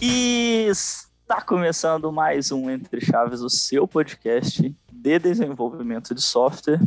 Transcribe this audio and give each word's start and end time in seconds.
E 0.00 0.68
está 0.68 1.42
começando 1.42 2.12
mais 2.12 2.52
um 2.52 2.70
Entre 2.70 3.04
Chaves, 3.04 3.40
o 3.40 3.50
seu 3.50 3.88
podcast 3.88 4.72
de 4.92 5.18
desenvolvimento 5.18 6.14
de 6.14 6.22
software. 6.22 6.80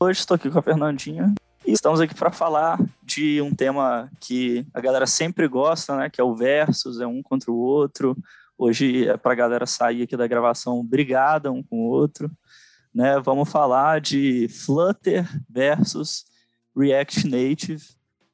Hoje 0.00 0.20
estou 0.20 0.36
aqui 0.36 0.50
com 0.50 0.58
a 0.58 0.62
Fernandinha 0.62 1.34
e 1.66 1.72
estamos 1.72 2.00
aqui 2.00 2.14
para 2.14 2.32
falar 2.32 2.80
de 3.02 3.42
um 3.42 3.54
tema 3.54 4.10
que 4.20 4.66
a 4.72 4.80
galera 4.80 5.06
sempre 5.06 5.46
gosta, 5.46 5.96
né? 5.96 6.08
Que 6.08 6.18
é 6.18 6.24
o 6.24 6.34
versus, 6.34 6.98
é 6.98 7.06
um 7.06 7.22
contra 7.22 7.50
o 7.50 7.58
outro. 7.58 8.16
Hoje 8.56 9.06
é 9.06 9.18
para 9.18 9.32
a 9.32 9.36
galera 9.36 9.66
sair 9.66 10.04
aqui 10.04 10.16
da 10.16 10.26
gravação 10.26 10.82
brigada 10.82 11.52
um 11.52 11.62
com 11.62 11.80
o 11.80 11.90
outro. 11.90 12.30
Né? 12.94 13.20
Vamos 13.20 13.50
falar 13.50 14.00
de 14.00 14.48
Flutter 14.48 15.28
versus 15.46 16.24
React 16.74 17.28
Native. 17.28 17.84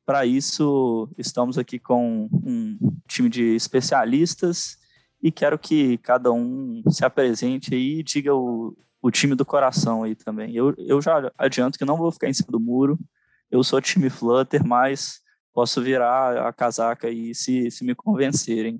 Para 0.05 0.27
isso, 0.27 1.09
estamos 1.16 1.56
aqui 1.56 1.79
com 1.79 2.29
um 2.33 2.77
time 3.06 3.29
de 3.29 3.55
especialistas 3.55 4.77
e 5.23 5.30
quero 5.30 5.59
que 5.59 5.97
cada 5.98 6.33
um 6.33 6.83
se 6.88 7.05
apresente 7.05 7.74
e 7.74 8.02
diga 8.02 8.34
o, 8.34 8.77
o 9.01 9.10
time 9.10 9.37
do 9.37 9.46
coração 9.46 10.02
aí 10.02 10.16
também. 10.16 10.55
Eu, 10.55 10.74
eu 10.77 11.01
já 11.01 11.30
adianto 11.38 11.79
que 11.79 11.84
não 11.84 11.96
vou 11.96 12.10
ficar 12.10 12.29
em 12.29 12.33
cima 12.33 12.51
do 12.51 12.59
muro, 12.59 12.98
eu 13.51 13.62
sou 13.62 13.80
time 13.80 14.10
Flutter, 14.10 14.66
mas 14.66 15.20
posso 15.52 15.80
virar 15.80 16.48
a 16.48 16.52
casaca 16.52 17.07
aí 17.07 17.34
se, 17.34 17.71
se 17.71 17.84
me 17.84 17.95
convencerem. 17.95 18.77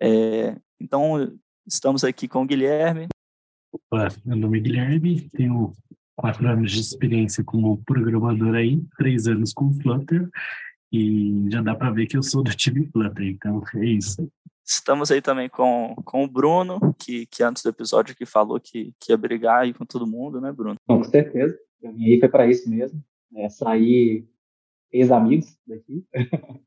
É, 0.00 0.56
então, 0.80 1.36
estamos 1.66 2.04
aqui 2.04 2.26
com 2.26 2.42
o 2.42 2.46
Guilherme. 2.46 3.08
Opa, 3.72 4.08
meu 4.24 4.36
nome 4.36 4.58
é 4.58 4.62
Guilherme, 4.62 5.28
tenho 5.30 5.72
quatro 6.16 6.46
anos 6.48 6.70
de 6.72 6.80
experiência 6.80 7.42
como 7.44 7.82
programador 7.84 8.54
aí, 8.54 8.80
três 8.96 9.26
anos 9.26 9.52
com 9.52 9.72
Flutter, 9.72 10.28
e 10.92 11.46
já 11.50 11.62
dá 11.62 11.74
para 11.74 11.90
ver 11.90 12.06
que 12.06 12.16
eu 12.16 12.22
sou 12.22 12.42
do 12.42 12.54
time 12.54 12.86
Flutter, 12.86 13.26
então 13.26 13.62
é 13.76 13.84
isso. 13.86 14.28
Estamos 14.64 15.10
aí 15.10 15.20
também 15.20 15.48
com, 15.48 15.94
com 16.04 16.24
o 16.24 16.28
Bruno, 16.28 16.94
que, 16.98 17.26
que 17.26 17.42
antes 17.42 17.62
do 17.62 17.68
episódio 17.68 18.14
que 18.14 18.24
falou 18.24 18.60
que, 18.60 18.94
que 19.00 19.12
ia 19.12 19.16
brigar 19.16 19.62
aí 19.62 19.74
com 19.74 19.84
todo 19.84 20.06
mundo, 20.06 20.40
né, 20.40 20.52
Bruno? 20.52 20.76
Com 20.86 21.02
certeza. 21.02 21.58
Eu 21.82 21.92
vim 21.92 22.06
aí 22.06 22.20
foi 22.20 22.28
para 22.28 22.46
isso 22.46 22.70
mesmo. 22.70 23.02
É, 23.34 23.48
sair 23.48 24.24
ex-amigos 24.92 25.58
daqui. 25.66 26.06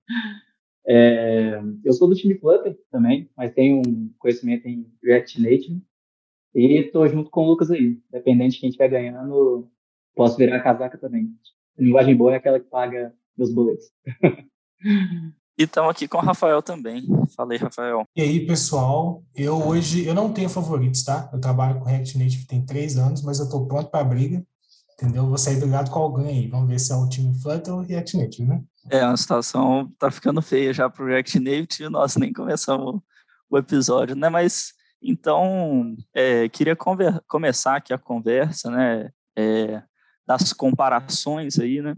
é, 0.86 1.62
eu 1.84 1.94
sou 1.94 2.10
do 2.10 2.16
time 2.16 2.38
Flutter 2.38 2.78
também, 2.92 3.30
mas 3.38 3.54
tenho 3.54 3.82
um 3.88 4.14
conhecimento 4.20 4.68
em 4.68 4.92
React 5.02 5.42
Native. 5.42 5.82
E 6.56 6.80
estou 6.80 7.08
junto 7.08 7.30
com 7.30 7.44
o 7.44 7.48
Lucas 7.48 7.70
aí. 7.70 8.00
Dependente 8.10 8.56
de 8.56 8.62
quem 8.62 8.70
estiver 8.70 8.88
ganhando, 8.88 9.70
posso 10.16 10.38
virar 10.38 10.56
a 10.56 10.64
casaca 10.64 10.98
também. 10.98 11.30
A 11.78 11.82
linguagem 11.82 12.16
boa 12.16 12.34
é 12.34 12.38
aquela 12.38 12.60
que 12.60 12.70
paga 12.70 13.14
meus 13.38 13.54
boletos. 13.54 13.86
E 15.58 15.64
estamos 15.64 15.90
aqui 15.90 16.06
com 16.06 16.18
o 16.18 16.22
Rafael 16.22 16.62
também. 16.62 17.08
Falei, 17.34 17.58
Rafael. 17.58 18.06
E 18.14 18.22
aí, 18.22 18.46
pessoal? 18.46 19.24
Eu 19.34 19.56
hoje 19.66 20.06
eu 20.06 20.14
não 20.14 20.34
tenho 20.34 20.50
favoritos, 20.50 21.02
tá? 21.02 21.30
Eu 21.32 21.40
trabalho 21.40 21.80
com 21.80 21.86
React 21.86 22.18
Native 22.18 22.46
tem 22.46 22.66
três 22.66 22.98
anos, 22.98 23.22
mas 23.22 23.40
eu 23.40 23.46
estou 23.46 23.66
pronto 23.66 23.90
para 23.90 24.02
a 24.02 24.04
briga. 24.04 24.46
Entendeu? 24.94 25.26
Vou 25.26 25.38
sair 25.38 25.58
brigado 25.58 25.90
com 25.90 26.00
alguém 26.00 26.28
aí. 26.28 26.48
Vamos 26.50 26.68
ver 26.68 26.78
se 26.78 26.92
é 26.92 26.96
o 26.96 27.08
time 27.08 27.34
Flutter 27.42 27.74
ou 27.74 27.82
React 27.82 28.18
Native, 28.18 28.48
né? 28.50 28.62
É, 28.90 29.00
a 29.00 29.16
situação 29.16 29.90
tá 29.98 30.12
ficando 30.12 30.42
feia 30.42 30.74
já 30.74 30.90
para 30.90 31.04
o 31.04 31.08
React 31.08 31.40
Native. 31.40 31.90
Nós 31.90 32.18
nem 32.18 32.34
começamos 32.34 33.00
o 33.50 33.58
episódio, 33.58 34.14
né? 34.14 34.28
Mas 34.28 34.74
então, 35.08 35.96
é, 36.14 36.50
queria 36.50 36.76
começar 37.28 37.76
aqui 37.76 37.94
a 37.94 37.98
conversa, 37.98 38.72
né? 38.72 39.12
É, 39.38 39.84
das 40.26 40.52
comparações 40.52 41.60
aí, 41.60 41.82
né? 41.82 41.94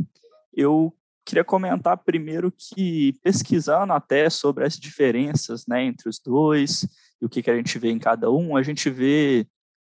Eu 0.53 0.93
queria 1.25 1.43
comentar 1.43 1.97
primeiro 1.97 2.51
que, 2.51 3.13
pesquisando 3.23 3.93
até 3.93 4.29
sobre 4.29 4.65
as 4.65 4.77
diferenças 4.77 5.65
né, 5.67 5.83
entre 5.83 6.09
os 6.09 6.19
dois 6.19 6.87
e 7.21 7.25
o 7.25 7.29
que, 7.29 7.41
que 7.41 7.51
a 7.51 7.55
gente 7.55 7.77
vê 7.77 7.89
em 7.89 7.99
cada 7.99 8.31
um, 8.31 8.55
a 8.55 8.63
gente 8.63 8.89
vê 8.89 9.45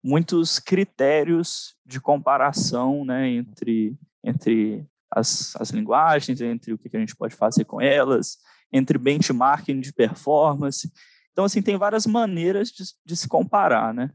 muitos 0.04 0.60
critérios 0.60 1.76
de 1.86 2.00
comparação 2.00 3.04
né, 3.04 3.30
entre, 3.30 3.98
entre 4.24 4.86
as, 5.12 5.56
as 5.58 5.72
linguagens, 5.72 6.40
entre 6.42 6.74
o 6.74 6.78
que, 6.78 6.90
que 6.90 6.98
a 6.98 7.00
gente 7.00 7.16
pode 7.16 7.36
fazer 7.36 7.66
com 7.66 7.82
elas, 7.82 8.38
entre 8.72 8.98
benchmarking 8.98 9.80
de 9.80 9.92
performance. 9.92 10.92
Então, 11.36 11.44
assim, 11.44 11.62
tem 11.62 11.76
várias 11.76 12.06
maneiras 12.06 12.70
de, 12.70 12.86
de 13.06 13.18
se 13.18 13.28
comparar, 13.28 13.94
né? 13.94 14.10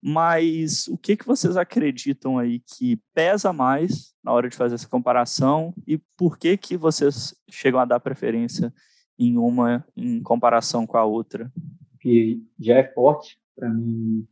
Mas 0.00 0.86
o 0.86 0.96
que, 0.96 1.16
que 1.16 1.26
vocês 1.26 1.56
acreditam 1.56 2.38
aí 2.38 2.60
que 2.60 3.00
pesa 3.12 3.52
mais 3.52 4.14
na 4.22 4.32
hora 4.32 4.48
de 4.48 4.56
fazer 4.56 4.76
essa 4.76 4.88
comparação 4.88 5.74
e 5.84 5.98
por 6.16 6.38
que, 6.38 6.56
que 6.56 6.76
vocês 6.76 7.34
chegam 7.50 7.80
a 7.80 7.84
dar 7.84 7.98
preferência 7.98 8.72
em 9.18 9.36
uma 9.36 9.84
em 9.96 10.22
comparação 10.22 10.86
com 10.86 10.96
a 10.96 11.04
outra? 11.04 11.52
Que 12.00 12.40
já 12.60 12.76
é 12.76 12.84
forte 12.84 13.36
para 13.56 13.68
mim 13.68 14.24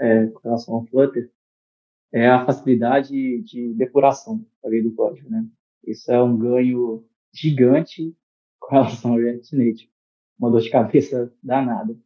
é, 0.00 0.26
com 0.26 0.40
relação 0.42 0.74
ao 0.74 0.86
Flutter 0.86 1.30
é 2.12 2.28
a 2.28 2.44
facilidade 2.44 3.42
de 3.42 3.74
depuração 3.74 4.44
do 4.62 4.92
código, 4.92 5.30
né? 5.30 5.46
Isso 5.86 6.10
é 6.10 6.20
um 6.20 6.36
ganho 6.36 7.04
gigante 7.32 8.12
com 8.58 8.74
relação 8.74 9.12
ao 9.12 9.18
React 9.18 9.56
Native. 9.56 9.93
Uma 10.44 10.50
dor 10.50 10.60
de 10.60 10.68
cabeça 10.68 11.32
danada. 11.42 11.96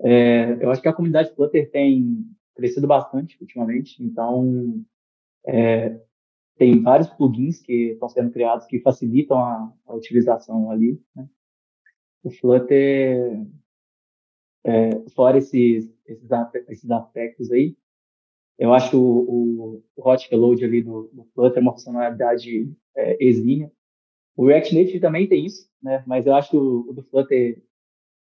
É, 0.00 0.62
eu 0.62 0.70
acho 0.70 0.82
que 0.82 0.88
a 0.88 0.92
comunidade 0.92 1.34
Flutter 1.34 1.70
tem 1.70 2.26
crescido 2.54 2.86
bastante 2.86 3.38
ultimamente, 3.40 4.04
então 4.04 4.84
é, 5.46 5.98
tem 6.58 6.82
vários 6.82 7.08
plugins 7.08 7.58
que 7.62 7.92
estão 7.92 8.06
sendo 8.06 8.30
criados 8.30 8.66
que 8.66 8.80
facilitam 8.80 9.38
a, 9.38 9.72
a 9.86 9.94
utilização 9.94 10.70
ali. 10.70 11.00
Né? 11.16 11.26
O 12.22 12.30
Flutter, 12.30 13.46
é, 14.64 15.08
fora 15.14 15.38
esses, 15.38 15.90
esses, 16.04 16.28
esses 16.68 16.90
aspectos 16.90 17.50
aí, 17.50 17.74
eu 18.58 18.74
acho 18.74 19.00
o, 19.00 19.82
o 19.96 20.08
hot 20.10 20.28
reload 20.30 20.62
ali 20.62 20.82
do, 20.82 21.08
do 21.14 21.24
Flutter 21.32 21.62
uma 21.62 21.72
funcionalidade 21.72 22.70
é, 22.94 23.24
exímia. 23.24 23.72
O 24.38 24.46
React 24.46 24.72
Native 24.72 25.00
também 25.00 25.28
tem 25.28 25.44
isso, 25.44 25.68
né? 25.82 26.04
mas 26.06 26.24
eu 26.24 26.32
acho 26.32 26.56
o, 26.56 26.90
o 26.90 26.92
do 26.92 27.02
Flutter 27.02 27.60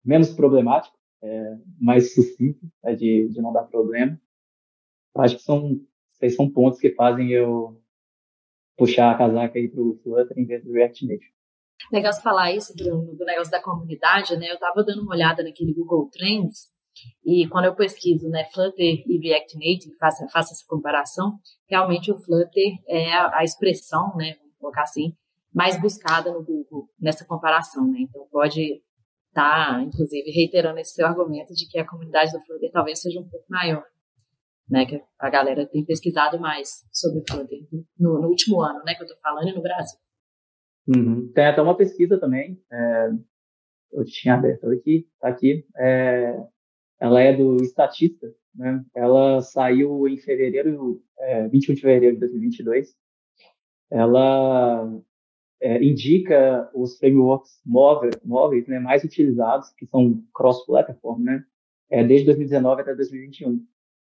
menos 0.03 0.33
problemático, 0.33 0.97
é, 1.23 1.59
mais 1.79 2.15
sucinto, 2.15 2.65
né, 2.83 2.95
de, 2.95 3.29
de 3.29 3.43
não 3.43 3.53
dar 3.53 3.65
problema. 3.65 4.19
Eu 5.15 5.21
acho 5.21 5.37
que 5.37 5.43
são, 5.43 5.79
são 6.35 6.51
pontos 6.51 6.81
que 6.81 6.95
fazem 6.95 7.29
eu 7.31 7.79
puxar 8.75 9.11
a 9.11 9.19
casaca 9.19 9.59
aí 9.59 9.69
pro 9.69 10.01
Flutter 10.03 10.39
em 10.39 10.47
vez 10.47 10.65
do 10.65 10.73
React 10.73 11.07
Native. 11.07 11.31
Legal 11.93 12.11
você 12.11 12.23
falar 12.23 12.53
isso, 12.53 12.75
Bruno, 12.75 13.15
do 13.15 13.25
negócio 13.27 13.51
da 13.51 13.63
comunidade, 13.63 14.35
né? 14.39 14.49
Eu 14.49 14.55
estava 14.55 14.83
dando 14.83 15.03
uma 15.03 15.15
olhada 15.15 15.43
naquele 15.43 15.75
Google 15.75 16.09
Trends 16.11 16.69
e 17.23 17.47
quando 17.49 17.67
eu 17.67 17.75
pesquiso, 17.75 18.31
né, 18.31 18.47
Flutter 18.47 19.05
e 19.07 19.19
React 19.19 19.57
Native, 19.57 19.95
faço, 19.99 20.27
faço 20.33 20.55
essa 20.55 20.65
comparação, 20.67 21.39
realmente 21.69 22.11
o 22.11 22.19
Flutter 22.19 22.73
é 22.89 23.13
a, 23.13 23.41
a 23.41 23.45
expressão, 23.45 24.17
né, 24.17 24.37
vamos 24.41 24.57
colocar 24.59 24.83
assim, 24.83 25.15
mais 25.53 25.81
buscada 25.81 26.33
no 26.33 26.45
Google 26.45 26.89
nessa 27.01 27.25
comparação, 27.25 27.91
né? 27.91 28.01
Então 28.01 28.27
pode 28.31 28.83
está, 29.29 29.81
inclusive, 29.83 30.31
reiterando 30.31 30.79
esse 30.81 30.95
seu 30.95 31.07
argumento 31.07 31.55
de 31.55 31.69
que 31.69 31.79
a 31.79 31.87
comunidade 31.87 32.33
do 32.33 32.41
Flutter 32.41 32.71
talvez 32.73 33.01
seja 33.01 33.21
um 33.21 33.29
pouco 33.29 33.47
maior, 33.49 33.85
né? 34.69 34.85
Que 34.85 35.01
a 35.19 35.31
galera 35.31 35.67
tem 35.67 35.85
pesquisado 35.85 36.41
mais 36.41 36.89
sobre 36.93 37.21
o 37.21 37.25
Flutter 37.29 37.59
no, 37.99 38.21
no 38.21 38.29
último 38.29 38.61
ano, 38.61 38.83
né? 38.85 38.95
Que 38.95 39.03
eu 39.03 39.07
estou 39.07 39.21
falando, 39.21 39.55
no 39.55 39.63
Brasil. 39.63 39.99
Uhum. 40.89 41.31
Tem 41.33 41.47
até 41.47 41.61
uma 41.61 41.77
pesquisa 41.77 42.19
também, 42.19 42.61
é, 42.73 43.09
eu 43.93 44.05
tinha 44.05 44.35
aberto 44.35 44.69
aqui, 44.71 45.07
tá 45.21 45.29
aqui, 45.29 45.67
é, 45.77 46.35
ela 46.99 47.21
é 47.21 47.37
do 47.37 47.57
Estatista, 47.63 48.27
né? 48.55 48.83
Ela 48.95 49.41
saiu 49.41 50.09
em 50.09 50.17
fevereiro, 50.19 51.03
é, 51.19 51.47
21 51.49 51.75
de 51.75 51.81
fevereiro 51.81 52.15
de 52.15 52.21
2022. 52.21 52.97
Ela 53.91 54.91
é, 55.61 55.83
indica 55.83 56.71
os 56.75 56.99
frameworks 56.99 57.61
móveis, 57.65 58.67
né, 58.67 58.79
mais 58.79 59.03
utilizados, 59.03 59.71
que 59.71 59.87
são 59.87 60.23
cross-platform, 60.33 61.23
né, 61.23 61.45
é, 61.91 62.05
desde 62.05 62.27
2019 62.27 62.83
até 62.83 62.95
2021. 62.95 63.65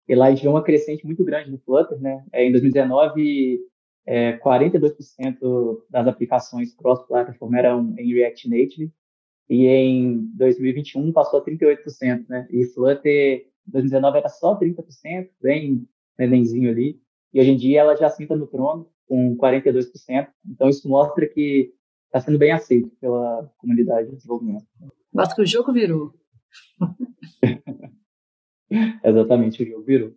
E 0.08 0.14
lá 0.14 0.26
a 0.26 0.30
gente 0.30 0.42
vê 0.42 0.48
uma 0.48 0.62
crescente 0.62 1.04
muito 1.04 1.24
grande 1.24 1.50
no 1.50 1.58
Flutter. 1.58 2.00
Né, 2.00 2.24
é, 2.32 2.44
em 2.44 2.52
2019, 2.52 3.60
é, 4.06 4.36
42% 4.38 5.82
das 5.88 6.06
aplicações 6.06 6.74
cross-platform 6.74 7.54
eram 7.54 7.94
em 7.98 8.14
React 8.14 8.48
Native, 8.48 8.92
e 9.48 9.66
em 9.66 10.30
2021 10.36 11.12
passou 11.12 11.40
a 11.40 11.44
38%. 11.44 12.28
Né, 12.28 12.46
e 12.50 12.64
Flutter, 12.66 13.46
em 13.66 13.70
2019, 13.72 14.18
era 14.18 14.28
só 14.28 14.58
30%, 14.58 15.28
bem 15.42 15.88
nenenzinho 16.18 16.70
ali, 16.70 17.00
e 17.32 17.40
hoje 17.40 17.50
em 17.50 17.56
dia 17.56 17.80
ela 17.80 17.96
já 17.96 18.08
senta 18.08 18.36
no 18.36 18.46
trono, 18.46 18.88
com 19.10 19.36
42%. 19.36 20.28
Então, 20.46 20.68
isso 20.68 20.88
mostra 20.88 21.26
que 21.26 21.74
está 22.06 22.20
sendo 22.20 22.38
bem 22.38 22.52
aceito 22.52 22.88
pela 23.00 23.52
comunidade 23.58 24.08
de 24.08 24.14
desenvolvimento. 24.14 24.64
Mostra 25.12 25.34
que 25.34 25.42
o 25.42 25.46
jogo 25.46 25.72
virou. 25.72 26.14
Exatamente, 29.02 29.64
o 29.64 29.66
jogo 29.66 29.84
virou. 29.84 30.14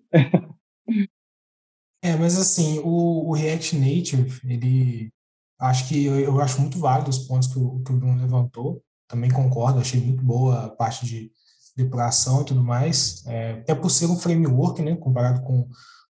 é, 2.04 2.16
mas 2.20 2.38
assim, 2.38 2.78
o, 2.84 3.30
o, 3.30 3.34
React 3.34 3.78
Native, 3.78 4.40
ele 4.48 5.12
acho 5.60 5.90
que 5.90 6.06
eu, 6.06 6.20
eu, 6.20 6.40
acho 6.40 6.62
muito 6.62 6.78
válido 6.78 7.10
os 7.10 7.28
pontos 7.28 7.52
que 7.52 7.58
o, 7.58 7.82
que 7.84 7.92
o 7.92 7.98
Bruno 7.98 8.22
levantou, 8.22 8.84
também 9.08 9.32
concordo, 9.32 9.80
achei 9.80 10.00
muito 10.00 10.24
boa 10.24 10.66
a 10.66 10.70
parte 10.70 11.04
de 11.04 11.32
depuração 11.76 12.44
e 12.44 12.46
tudo 12.46 12.64
mais. 12.64 13.26
É, 13.26 13.54
até 13.54 13.74
por 13.74 13.90
ser 13.90 14.06
um 14.06 14.20
framework, 14.20 14.84
né, 14.84 14.96
comparado 14.96 15.42
com 15.42 15.68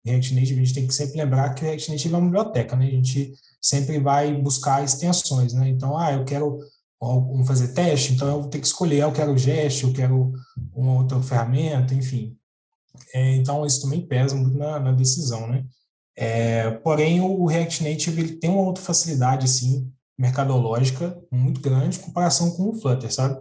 React 0.06 0.33
Native, 0.33 0.53
a 0.53 0.63
gente 0.63 0.74
tem 0.74 0.88
que 0.88 0.94
sempre 0.94 1.18
lembrar 1.18 1.53
que 1.53 1.63
o 1.63 1.68
React 1.68 1.92
Native 1.92 2.13
é 2.13 2.18
uma 2.18 2.25
biblioteca, 2.25 2.75
né? 2.75 2.88
A 2.88 2.92
gente 2.92 3.33
sempre 3.62 4.00
vai 4.00 4.33
buscar 4.33 4.83
extensões, 4.83 5.53
né? 5.53 5.69
Então, 5.69 5.98
ah, 5.98 6.13
eu 6.13 6.25
quero 6.25 6.59
fazer 7.45 7.69
teste, 7.69 8.13
então 8.13 8.27
eu 8.27 8.42
vou 8.42 8.50
ter 8.50 8.59
que 8.59 8.68
escolher, 8.68 9.01
ah, 9.01 9.06
eu 9.06 9.12
quero 9.12 9.31
o 9.31 9.38
Jest, 9.38 9.83
eu 9.83 9.94
quero 9.94 10.31
uma 10.74 10.94
outra 10.94 11.21
ferramenta, 11.21 11.94
enfim. 11.94 12.36
É, 13.13 13.36
então, 13.36 13.65
isso 13.65 13.81
também 13.81 14.06
pesa 14.06 14.36
muito 14.36 14.57
na, 14.57 14.80
na 14.80 14.92
decisão, 14.92 15.48
né? 15.48 15.65
É, 16.15 16.69
porém, 16.69 17.21
o 17.21 17.45
React 17.45 17.83
Native 17.83 18.21
ele 18.21 18.36
tem 18.36 18.50
uma 18.50 18.62
outra 18.63 18.83
facilidade, 18.83 19.45
assim, 19.45 19.92
mercadológica 20.18 21.18
muito 21.31 21.62
grande 21.62 21.97
em 21.97 22.01
comparação 22.01 22.51
com 22.51 22.69
o 22.69 22.75
Flutter, 22.75 23.12
sabe? 23.12 23.39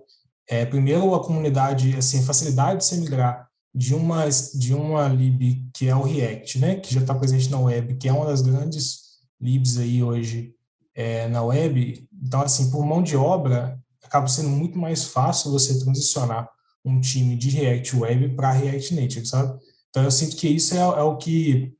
É, 0.48 0.64
primeiro, 0.64 1.14
a 1.14 1.22
comunidade, 1.22 1.94
assim, 1.96 2.22
facilidade 2.22 2.78
de 2.78 2.86
se 2.86 2.96
migrar 2.98 3.49
de 3.74 3.94
uma, 3.94 4.28
de 4.28 4.74
uma 4.74 5.08
lib 5.08 5.70
que 5.72 5.88
é 5.88 5.94
o 5.94 6.02
React, 6.02 6.58
né, 6.58 6.76
que 6.76 6.92
já 6.92 7.00
está 7.00 7.14
presente 7.14 7.48
na 7.50 7.58
web, 7.58 7.96
que 7.96 8.08
é 8.08 8.12
uma 8.12 8.26
das 8.26 8.42
grandes 8.42 9.00
libs 9.40 9.78
aí 9.78 10.02
hoje 10.02 10.54
é, 10.94 11.28
na 11.28 11.42
web. 11.42 12.08
Então, 12.22 12.42
assim, 12.42 12.70
por 12.70 12.84
mão 12.84 13.02
de 13.02 13.16
obra, 13.16 13.80
acaba 14.02 14.26
sendo 14.26 14.48
muito 14.48 14.78
mais 14.78 15.04
fácil 15.04 15.52
você 15.52 15.78
transicionar 15.78 16.48
um 16.84 17.00
time 17.00 17.36
de 17.36 17.50
React 17.50 17.96
Web 17.96 18.28
para 18.30 18.52
React 18.52 18.94
Native, 18.94 19.26
sabe? 19.26 19.58
Então, 19.90 20.02
eu 20.02 20.10
sinto 20.10 20.36
que 20.36 20.48
isso 20.48 20.74
é, 20.74 20.78
é 20.78 21.02
o 21.02 21.16
que 21.16 21.72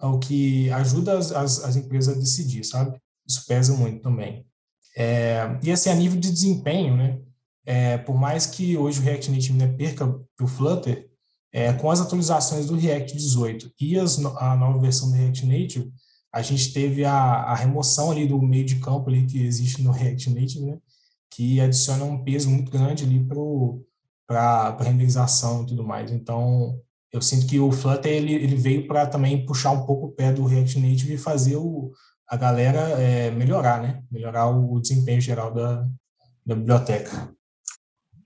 é 0.00 0.06
o 0.06 0.18
que 0.18 0.68
ajuda 0.72 1.16
as, 1.16 1.30
as, 1.30 1.62
as, 1.62 1.76
empresas 1.76 2.16
a 2.16 2.18
decidir, 2.18 2.64
sabe? 2.64 3.00
Isso 3.26 3.46
pesa 3.46 3.72
muito 3.72 4.02
também. 4.02 4.44
É, 4.96 5.58
e 5.62 5.70
assim, 5.70 5.90
a 5.90 5.94
nível 5.94 6.18
de 6.18 6.30
desempenho, 6.30 6.96
né? 6.96 7.20
É, 7.64 7.98
por 7.98 8.16
mais 8.16 8.46
que 8.46 8.76
hoje 8.76 9.00
o 9.00 9.02
React 9.02 9.30
Native 9.30 9.58
né, 9.58 9.68
perca 9.68 10.06
para 10.06 10.44
o 10.44 10.48
Flutter, 10.48 11.08
é, 11.52 11.72
com 11.74 11.90
as 11.90 12.00
atualizações 12.00 12.66
do 12.66 12.76
React 12.76 13.14
18 13.14 13.72
e 13.80 13.98
as, 13.98 14.18
a 14.18 14.56
nova 14.56 14.78
versão 14.78 15.10
do 15.10 15.16
React 15.16 15.46
Native, 15.46 15.92
a 16.32 16.40
gente 16.40 16.72
teve 16.72 17.04
a, 17.04 17.14
a, 17.14 17.54
remoção 17.54 18.10
ali 18.10 18.26
do 18.26 18.40
meio 18.40 18.64
de 18.64 18.76
campo 18.76 19.10
ali 19.10 19.26
que 19.26 19.44
existe 19.44 19.82
no 19.82 19.90
React 19.90 20.30
Native, 20.30 20.64
né? 20.64 20.78
Que 21.30 21.60
adiciona 21.60 22.04
um 22.04 22.24
peso 22.24 22.48
muito 22.48 22.72
grande 22.72 23.04
ali 23.04 23.22
para 24.26 24.38
a 24.78 24.82
renderização 24.82 25.62
e 25.62 25.66
tudo 25.66 25.84
mais. 25.84 26.10
Então, 26.10 26.80
eu 27.12 27.20
sinto 27.20 27.46
que 27.46 27.60
o 27.60 27.70
Flutter 27.70 28.10
ele, 28.10 28.32
ele 28.32 28.56
veio 28.56 28.86
para 28.86 29.06
também 29.06 29.44
puxar 29.44 29.72
um 29.72 29.84
pouco 29.84 30.06
o 30.06 30.12
pé 30.12 30.32
do 30.32 30.46
React 30.46 30.80
Native 30.80 31.14
e 31.14 31.18
fazer 31.18 31.56
o, 31.56 31.92
a 32.26 32.36
galera 32.36 32.80
é, 32.98 33.30
melhorar, 33.30 33.82
né? 33.82 34.02
Melhorar 34.10 34.48
o 34.48 34.80
desempenho 34.80 35.20
geral 35.20 35.52
da, 35.52 35.86
da 36.46 36.54
biblioteca. 36.54 37.30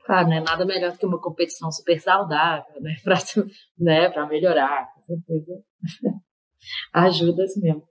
Claro, 0.07 0.29
né? 0.29 0.41
Nada 0.41 0.65
melhor 0.65 0.97
que 0.97 1.05
uma 1.05 1.21
competição 1.21 1.71
super 1.73 2.01
saudável, 2.01 2.81
né? 2.81 2.95
Para 3.03 3.19
né? 3.77 4.29
melhorar, 4.31 4.95
com 4.95 5.03
certeza. 5.03 5.63
Ajuda 6.95 7.43
assim 7.43 7.61
mesmo. 7.61 7.83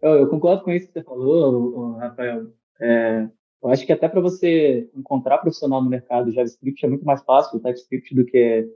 Eu, 0.00 0.12
eu, 0.12 0.28
concordo 0.28 0.62
com 0.62 0.70
isso 0.70 0.86
que 0.86 0.92
você 0.92 1.02
falou, 1.02 1.96
Rafael. 1.96 2.46
É, 2.80 3.28
eu 3.62 3.70
acho 3.70 3.84
que 3.84 3.92
até 3.92 4.08
para 4.08 4.20
você 4.20 4.88
encontrar 4.94 5.38
profissional 5.38 5.82
no 5.82 5.90
mercado 5.90 6.30
JavaScript 6.30 6.84
é 6.84 6.88
muito 6.88 7.04
mais 7.04 7.22
fácil 7.24 7.60
TypeScript 7.60 8.14
do 8.14 8.24
que 8.24 8.68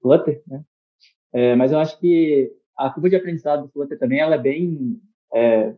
Flutter, 0.00 0.42
né? 0.46 0.64
É, 1.32 1.54
mas 1.56 1.72
eu 1.72 1.78
acho 1.78 1.98
que 1.98 2.50
a 2.76 2.88
curva 2.88 3.10
de 3.10 3.16
aprendizado 3.16 3.64
do 3.64 3.68
Flutter 3.68 3.98
também 3.98 4.20
ela 4.20 4.36
é 4.36 4.38
bem 4.38 4.98
é, 5.34 5.74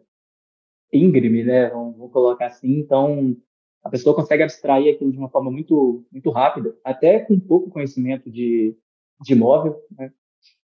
íngreme, 0.92 1.42
né? 1.42 1.70
Vamos, 1.70 1.96
vamos, 1.96 2.12
colocar 2.12 2.46
assim. 2.46 2.78
Então, 2.78 3.36
a 3.88 3.90
pessoa 3.90 4.14
consegue 4.14 4.42
abstrair 4.42 4.94
aquilo 4.94 5.10
de 5.10 5.18
uma 5.18 5.30
forma 5.30 5.50
muito, 5.50 6.04
muito 6.12 6.30
rápida, 6.30 6.76
até 6.84 7.20
com 7.20 7.40
pouco 7.40 7.70
conhecimento 7.70 8.30
de, 8.30 8.76
de 9.22 9.34
móvel, 9.34 9.80
né? 9.90 10.12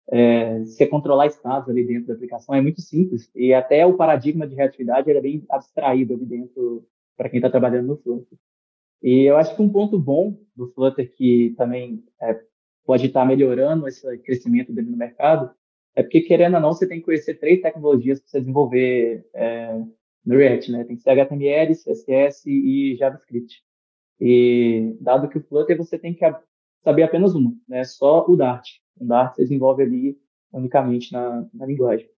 É, 0.08 0.60
você 0.60 0.86
controlar 0.86 1.26
estados 1.26 1.68
ali 1.68 1.84
dentro 1.84 2.06
da 2.06 2.14
aplicação 2.14 2.54
é 2.54 2.60
muito 2.60 2.80
simples 2.80 3.28
e 3.34 3.52
até 3.52 3.84
o 3.84 3.96
paradigma 3.96 4.46
de 4.46 4.54
reatividade 4.54 5.10
é 5.10 5.20
bem 5.20 5.44
abstraído 5.50 6.14
ali 6.14 6.24
dentro 6.24 6.86
para 7.16 7.28
quem 7.28 7.38
está 7.38 7.50
trabalhando 7.50 7.88
no 7.88 7.96
Flutter. 7.96 8.38
E 9.02 9.24
eu 9.24 9.36
acho 9.36 9.56
que 9.56 9.62
um 9.62 9.68
ponto 9.68 9.98
bom 9.98 10.38
do 10.54 10.68
Flutter 10.68 11.12
que 11.16 11.54
também 11.56 12.04
é, 12.22 12.40
pode 12.84 13.06
estar 13.06 13.24
melhorando 13.24 13.88
esse 13.88 14.18
crescimento 14.18 14.72
dele 14.72 14.90
no 14.90 14.96
mercado, 14.96 15.50
é 15.96 16.02
porque, 16.02 16.20
querendo 16.20 16.54
ou 16.54 16.60
não, 16.60 16.72
você 16.72 16.86
tem 16.86 16.98
que 16.98 17.06
conhecer 17.06 17.34
três 17.40 17.60
tecnologias 17.60 18.20
para 18.20 18.28
você 18.28 18.40
desenvolver 18.40 19.26
é, 19.34 19.82
no 20.26 20.36
React, 20.36 20.72
né? 20.72 20.84
Tem 20.84 20.96
que 20.96 21.02
ser 21.02 21.10
HTML, 21.10 21.72
CSS 21.72 22.50
e 22.50 22.96
JavaScript. 22.96 23.62
E, 24.20 24.96
dado 25.00 25.28
que 25.28 25.38
o 25.38 25.42
Flutter, 25.42 25.76
você 25.76 25.98
tem 25.98 26.12
que 26.12 26.20
saber 26.82 27.04
apenas 27.04 27.34
uma, 27.34 27.54
né? 27.68 27.84
Só 27.84 28.26
o 28.28 28.36
Dart. 28.36 28.68
O 28.98 29.06
Dart 29.06 29.34
você 29.34 29.42
desenvolve 29.42 29.82
ali 29.82 30.18
unicamente 30.52 31.12
na, 31.12 31.46
na 31.54 31.66
linguagem. 31.66 32.08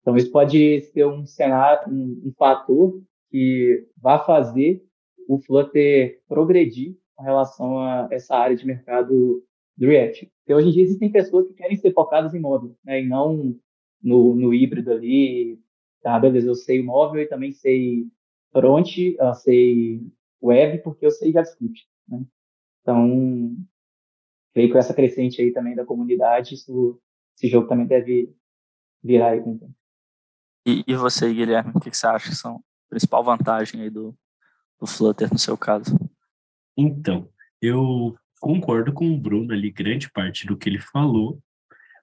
Então, 0.00 0.16
isso 0.16 0.30
pode 0.30 0.80
ser 0.80 1.06
um 1.06 1.26
cenário, 1.26 1.92
um, 1.92 2.22
um 2.28 2.32
fator 2.38 3.02
que 3.30 3.86
vai 3.96 4.24
fazer 4.24 4.82
o 5.28 5.38
Flutter 5.38 6.20
progredir 6.26 6.96
com 7.14 7.22
relação 7.22 7.78
a 7.78 8.08
essa 8.10 8.34
área 8.34 8.56
de 8.56 8.66
mercado 8.66 9.44
do 9.76 9.86
React. 9.86 10.30
Porque 10.38 10.54
hoje 10.54 10.68
em 10.68 10.72
dia 10.72 10.82
existem 10.82 11.12
pessoas 11.12 11.46
que 11.46 11.54
querem 11.54 11.76
ser 11.76 11.92
focadas 11.92 12.34
em 12.34 12.40
móvel, 12.40 12.74
né, 12.82 13.02
e 13.02 13.06
não 13.06 13.54
no, 14.02 14.34
no 14.34 14.54
híbrido 14.54 14.90
ali. 14.90 15.58
Tá, 16.02 16.18
beleza, 16.18 16.48
eu 16.48 16.54
sei 16.54 16.82
móvel 16.82 17.22
e 17.22 17.28
também 17.28 17.52
sei 17.52 18.06
front, 18.52 18.96
eu 18.96 19.34
sei 19.34 20.00
web, 20.42 20.78
porque 20.82 21.04
eu 21.04 21.10
sei 21.10 21.32
JavaScript. 21.32 21.86
Né? 22.08 22.24
Então, 22.80 23.56
veio 24.54 24.72
com 24.72 24.78
essa 24.78 24.94
crescente 24.94 25.40
aí 25.40 25.52
também 25.52 25.74
da 25.74 25.84
comunidade, 25.84 26.54
isso, 26.54 27.00
esse 27.36 27.48
jogo 27.48 27.68
também 27.68 27.86
deve 27.86 28.34
virar 29.02 29.30
aí 29.30 29.40
com 29.40 29.52
o 29.52 29.58
tempo. 29.58 29.74
E, 30.66 30.84
e 30.86 30.94
você, 30.94 31.32
Guilherme, 31.32 31.72
o 31.74 31.80
que, 31.80 31.90
que 31.90 31.96
você 31.96 32.06
acha 32.06 32.28
que 32.28 32.34
são 32.34 32.56
a 32.56 32.90
principal 32.90 33.24
vantagem 33.24 33.82
aí 33.82 33.90
do, 33.90 34.16
do 34.78 34.86
Flutter 34.86 35.30
no 35.32 35.38
seu 35.38 35.56
caso? 35.56 35.96
Então, 36.76 37.28
eu 37.60 38.16
concordo 38.40 38.92
com 38.92 39.10
o 39.10 39.18
Bruno 39.18 39.52
ali, 39.52 39.70
grande 39.70 40.10
parte 40.10 40.46
do 40.46 40.56
que 40.56 40.68
ele 40.68 40.80
falou. 40.80 41.40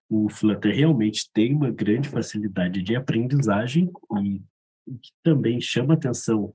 O 0.09 0.29
Flutter 0.29 0.73
realmente 0.73 1.29
tem 1.33 1.53
uma 1.53 1.69
grande 1.69 2.07
facilidade 2.07 2.81
de 2.81 2.95
aprendizagem 2.95 3.91
e 4.21 4.41
que 4.97 5.11
também 5.21 5.59
chama 5.59 5.95
atenção, 5.95 6.53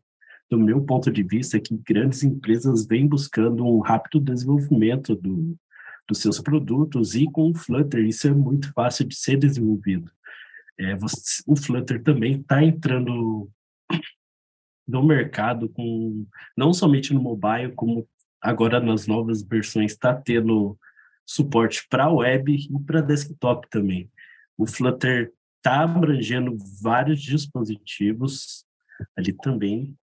do 0.51 0.59
meu 0.59 0.83
ponto 0.83 1.11
de 1.11 1.23
vista, 1.23 1.61
que 1.61 1.77
grandes 1.77 2.23
empresas 2.23 2.87
vêm 2.87 3.07
buscando 3.07 3.65
um 3.65 3.81
rápido 3.81 4.21
desenvolvimento 4.21 5.15
do, 5.15 5.57
dos 6.09 6.19
seus 6.19 6.41
produtos 6.41 7.15
e 7.15 7.27
com 7.27 7.51
o 7.51 7.55
Flutter 7.55 8.05
isso 8.05 8.27
é 8.27 8.33
muito 8.33 8.73
fácil 8.73 9.07
de 9.07 9.15
ser 9.15 9.37
desenvolvido. 9.37 10.11
É, 10.79 10.97
você, 10.97 11.43
o 11.47 11.57
Flutter 11.57 12.03
também 12.03 12.41
está 12.41 12.63
entrando 12.63 13.51
no 14.87 15.03
mercado 15.03 15.69
com 15.69 16.27
não 16.57 16.73
somente 16.73 17.15
no 17.15 17.23
mobile 17.23 17.73
como 17.73 18.09
agora 18.41 18.81
nas 18.81 19.07
novas 19.07 19.43
versões 19.43 19.93
está 19.93 20.13
tendo 20.15 20.77
suporte 21.27 21.87
para 21.89 22.11
web 22.11 22.55
e 22.55 22.79
para 22.85 23.01
desktop 23.01 23.69
também. 23.71 24.11
O 24.57 24.67
Flutter 24.67 25.33
está 25.57 25.83
abrangendo 25.83 26.57
vários 26.81 27.21
dispositivos 27.21 28.65
ali 29.17 29.33
também, 29.33 29.97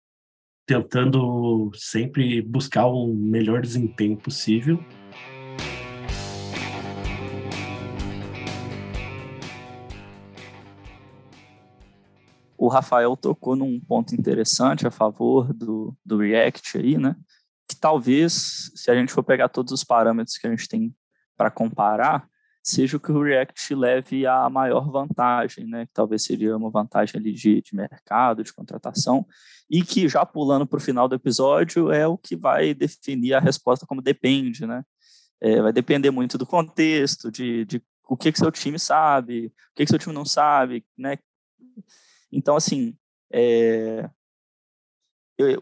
tentando 0.66 1.70
sempre 1.74 2.42
buscar 2.42 2.86
um 2.88 3.14
melhor 3.14 3.62
desempenho 3.62 4.16
possível. 4.16 4.82
O 12.56 12.68
Rafael 12.68 13.16
tocou 13.16 13.56
num 13.56 13.80
ponto 13.80 14.14
interessante 14.14 14.86
a 14.86 14.90
favor 14.90 15.52
do, 15.52 15.96
do 16.04 16.18
React 16.18 16.78
aí, 16.78 16.98
né? 16.98 17.16
que 17.70 17.76
talvez, 17.76 18.72
se 18.74 18.90
a 18.90 18.94
gente 18.96 19.12
for 19.12 19.22
pegar 19.22 19.48
todos 19.48 19.72
os 19.72 19.84
parâmetros 19.84 20.36
que 20.36 20.46
a 20.46 20.50
gente 20.50 20.68
tem 20.68 20.92
para 21.40 21.50
comparar, 21.50 22.28
seja 22.62 22.98
o 22.98 23.00
que 23.00 23.10
o 23.10 23.22
React 23.22 23.74
leve 23.74 24.26
a 24.26 24.50
maior 24.50 24.90
vantagem, 24.90 25.66
né? 25.66 25.86
Que 25.86 25.92
talvez 25.94 26.22
seria 26.22 26.54
uma 26.54 26.68
vantagem 26.68 27.18
ali 27.18 27.32
de, 27.32 27.62
de 27.62 27.74
mercado, 27.74 28.44
de 28.44 28.52
contratação, 28.52 29.26
e 29.70 29.82
que 29.82 30.06
já 30.06 30.26
pulando 30.26 30.66
para 30.66 30.76
o 30.76 30.82
final 30.82 31.08
do 31.08 31.14
episódio 31.14 31.90
é 31.90 32.06
o 32.06 32.18
que 32.18 32.36
vai 32.36 32.74
definir 32.74 33.32
a 33.32 33.40
resposta 33.40 33.86
como 33.86 34.02
depende, 34.02 34.66
né? 34.66 34.84
É, 35.40 35.62
vai 35.62 35.72
depender 35.72 36.10
muito 36.10 36.36
do 36.36 36.44
contexto, 36.44 37.30
de, 37.30 37.64
de 37.64 37.82
o 38.06 38.18
que, 38.18 38.30
que 38.30 38.38
seu 38.38 38.52
time 38.52 38.78
sabe, 38.78 39.46
o 39.46 39.74
que, 39.74 39.84
que 39.86 39.90
seu 39.90 39.98
time 39.98 40.14
não 40.14 40.26
sabe, 40.26 40.84
né? 40.98 41.16
Então, 42.30 42.54
assim, 42.54 42.94
é, 43.32 44.10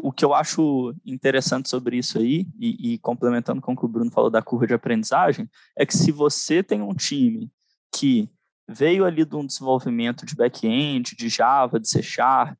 o 0.01 0.13
que 0.13 0.25
eu 0.25 0.35
acho 0.35 0.95
interessante 1.05 1.69
sobre 1.69 1.97
isso 1.99 2.19
aí, 2.19 2.47
e, 2.59 2.95
e, 2.95 2.99
complementando 2.99 3.61
com 3.61 3.73
o 3.73 3.77
que 3.77 3.85
o 3.85 3.89
Bruno 3.89 4.11
falou 4.11 4.31
da 4.31 4.43
curva 4.43 4.67
de 4.67 4.75
aprendizagem, 4.75 5.49
é 5.77 5.85
que 5.85 5.97
se 5.97 6.11
você 6.11 6.63
tem 6.63 6.81
um 6.83 6.95
time 6.95 7.51
que 7.95 8.29
veio 8.69 9.05
ali 9.05 9.25
de 9.25 9.37
um 9.37 9.47
desenvolvimento 9.47 10.27
de 10.27 10.35
back-end, 10.35 11.17
de 11.17 11.29
Java, 11.29 11.81
de 11.81 11.89
C 11.89 12.03
Sharp, 12.03 12.59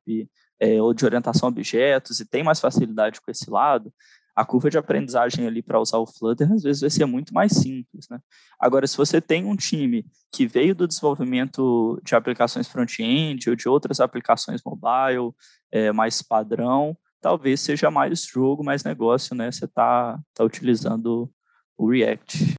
é, 0.59 0.81
ou 0.81 0.93
de 0.93 1.05
orientação 1.05 1.47
a 1.47 1.51
objetos, 1.51 2.19
e 2.19 2.25
tem 2.25 2.43
mais 2.43 2.59
facilidade 2.59 3.21
com 3.21 3.31
esse 3.31 3.49
lado, 3.49 3.93
a 4.35 4.45
curva 4.45 4.69
de 4.69 4.77
aprendizagem 4.77 5.45
ali 5.45 5.61
para 5.61 5.81
usar 5.81 5.97
o 5.97 6.07
Flutter 6.07 6.49
às 6.51 6.63
vezes 6.63 6.79
vai 6.79 6.89
ser 6.89 7.05
muito 7.05 7.33
mais 7.33 7.51
simples, 7.51 8.07
né? 8.09 8.19
Agora, 8.57 8.87
se 8.87 8.95
você 8.95 9.19
tem 9.19 9.45
um 9.45 9.55
time 9.55 10.05
que 10.31 10.47
veio 10.47 10.73
do 10.73 10.87
desenvolvimento 10.87 11.99
de 12.05 12.15
aplicações 12.15 12.65
front-end 12.65 13.49
ou 13.49 13.55
de 13.55 13.67
outras 13.67 13.99
aplicações 13.99 14.61
mobile, 14.65 15.33
é, 15.71 15.91
mais 15.91 16.21
padrão, 16.21 16.97
talvez 17.21 17.61
seja 17.61 17.91
mais 17.91 18.25
jogo, 18.25 18.63
mais 18.63 18.83
negócio, 18.83 19.35
né? 19.35 19.51
Você 19.51 19.65
está 19.65 20.19
tá 20.33 20.43
utilizando 20.43 21.29
o 21.77 21.89
React. 21.89 22.55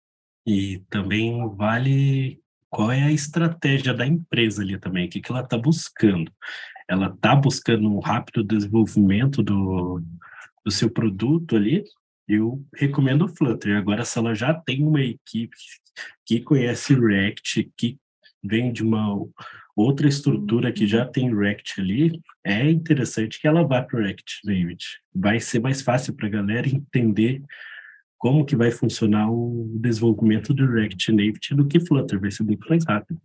E 0.47 0.83
também 0.89 1.47
vale 1.55 2.41
qual 2.69 2.91
é 2.91 3.03
a 3.03 3.13
estratégia 3.13 3.93
da 3.93 4.07
empresa 4.07 4.63
ali 4.63 4.79
também, 4.79 5.07
o 5.07 5.11
que, 5.11 5.21
que 5.21 5.31
ela 5.31 5.43
está 5.43 5.59
buscando. 5.59 6.33
Ela 6.89 7.09
está 7.09 7.35
buscando 7.37 7.89
um 7.89 8.01
rápido 8.01 8.43
desenvolvimento 8.43 9.43
do, 9.43 10.03
do 10.65 10.71
seu 10.71 10.91
produto 10.91 11.57
ali, 11.57 11.85
eu 12.29 12.65
recomendo 12.75 13.25
o 13.25 13.29
Flutter. 13.29 13.77
Agora, 13.77 14.05
se 14.05 14.17
ela 14.19 14.35
já 14.35 14.55
tem 14.55 14.85
uma 14.85 15.01
equipe 15.01 15.57
que 16.25 16.41
conhece 16.41 16.95
React, 16.95 17.73
que 17.77 17.99
vem 18.43 18.73
de 18.73 18.83
uma 18.83 19.17
outra 19.77 20.09
estrutura 20.09 20.73
que 20.73 20.87
já 20.87 21.07
tem 21.07 21.35
React 21.35 21.81
ali, 21.81 22.21
é 22.45 22.71
interessante 22.71 23.41
que 23.41 23.47
ela 23.47 23.63
vá 23.63 23.83
para 23.83 23.99
o 23.99 24.03
React 24.03 24.41
Native. 24.45 24.77
Vai 25.15 25.41
ser 25.41 25.61
mais 25.61 25.83
fácil 25.83 26.15
para 26.15 26.27
a 26.27 26.31
galera 26.31 26.69
entender 26.69 27.43
como 28.19 28.45
que 28.45 28.55
vai 28.55 28.71
funcionar 28.71 29.31
o 29.33 29.79
desenvolvimento 29.81 30.53
do 30.53 30.67
React 30.67 31.13
Native 31.13 31.57
do 31.57 31.67
que 31.67 31.81
Flutter, 31.81 32.21
vai 32.21 32.31
ser 32.31 32.43
muito 32.43 32.69
mais 32.69 32.85
rápido. 32.87 33.21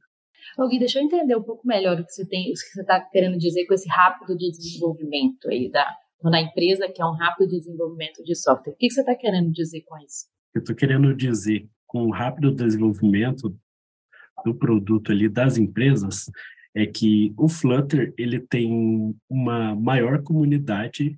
Ô 0.58 0.70
Gui, 0.70 0.80
deixa 0.80 1.00
eu 1.00 1.04
entender 1.04 1.36
um 1.36 1.44
pouco 1.44 1.68
melhor 1.68 2.00
o 2.00 2.06
que 2.06 2.12
você 2.14 2.26
tem, 2.26 2.50
o 2.50 2.54
que 2.54 2.60
você 2.60 2.82
está 2.82 3.02
querendo 3.02 3.38
dizer 3.38 3.66
com 3.66 3.74
esse 3.74 3.90
rápido 3.90 4.38
de 4.38 4.50
desenvolvimento 4.52 5.50
aí 5.50 5.70
da, 5.70 5.86
na 6.24 6.40
empresa 6.40 6.88
que 6.88 7.02
é 7.02 7.06
um 7.06 7.12
rápido 7.12 7.50
desenvolvimento 7.50 8.24
de 8.24 8.36
software. 8.36 8.72
O 8.72 8.78
que 8.78 8.90
você 8.90 9.02
está 9.02 9.16
querendo 9.16 9.52
dizer 9.52 9.82
com 9.86 9.98
isso? 9.98 10.28
Eu 10.54 10.60
estou 10.60 10.76
querendo 10.76 11.14
dizer 11.14 11.68
com 11.86 12.04
o 12.06 12.12
rápido 12.12 12.54
desenvolvimento 12.54 13.54
do 14.46 14.54
produto 14.54 15.12
ali 15.12 15.28
das 15.28 15.58
empresas 15.58 16.30
é 16.74 16.86
que 16.86 17.34
o 17.38 17.50
Flutter 17.50 18.14
ele 18.18 18.40
tem 18.40 19.16
uma 19.30 19.76
maior 19.76 20.22
comunidade 20.22 21.18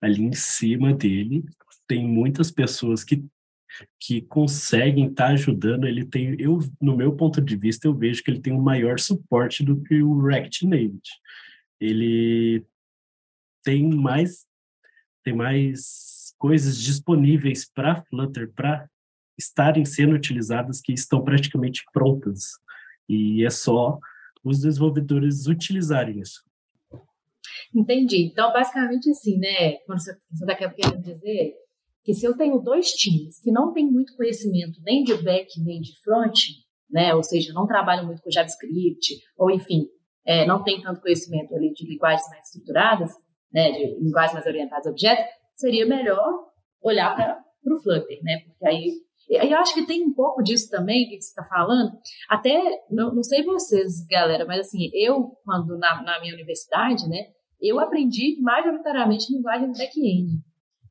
ali 0.00 0.22
em 0.22 0.32
cima 0.32 0.92
dele, 0.92 1.44
tem 1.86 2.06
muitas 2.06 2.50
pessoas 2.50 3.02
que 3.02 3.24
que 4.00 4.22
conseguem 4.22 5.08
estar 5.08 5.26
tá 5.26 5.32
ajudando, 5.32 5.86
ele 5.86 6.04
tem, 6.04 6.34
eu, 6.40 6.58
no 6.80 6.96
meu 6.96 7.14
ponto 7.14 7.40
de 7.40 7.54
vista, 7.54 7.86
eu 7.86 7.94
vejo 7.94 8.24
que 8.24 8.30
ele 8.30 8.40
tem 8.40 8.52
um 8.52 8.60
maior 8.60 8.98
suporte 8.98 9.62
do 9.62 9.80
que 9.82 10.02
o 10.02 10.20
React 10.20 10.66
Native. 10.66 11.00
Ele 11.78 12.64
tem 13.62 13.88
mais 13.88 14.46
tem 15.22 15.34
mais 15.34 16.34
coisas 16.38 16.80
disponíveis 16.80 17.70
para 17.70 18.02
Flutter 18.04 18.50
para 18.54 18.88
estarem 19.38 19.84
sendo 19.84 20.14
utilizadas 20.14 20.80
que 20.80 20.92
estão 20.92 21.22
praticamente 21.22 21.82
prontas 21.92 22.52
e 23.08 23.44
é 23.44 23.50
só 23.50 23.98
os 24.44 24.60
desenvolvedores 24.60 25.46
utilizarem 25.46 26.20
isso. 26.20 26.42
Entendi. 27.74 28.24
Então, 28.24 28.52
basicamente 28.52 29.10
assim, 29.10 29.38
né? 29.38 29.78
Quando 29.86 30.00
você 30.00 30.12
está 30.32 30.54
querendo 30.54 31.02
dizer 31.02 31.54
que 32.04 32.14
se 32.14 32.24
eu 32.24 32.36
tenho 32.36 32.58
dois 32.58 32.90
times 32.92 33.40
que 33.40 33.50
não 33.50 33.72
têm 33.72 33.86
muito 33.90 34.16
conhecimento 34.16 34.80
nem 34.82 35.04
de 35.04 35.14
back 35.22 35.48
nem 35.62 35.80
de 35.80 35.92
front, 36.02 36.38
né? 36.90 37.14
Ou 37.14 37.22
seja, 37.22 37.52
não 37.52 37.66
trabalham 37.66 38.06
muito 38.06 38.22
com 38.22 38.30
JavaScript, 38.30 39.14
ou 39.36 39.50
enfim, 39.50 39.86
é, 40.24 40.46
não 40.46 40.62
tem 40.62 40.80
tanto 40.80 41.00
conhecimento 41.00 41.54
ali 41.54 41.72
de 41.72 41.86
linguagens 41.86 42.28
mais 42.28 42.46
estruturadas, 42.46 43.12
né, 43.52 43.70
de 43.72 43.98
linguagens 43.98 44.34
mais 44.34 44.46
orientadas 44.46 44.86
a 44.86 44.90
objetos, 44.90 45.24
seria 45.54 45.86
melhor 45.86 46.48
olhar 46.82 47.14
para 47.16 47.74
o 47.74 47.80
Flutter, 47.82 48.18
né? 48.22 48.40
Porque 48.44 48.66
aí 48.66 48.92
eu 49.28 49.58
acho 49.58 49.74
que 49.74 49.86
tem 49.86 50.04
um 50.04 50.12
pouco 50.12 50.42
disso 50.42 50.70
também, 50.70 51.08
que 51.08 51.20
você 51.20 51.28
está 51.28 51.44
falando. 51.44 51.92
Até, 52.28 52.58
não, 52.90 53.14
não 53.14 53.22
sei 53.22 53.42
vocês, 53.44 54.06
galera, 54.06 54.46
mas 54.46 54.60
assim, 54.60 54.90
eu, 54.94 55.36
quando 55.44 55.76
na, 55.78 56.02
na 56.02 56.20
minha 56.20 56.34
universidade, 56.34 57.08
né, 57.08 57.26
eu 57.60 57.78
aprendi 57.78 58.40
majoritariamente 58.40 59.32
linguagem 59.32 59.72
back-end. 59.72 60.40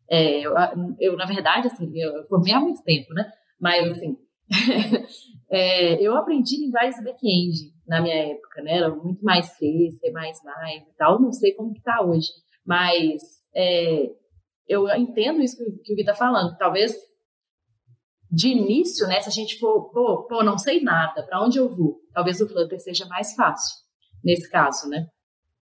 É, 0.09 0.39
eu, 0.39 0.53
eu, 0.99 1.17
na 1.17 1.25
verdade, 1.25 1.67
assim, 1.67 1.91
eu 1.95 2.25
formei 2.27 2.53
há 2.53 2.59
muito 2.59 2.83
tempo, 2.83 3.13
né? 3.13 3.29
Mas, 3.59 3.91
assim, 3.91 4.17
é, 5.49 6.01
eu 6.01 6.15
aprendi 6.15 6.57
linguagens 6.57 7.03
back-end 7.03 7.73
na 7.87 8.01
minha 8.01 8.15
época, 8.15 8.61
né? 8.61 8.77
Era 8.77 8.93
muito 8.93 9.23
mais 9.23 9.47
C, 9.57 9.89
C++ 9.99 10.07
e 10.09 10.97
tal. 10.97 11.21
Não 11.21 11.31
sei 11.31 11.53
como 11.53 11.73
que 11.73 11.81
tá 11.81 12.01
hoje. 12.01 12.27
Mas 12.65 13.21
é, 13.55 14.09
eu 14.67 14.87
entendo 14.95 15.41
isso 15.41 15.57
que, 15.57 15.93
o 15.93 15.95
Gui 15.95 16.01
está 16.01 16.13
falando. 16.13 16.57
Talvez 16.57 16.95
de 18.29 18.49
início, 18.49 19.07
né, 19.07 19.21
se 19.21 19.29
a 19.29 19.31
gente 19.31 19.57
for, 19.59 19.89
pô, 19.91 20.23
pô 20.23 20.43
não 20.43 20.57
sei 20.57 20.81
nada, 20.81 21.23
para 21.23 21.43
onde 21.43 21.57
eu 21.57 21.69
vou? 21.69 22.01
Talvez 22.13 22.41
o 22.41 22.47
Flutter 22.47 22.79
seja 22.79 23.05
mais 23.05 23.33
fácil 23.33 23.87
nesse 24.23 24.49
caso, 24.49 24.89
né? 24.89 25.07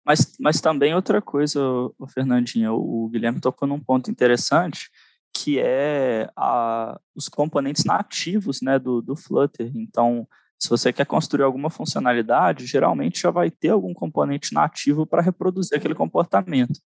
Mas, 0.06 0.36
mas 0.40 0.60
também 0.60 0.94
outra 0.94 1.22
coisa, 1.22 1.62
o 1.98 2.08
Fernandinha, 2.08 2.74
o 2.74 3.08
Guilherme 3.10 3.40
tocou 3.40 3.68
num 3.68 3.80
ponto 3.80 4.10
interessante, 4.10 4.90
que 5.34 5.60
é 5.60 6.30
a, 6.36 7.00
os 7.16 7.30
componentes 7.30 7.86
nativos 7.86 8.62
né, 8.62 8.80
do, 8.80 9.02
do 9.02 9.16
Flutter. 9.16 9.72
Então, 9.76 10.28
se 10.58 10.68
você 10.70 10.92
quer 10.92 11.06
construir 11.06 11.44
alguma 11.44 11.70
funcionalidade, 11.70 12.66
geralmente 12.66 13.22
já 13.22 13.32
vai 13.32 13.50
ter 13.52 13.70
algum 13.70 13.94
componente 13.94 14.54
nativo 14.54 15.06
para 15.06 15.22
reproduzir 15.22 15.78
aquele 15.78 15.96
comportamento. 15.96 16.80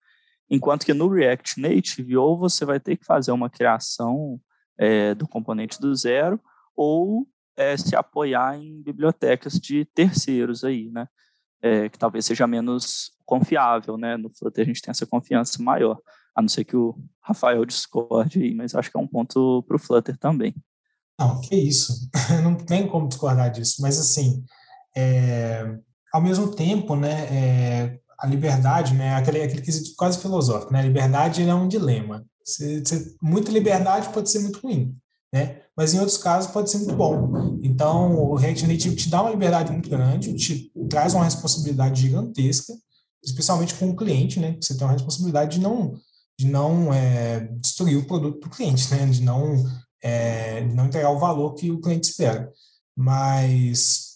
Enquanto 0.49 0.85
que 0.85 0.93
no 0.93 1.07
React 1.07 1.61
Native, 1.61 2.17
ou 2.17 2.37
você 2.37 2.65
vai 2.65 2.79
ter 2.79 2.97
que 2.97 3.05
fazer 3.05 3.31
uma 3.31 3.49
criação 3.49 4.39
é, 4.81 5.13
do 5.13 5.27
componente 5.27 5.79
do 5.79 5.93
zero, 5.95 6.41
ou 6.75 7.27
é, 7.55 7.77
se 7.77 7.95
apoiar 7.95 8.57
em 8.57 8.81
bibliotecas 8.81 9.53
de 9.53 9.85
terceiros 9.85 10.63
aí, 10.63 10.89
né? 10.89 11.07
É, 11.61 11.87
que 11.87 11.99
talvez 11.99 12.25
seja 12.25 12.47
menos 12.47 13.11
confiável, 13.23 13.95
né? 13.95 14.17
No 14.17 14.31
Flutter 14.33 14.63
a 14.63 14.67
gente 14.67 14.81
tem 14.81 14.89
essa 14.89 15.05
confiança 15.05 15.61
maior, 15.61 15.99
a 16.35 16.41
não 16.41 16.49
ser 16.49 16.63
que 16.63 16.75
o 16.75 16.97
Rafael 17.21 17.63
discorde 17.63 18.41
aí, 18.41 18.55
mas 18.55 18.73
acho 18.73 18.89
que 18.89 18.97
é 18.97 18.99
um 18.99 19.07
ponto 19.07 19.63
para 19.67 19.75
o 19.75 19.79
Flutter 19.79 20.17
também. 20.17 20.55
Não, 21.19 21.39
que 21.41 21.55
isso. 21.55 22.09
Não 22.41 22.55
tem 22.55 22.87
como 22.87 23.07
discordar 23.07 23.51
disso. 23.51 23.79
Mas, 23.79 23.99
assim, 23.99 24.43
é, 24.97 25.77
ao 26.11 26.19
mesmo 26.19 26.55
tempo, 26.55 26.95
né, 26.95 27.27
é, 27.29 27.99
a 28.17 28.25
liberdade, 28.25 28.95
né, 28.95 29.13
aquele, 29.13 29.43
aquele 29.43 29.61
quesito 29.61 29.93
quase 29.95 30.19
filosófico, 30.19 30.73
né, 30.73 30.79
a 30.79 30.83
liberdade 30.83 31.47
é 31.47 31.53
um 31.53 31.67
dilema. 31.67 32.25
Você, 32.43 32.81
você, 32.83 33.15
muita 33.21 33.51
liberdade 33.51 34.09
pode 34.09 34.29
ser 34.29 34.39
muito 34.39 34.59
ruim, 34.59 34.95
né, 35.33 35.61
mas 35.75 35.93
em 35.93 35.99
outros 35.99 36.17
casos 36.17 36.51
pode 36.51 36.69
ser 36.69 36.77
muito 36.79 36.95
bom. 36.95 37.59
Então, 37.63 38.15
o 38.15 38.35
React 38.35 38.67
Native 38.67 38.95
te 38.95 39.09
dá 39.09 39.21
uma 39.21 39.31
liberdade 39.31 39.71
muito 39.71 39.89
grande, 39.89 40.33
te 40.35 40.71
traz 40.89 41.13
uma 41.13 41.23
responsabilidade 41.25 42.01
gigantesca, 42.01 42.73
especialmente 43.23 43.75
com 43.75 43.89
o 43.89 43.95
cliente, 43.95 44.39
né, 44.39 44.57
você 44.59 44.75
tem 44.75 44.85
uma 44.85 44.93
responsabilidade 44.93 45.57
de 45.57 45.63
não 45.63 45.93
de 46.39 46.47
não 46.47 46.91
é, 46.91 47.41
destruir 47.61 47.97
o 47.97 48.07
produto 48.07 48.39
para 48.39 48.47
o 48.47 48.51
cliente, 48.51 48.89
né, 48.89 49.05
de 49.05 49.21
não 49.21 49.63
é, 50.01 50.65
não 50.73 50.87
entregar 50.87 51.11
o 51.11 51.19
valor 51.19 51.53
que 51.53 51.69
o 51.69 51.79
cliente 51.79 52.09
espera. 52.09 52.51
Mas, 52.95 54.10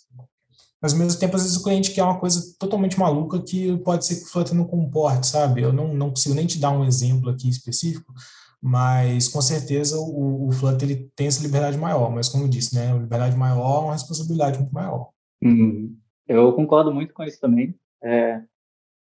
mas, 0.86 0.94
ao 0.94 1.00
mesmo 1.00 1.20
tempo, 1.20 1.36
às 1.36 1.42
vezes 1.42 1.58
o 1.58 1.64
cliente 1.64 1.92
quer 1.92 2.04
uma 2.04 2.20
coisa 2.20 2.40
totalmente 2.60 3.00
maluca 3.00 3.42
que 3.42 3.76
pode 3.80 4.06
ser 4.06 4.18
que 4.18 4.26
o 4.26 4.28
Flutter 4.28 4.54
não 4.54 4.66
comporte, 4.66 5.26
sabe? 5.26 5.64
Eu 5.64 5.74
não, 5.74 5.96
não 5.96 6.10
consigo 6.10 6.36
nem 6.36 6.46
te 6.46 6.60
dar 6.60 6.70
um 6.70 6.86
exemplo 6.86 7.32
aqui 7.32 7.50
específico, 7.50 8.14
mas 8.62 9.28
com 9.28 9.42
certeza 9.42 9.98
o, 9.98 10.48
o 10.48 10.52
Flutter 10.52 10.88
ele 10.88 11.10
tem 11.16 11.26
essa 11.26 11.42
liberdade 11.42 11.76
maior. 11.76 12.12
Mas, 12.12 12.30
como 12.30 12.44
eu 12.44 12.48
disse, 12.48 12.76
né? 12.76 12.94
Liberdade 12.94 13.36
maior 13.36 13.78
é 13.78 13.86
uma 13.86 13.94
responsabilidade 13.94 14.60
muito 14.60 14.74
maior. 14.74 15.10
Uhum. 15.44 15.98
Eu 16.28 16.54
concordo 16.54 16.94
muito 16.94 17.12
com 17.12 17.24
isso 17.24 17.40
também. 17.40 17.74
É, 18.04 18.44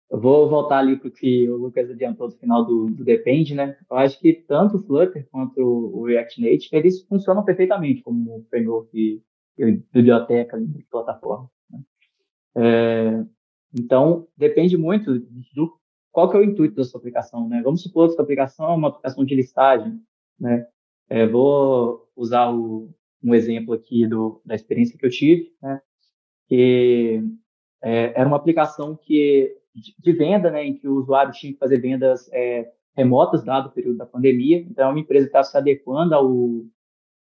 eu 0.08 0.20
vou 0.20 0.48
voltar 0.48 0.78
ali 0.78 0.96
para 0.96 1.08
o 1.08 1.10
que 1.10 1.48
o 1.50 1.56
Lucas 1.56 1.90
adiantou 1.90 2.28
no 2.28 2.36
final 2.36 2.64
do, 2.64 2.86
do 2.86 3.04
Depende, 3.04 3.56
né? 3.56 3.76
Eu 3.90 3.96
acho 3.96 4.20
que 4.20 4.32
tanto 4.32 4.76
o 4.76 4.82
Flutter 4.82 5.28
quanto 5.32 5.60
o 5.60 6.04
React 6.04 6.40
Native, 6.40 6.68
eles 6.72 7.02
funcionam 7.02 7.44
perfeitamente 7.44 8.02
como 8.02 8.46
framework 8.48 8.88
e, 8.94 9.20
biblioteca 9.92 10.60
de 10.60 10.84
plataforma. 10.90 11.50
É, 12.56 13.24
então, 13.74 14.26
depende 14.36 14.76
muito 14.76 15.20
do 15.54 15.78
qual 16.10 16.30
que 16.30 16.36
é 16.36 16.40
o 16.40 16.44
intuito 16.44 16.74
da 16.76 16.84
sua 16.84 16.98
aplicação, 16.98 17.48
né? 17.48 17.60
Vamos 17.62 17.82
supor 17.82 18.08
que 18.08 18.14
sua 18.14 18.24
aplicação 18.24 18.70
é 18.70 18.74
uma 18.74 18.88
aplicação 18.88 19.24
de 19.24 19.34
listagem, 19.34 20.00
né? 20.40 20.66
É, 21.08 21.26
vou 21.26 22.08
usar 22.16 22.50
o, 22.50 22.90
um 23.22 23.34
exemplo 23.34 23.74
aqui 23.74 24.06
do, 24.06 24.40
da 24.44 24.54
experiência 24.54 24.98
que 24.98 25.04
eu 25.04 25.10
tive, 25.10 25.52
né? 25.62 25.80
Que 26.48 27.22
é, 27.82 28.18
era 28.18 28.26
uma 28.26 28.36
aplicação 28.36 28.96
que 28.96 29.54
de 29.98 30.12
venda, 30.12 30.50
né, 30.50 30.64
em 30.64 30.74
que 30.74 30.88
o 30.88 30.94
usuário 30.94 31.32
tinha 31.32 31.52
que 31.52 31.58
fazer 31.58 31.78
vendas 31.78 32.30
é, 32.32 32.72
remotas, 32.96 33.44
dado 33.44 33.68
o 33.68 33.72
período 33.72 33.98
da 33.98 34.06
pandemia. 34.06 34.58
Então, 34.58 34.88
é 34.88 34.90
uma 34.90 35.00
empresa 35.00 35.26
estava 35.26 35.44
se 35.44 35.56
adequando 35.56 36.14
ao, 36.14 36.64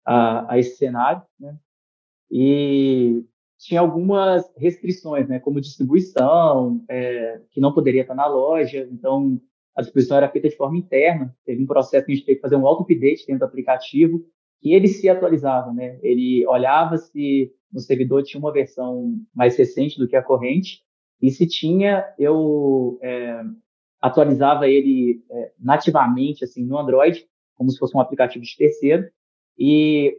a, 0.05 0.53
a 0.53 0.59
esse 0.59 0.77
cenário, 0.77 1.23
né, 1.39 1.59
e 2.31 3.25
tinha 3.65 3.81
algumas 3.81 4.45
restrições, 4.59 5.27
né, 5.27 5.39
como 5.39 5.61
distribuição, 5.61 6.85
é, 6.87 7.41
que 7.51 7.61
não 7.61 7.73
poderia 7.73 8.03
estar 8.03 8.15
na 8.15 8.27
loja. 8.27 8.87
Então, 8.93 9.41
a 9.75 9.81
disposição 9.81 10.19
era 10.19 10.29
feita 10.29 10.51
de 10.51 10.57
forma 10.57 10.77
interna, 10.77 11.35
teve 11.47 11.63
um 11.63 11.67
processo 11.67 12.05
que 12.05 12.13
a 12.13 12.15
gente 12.15 12.27
teve 12.27 12.37
que 12.37 12.43
fazer 12.43 12.57
um 12.57 12.67
auto-update 12.67 13.27
dentro 13.27 13.41
do 13.41 13.45
aplicativo, 13.47 14.23
e 14.63 14.75
ele 14.75 14.87
se 14.87 15.09
atualizava, 15.09 15.73
né? 15.73 15.99
Ele 16.03 16.47
olhava 16.47 16.99
se 16.99 17.51
no 17.73 17.81
servidor 17.81 18.23
tinha 18.23 18.39
uma 18.39 18.53
versão 18.53 19.15
mais 19.35 19.57
recente 19.57 19.99
do 19.99 20.07
que 20.07 20.15
a 20.15 20.23
corrente, 20.23 20.83
e 21.21 21.31
se 21.31 21.47
tinha, 21.47 22.05
eu 22.19 22.99
é, 23.03 23.43
atualizava 24.01 24.69
ele 24.69 25.25
é, 25.31 25.53
nativamente, 25.59 26.45
assim, 26.45 26.65
no 26.67 26.79
Android, 26.79 27.27
como 27.57 27.71
se 27.71 27.79
fosse 27.79 27.97
um 27.97 28.01
aplicativo 28.01 28.45
de 28.45 28.57
terceiro, 28.57 29.09
e 29.59 30.15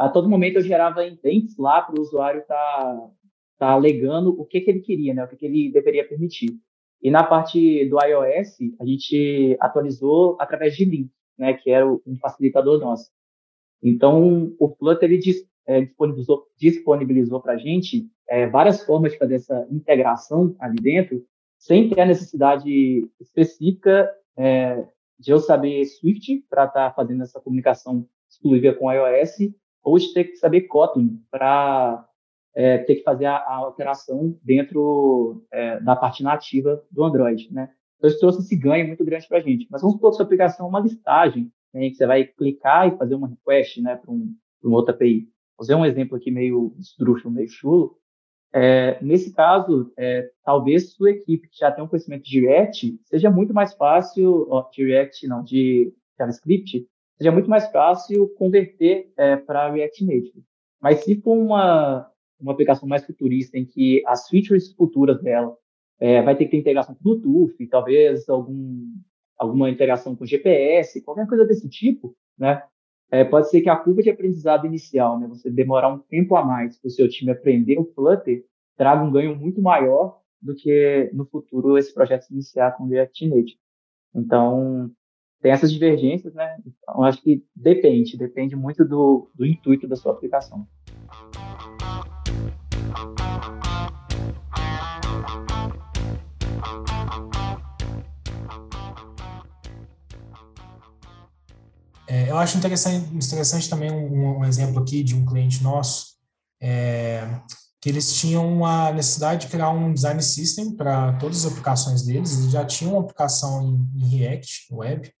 a 0.00 0.08
todo 0.08 0.30
momento 0.30 0.56
eu 0.56 0.62
gerava 0.62 1.06
intents 1.06 1.58
lá 1.58 1.82
para 1.82 1.98
o 1.98 2.02
usuário 2.02 2.40
estar 2.40 2.56
tá, 2.56 3.10
tá 3.58 3.70
alegando 3.72 4.30
o 4.30 4.46
que, 4.46 4.62
que 4.62 4.70
ele 4.70 4.80
queria, 4.80 5.12
né? 5.12 5.22
O 5.22 5.28
que, 5.28 5.36
que 5.36 5.44
ele 5.44 5.70
deveria 5.70 6.08
permitir. 6.08 6.58
E 7.02 7.10
na 7.10 7.22
parte 7.22 7.86
do 7.86 7.98
iOS, 8.02 8.56
a 8.80 8.86
gente 8.86 9.56
atualizou 9.60 10.36
através 10.40 10.74
de 10.74 10.86
link, 10.86 11.10
né, 11.38 11.52
que 11.52 11.70
era 11.70 11.86
um 11.86 12.16
facilitador 12.18 12.80
nosso. 12.80 13.10
Então, 13.82 14.54
o 14.58 14.74
Flutter 14.74 15.10
ele 15.10 15.20
é, 15.66 15.80
disponibilizou, 15.82 16.46
disponibilizou 16.58 17.40
para 17.40 17.54
a 17.54 17.56
gente 17.58 18.06
é, 18.28 18.46
várias 18.46 18.84
formas 18.84 19.12
de 19.12 19.18
fazer 19.18 19.34
essa 19.34 19.66
integração 19.70 20.54
ali 20.58 20.76
dentro, 20.76 21.22
sem 21.58 21.90
ter 21.90 22.00
a 22.00 22.06
necessidade 22.06 23.06
específica 23.20 24.10
é, 24.36 24.86
de 25.18 25.30
eu 25.30 25.38
saber 25.38 25.84
Swift 25.84 26.42
para 26.48 26.64
estar 26.64 26.88
tá 26.88 26.94
fazendo 26.94 27.22
essa 27.22 27.40
comunicação 27.40 28.06
exclusiva 28.30 28.74
com 28.74 28.92
iOS, 28.92 29.50
de 30.08 30.14
ter 30.14 30.24
que 30.24 30.36
saber 30.36 30.62
Kotlin 30.62 31.20
para 31.30 32.06
é, 32.54 32.78
ter 32.78 32.96
que 32.96 33.02
fazer 33.02 33.26
a, 33.26 33.36
a 33.36 33.74
dentro 34.42 35.44
é, 35.52 35.80
da 35.80 35.96
parte 35.96 36.22
nativa 36.22 36.82
do 36.90 37.04
Android, 37.04 37.52
né? 37.52 37.70
Então, 37.96 38.08
isso 38.08 38.18
trouxe 38.18 38.40
esse 38.40 38.56
ganho 38.56 38.86
muito 38.86 39.04
grande 39.04 39.28
para 39.28 39.38
a 39.38 39.42
gente. 39.42 39.66
Mas 39.70 39.82
vamos 39.82 39.96
supor 39.96 40.10
que 40.10 40.16
sua 40.16 40.24
aplicação 40.24 40.66
é 40.66 40.68
uma 40.68 40.80
listagem, 40.80 41.52
né, 41.72 41.90
que 41.90 41.96
você 41.96 42.06
vai 42.06 42.24
clicar 42.24 42.88
e 42.88 42.96
fazer 42.96 43.14
uma 43.14 43.28
request 43.28 43.80
né, 43.82 43.94
para 43.94 44.10
um, 44.10 44.34
outra 44.64 44.94
API. 44.94 45.28
Vou 45.56 45.64
usar 45.64 45.76
um 45.76 45.84
exemplo 45.84 46.16
aqui 46.16 46.30
meio 46.30 46.74
esdrúxulo, 46.78 47.34
meio 47.34 47.48
chulo. 47.48 47.98
É, 48.52 48.98
nesse 49.04 49.32
caso, 49.34 49.92
é, 49.96 50.30
talvez 50.42 50.92
sua 50.92 51.10
equipe 51.10 51.48
que 51.48 51.58
já 51.58 51.70
tem 51.70 51.84
um 51.84 51.86
conhecimento 51.86 52.24
de 52.24 52.40
React, 52.40 52.98
seja 53.04 53.30
muito 53.30 53.52
mais 53.54 53.74
fácil, 53.74 54.46
ó, 54.50 54.68
de 54.70 54.84
React 54.84 55.28
não, 55.28 55.44
de 55.44 55.92
JavaScript, 56.18 56.88
seja 57.20 57.30
muito 57.30 57.50
mais 57.50 57.70
fácil 57.70 58.28
converter 58.30 59.12
é, 59.14 59.36
para 59.36 59.70
React 59.70 60.06
Native. 60.06 60.42
Mas 60.80 61.04
se 61.04 61.20
for 61.20 61.36
uma, 61.36 62.10
uma 62.40 62.52
aplicação 62.52 62.88
mais 62.88 63.04
futurista, 63.04 63.58
em 63.58 63.66
que 63.66 64.02
as 64.06 64.26
features 64.26 64.72
futuras 64.72 65.20
dela 65.22 65.54
é, 66.00 66.22
vai 66.22 66.34
ter 66.34 66.46
que 66.46 66.52
ter 66.52 66.56
integração 66.56 66.94
com 66.94 67.02
Bluetooth, 67.02 67.66
talvez 67.66 68.26
algum, 68.26 68.86
alguma 69.38 69.68
integração 69.68 70.16
com 70.16 70.24
GPS, 70.24 71.02
qualquer 71.02 71.28
coisa 71.28 71.44
desse 71.44 71.68
tipo, 71.68 72.16
né? 72.38 72.62
É, 73.10 73.22
pode 73.22 73.50
ser 73.50 73.60
que 73.60 73.68
a 73.68 73.76
curva 73.76 74.02
de 74.02 74.08
aprendizado 74.08 74.66
inicial, 74.66 75.18
né, 75.18 75.26
você 75.26 75.50
demorar 75.50 75.88
um 75.88 75.98
tempo 75.98 76.36
a 76.36 76.44
mais 76.44 76.78
para 76.78 76.86
o 76.86 76.90
seu 76.90 77.08
time 77.08 77.32
aprender 77.32 77.76
o 77.76 77.84
Flutter, 77.84 78.44
traga 78.76 79.02
um 79.02 79.10
ganho 79.10 79.36
muito 79.36 79.60
maior 79.60 80.20
do 80.40 80.54
que 80.54 81.10
no 81.12 81.26
futuro 81.26 81.76
esse 81.76 81.92
projeto 81.92 82.22
se 82.22 82.32
iniciar 82.32 82.76
com 82.76 82.86
React 82.86 83.28
Native. 83.28 83.58
Então, 84.14 84.92
tem 85.40 85.52
essas 85.52 85.72
divergências, 85.72 86.34
né? 86.34 86.56
Então, 86.66 87.02
acho 87.02 87.22
que 87.22 87.42
depende, 87.56 88.16
depende 88.16 88.54
muito 88.54 88.84
do, 88.84 89.30
do 89.34 89.46
intuito 89.46 89.88
da 89.88 89.96
sua 89.96 90.12
aplicação. 90.12 90.66
É, 102.06 102.28
eu 102.28 102.36
acho 102.36 102.58
interessante, 102.58 103.14
interessante 103.14 103.70
também 103.70 103.90
um, 103.90 104.40
um, 104.40 104.44
exemplo 104.44 104.82
aqui 104.82 105.02
de 105.02 105.14
um 105.14 105.24
cliente 105.24 105.62
nosso, 105.62 106.16
é, 106.60 107.40
que 107.80 107.88
eles 107.88 108.12
tinham 108.14 108.64
a 108.64 108.92
necessidade 108.92 109.46
de 109.46 109.52
criar 109.52 109.70
um 109.70 109.94
design 109.94 110.20
system 110.20 110.76
para 110.76 111.14
todas 111.14 111.46
as 111.46 111.52
aplicações 111.52 112.02
deles. 112.02 112.36
Eles 112.36 112.50
já 112.50 112.64
tinham 112.64 112.94
uma 112.94 113.02
aplicação 113.02 113.62
em, 113.62 114.02
em 114.02 114.08
React 114.08 114.74
Web 114.74 115.12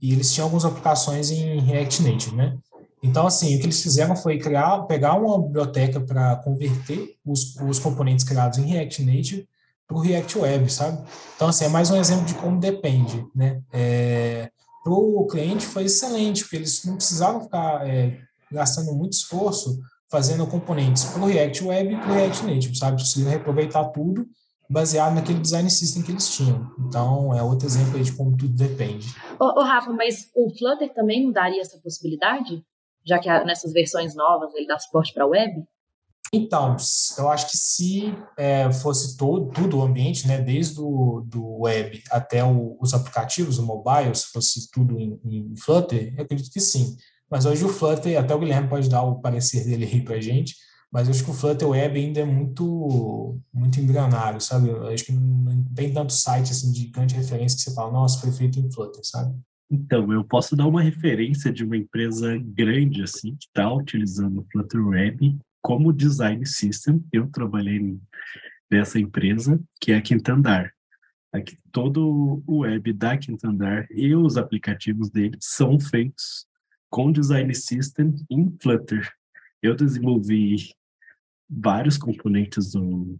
e 0.00 0.12
eles 0.12 0.32
tinham 0.32 0.46
algumas 0.46 0.64
aplicações 0.64 1.30
em 1.30 1.60
React 1.60 2.02
Native, 2.02 2.36
né? 2.36 2.56
Então, 3.02 3.26
assim, 3.26 3.54
o 3.54 3.58
que 3.60 3.66
eles 3.66 3.82
fizeram 3.82 4.16
foi 4.16 4.38
criar, 4.38 4.82
pegar 4.82 5.14
uma 5.14 5.40
biblioteca 5.40 6.00
para 6.00 6.36
converter 6.36 7.16
os, 7.24 7.56
os 7.56 7.78
componentes 7.78 8.24
criados 8.24 8.58
em 8.58 8.66
React 8.66 9.04
Native 9.04 9.48
para 9.86 9.96
o 9.96 10.00
React 10.00 10.38
Web, 10.38 10.72
sabe? 10.72 11.02
Então, 11.36 11.48
assim, 11.48 11.64
é 11.64 11.68
mais 11.68 11.90
um 11.90 11.96
exemplo 11.96 12.24
de 12.24 12.34
como 12.34 12.58
depende, 12.58 13.24
né? 13.34 13.62
É, 13.72 14.50
para 14.82 14.92
o 14.92 15.26
cliente 15.26 15.64
foi 15.64 15.84
excelente, 15.84 16.42
porque 16.42 16.56
eles 16.56 16.84
não 16.84 16.96
precisavam 16.96 17.42
ficar 17.42 17.88
é, 17.88 18.18
gastando 18.50 18.92
muito 18.94 19.12
esforço 19.12 19.78
fazendo 20.10 20.46
componentes 20.46 21.04
para 21.04 21.22
o 21.22 21.26
React 21.26 21.64
Web 21.64 21.94
e 21.94 21.96
para 21.96 22.10
o 22.10 22.14
React 22.14 22.44
Native, 22.44 22.76
sabe? 22.76 23.00
Conseguiram 23.00 23.30
reaproveitar 23.30 23.84
tudo 23.90 24.26
baseado 24.68 25.14
naquele 25.14 25.38
design 25.38 25.70
system 25.70 26.02
que 26.02 26.12
eles 26.12 26.30
tinham. 26.30 26.70
Então, 26.78 27.34
é 27.34 27.42
outro 27.42 27.66
exemplo 27.66 28.02
de 28.02 28.12
como 28.12 28.36
tudo 28.36 28.54
depende. 28.54 29.14
Ô, 29.40 29.60
ô, 29.60 29.62
Rafa, 29.62 29.92
mas 29.92 30.30
o 30.34 30.50
Flutter 30.50 30.92
também 30.92 31.24
não 31.24 31.32
daria 31.32 31.60
essa 31.60 31.78
possibilidade? 31.78 32.62
Já 33.04 33.18
que 33.18 33.28
nessas 33.44 33.72
versões 33.72 34.14
novas 34.14 34.54
ele 34.54 34.66
dá 34.66 34.78
suporte 34.78 35.14
para 35.14 35.26
web? 35.26 35.66
Então, 36.32 36.76
eu 37.16 37.28
acho 37.30 37.50
que 37.50 37.56
se 37.56 38.14
é, 38.36 38.70
fosse 38.70 39.16
todo, 39.16 39.50
tudo 39.50 39.78
o 39.78 39.82
ambiente, 39.82 40.28
né, 40.28 40.38
desde 40.38 40.78
o 40.78 41.22
do 41.24 41.60
web 41.60 42.02
até 42.10 42.44
o, 42.44 42.76
os 42.80 42.92
aplicativos, 42.92 43.58
o 43.58 43.64
mobile, 43.64 44.14
se 44.14 44.26
fosse 44.26 44.70
tudo 44.70 44.98
em, 44.98 45.18
em, 45.24 45.54
Flutter, 45.56 46.12
eu 46.16 46.24
acredito 46.24 46.52
que 46.52 46.60
sim. 46.60 46.96
Mas 47.30 47.46
hoje 47.46 47.64
o 47.64 47.68
Flutter, 47.68 48.18
até 48.18 48.34
o 48.34 48.38
Guilherme 48.38 48.68
pode 48.68 48.90
dar 48.90 49.02
o 49.02 49.20
parecer 49.20 49.64
dele 49.64 49.86
aí 49.86 50.02
para 50.02 50.16
a 50.16 50.20
gente, 50.20 50.54
mas 50.90 51.06
eu 51.06 51.14
acho 51.14 51.24
que 51.24 51.30
o 51.30 51.34
Flutter 51.34 51.68
Web 51.68 51.98
ainda 51.98 52.20
é 52.20 52.24
muito 52.24 53.38
muito 53.52 53.80
embrionário, 53.80 54.40
sabe? 54.40 54.68
Eu 54.68 54.88
acho 54.88 55.04
que 55.04 55.12
não 55.12 55.64
tem 55.74 55.92
tanto 55.92 56.12
site 56.12 56.52
assim, 56.52 56.72
de 56.72 56.86
grande 56.86 57.14
referência 57.14 57.56
que 57.56 57.62
você 57.62 57.74
fala, 57.74 57.92
nossa, 57.92 58.20
foi 58.20 58.32
feito 58.32 58.58
em 58.58 58.70
Flutter, 58.70 59.04
sabe? 59.04 59.38
Então, 59.70 60.10
eu 60.12 60.24
posso 60.24 60.56
dar 60.56 60.66
uma 60.66 60.80
referência 60.80 61.52
de 61.52 61.62
uma 61.62 61.76
empresa 61.76 62.38
grande, 62.38 63.02
assim, 63.02 63.36
que 63.36 63.46
está 63.46 63.70
utilizando 63.70 64.40
o 64.40 64.46
Flutter 64.50 64.86
Web 64.86 65.38
como 65.60 65.92
design 65.92 66.44
system, 66.46 67.04
eu 67.12 67.28
trabalhei 67.28 67.98
nessa 68.70 68.98
empresa, 68.98 69.60
que 69.80 69.92
é 69.92 69.96
a 69.96 70.02
Quintandar. 70.02 70.72
Aqui, 71.32 71.58
todo 71.70 72.42
o 72.46 72.60
web 72.60 72.90
da 72.94 73.18
Quintandar 73.18 73.86
e 73.90 74.14
os 74.14 74.38
aplicativos 74.38 75.10
dele 75.10 75.36
são 75.40 75.78
feitos 75.78 76.46
com 76.88 77.12
design 77.12 77.54
system 77.54 78.14
em 78.30 78.50
Flutter. 78.62 79.12
Eu 79.62 79.74
desenvolvi 79.74 80.74
vários 81.48 81.96
componentes 81.96 82.72
do, 82.72 83.18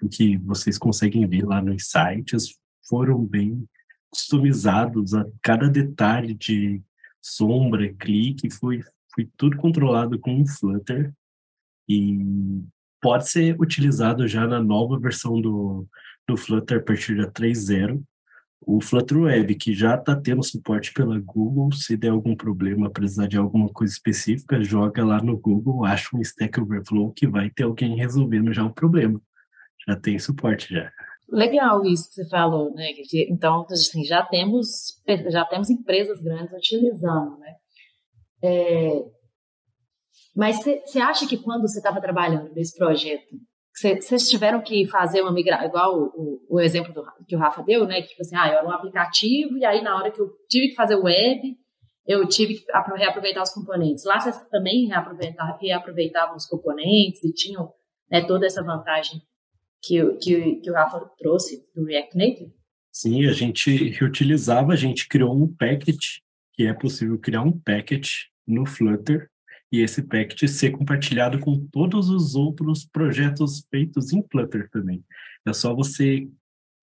do 0.00 0.08
que 0.08 0.36
vocês 0.38 0.76
conseguem 0.76 1.26
ver 1.26 1.44
lá 1.44 1.62
nos 1.62 1.86
sites, 1.86 2.58
foram 2.88 3.24
bem 3.24 3.66
customizados 4.10 5.14
a 5.14 5.24
cada 5.40 5.68
detalhe 5.68 6.34
de 6.34 6.82
sombra, 7.22 7.94
clique, 7.94 8.50
foi, 8.50 8.82
foi 9.14 9.28
tudo 9.36 9.56
controlado 9.56 10.18
com 10.18 10.42
o 10.42 10.46
Flutter 10.46 11.14
e 11.88 12.62
pode 13.00 13.28
ser 13.28 13.60
utilizado 13.60 14.26
já 14.26 14.46
na 14.46 14.62
nova 14.62 14.98
versão 14.98 15.40
do, 15.40 15.86
do 16.26 16.36
Flutter 16.36 16.78
a 16.78 16.82
partir 16.82 17.16
da 17.16 17.30
3.0. 17.30 18.02
O 18.62 18.80
Flutter 18.80 19.18
Web, 19.18 19.54
que 19.54 19.72
já 19.72 19.94
está 19.94 20.14
tendo 20.14 20.42
suporte 20.42 20.92
pela 20.92 21.18
Google, 21.18 21.72
se 21.72 21.96
der 21.96 22.10
algum 22.10 22.36
problema, 22.36 22.90
precisar 22.90 23.26
de 23.26 23.38
alguma 23.38 23.68
coisa 23.70 23.92
específica, 23.92 24.62
joga 24.62 25.04
lá 25.04 25.22
no 25.22 25.38
Google, 25.38 25.84
acha 25.84 26.14
um 26.14 26.20
Stack 26.20 26.60
Overflow 26.60 27.12
que 27.12 27.26
vai 27.26 27.48
ter 27.50 27.62
alguém 27.62 27.96
resolvendo 27.96 28.52
já 28.52 28.64
o 28.64 28.72
problema. 28.72 29.20
Já 29.88 29.96
tem 29.96 30.18
suporte 30.18 30.74
já. 30.74 30.92
Legal 31.28 31.84
isso 31.86 32.08
que 32.08 32.14
você 32.16 32.28
falou, 32.28 32.74
né? 32.74 32.88
Então, 33.28 33.64
assim, 33.70 34.04
já 34.04 34.22
temos 34.22 35.00
já 35.28 35.44
temos 35.44 35.70
empresas 35.70 36.20
grandes 36.20 36.52
utilizando, 36.52 37.38
né? 37.38 37.54
É, 38.42 39.04
mas 40.34 40.62
você 40.62 40.98
acha 40.98 41.26
que 41.26 41.36
quando 41.36 41.62
você 41.62 41.78
estava 41.78 42.00
trabalhando 42.00 42.52
nesse 42.54 42.76
projeto, 42.76 43.36
vocês 43.72 44.28
tiveram 44.28 44.60
que 44.60 44.86
fazer 44.86 45.22
uma 45.22 45.32
migração, 45.32 45.66
igual 45.66 45.96
o, 45.96 46.06
o, 46.14 46.56
o, 46.56 46.60
exemplo 46.60 46.92
do, 46.92 47.04
que 47.26 47.36
o 47.36 47.38
Rafa 47.38 47.62
deu, 47.62 47.86
né? 47.86 48.02
Que 48.02 48.08
tipo 48.08 48.22
assim, 48.22 48.36
ah, 48.36 48.48
eu 48.48 48.58
era 48.58 48.66
um 48.66 48.72
aplicativo 48.72 49.56
e 49.56 49.64
aí 49.64 49.82
na 49.82 49.96
hora 49.96 50.10
que 50.10 50.20
eu 50.20 50.28
tive 50.48 50.68
que 50.68 50.74
fazer 50.74 50.96
web, 50.96 51.56
eu 52.06 52.26
tive 52.26 52.54
que 52.54 52.64
reaproveitar 52.96 53.42
os 53.42 53.52
componentes. 53.52 54.04
Lá 54.04 54.18
vocês 54.18 54.36
também 54.48 54.86
reaproveitavam, 54.86 55.58
reaproveitavam 55.60 56.36
os 56.36 56.46
componentes 56.46 57.22
e 57.22 57.32
tinham 57.32 57.72
né, 58.10 58.20
toda 58.22 58.46
essa 58.46 58.62
vantagem 58.62 59.22
que, 59.82 60.04
que, 60.16 60.56
que 60.56 60.70
o 60.70 60.74
Rafa 60.74 61.00
trouxe 61.18 61.64
do 61.74 61.84
React 61.84 62.16
Native? 62.16 62.52
Sim, 62.92 63.26
a 63.26 63.32
gente 63.32 63.90
reutilizava, 63.90 64.72
a 64.72 64.76
gente 64.76 65.08
criou 65.08 65.32
um 65.32 65.46
package, 65.54 66.20
que 66.52 66.66
é 66.66 66.74
possível 66.74 67.18
criar 67.18 67.42
um 67.42 67.58
package 67.58 68.28
no 68.46 68.66
Flutter 68.66 69.29
e 69.72 69.80
esse 69.80 70.02
packet 70.02 70.48
ser 70.48 70.70
compartilhado 70.70 71.38
com 71.38 71.66
todos 71.66 72.08
os 72.08 72.34
outros 72.34 72.84
projetos 72.84 73.64
feitos 73.70 74.12
em 74.12 74.24
Flutter 74.30 74.68
também. 74.70 75.04
É 75.46 75.52
só 75.52 75.74
você 75.74 76.28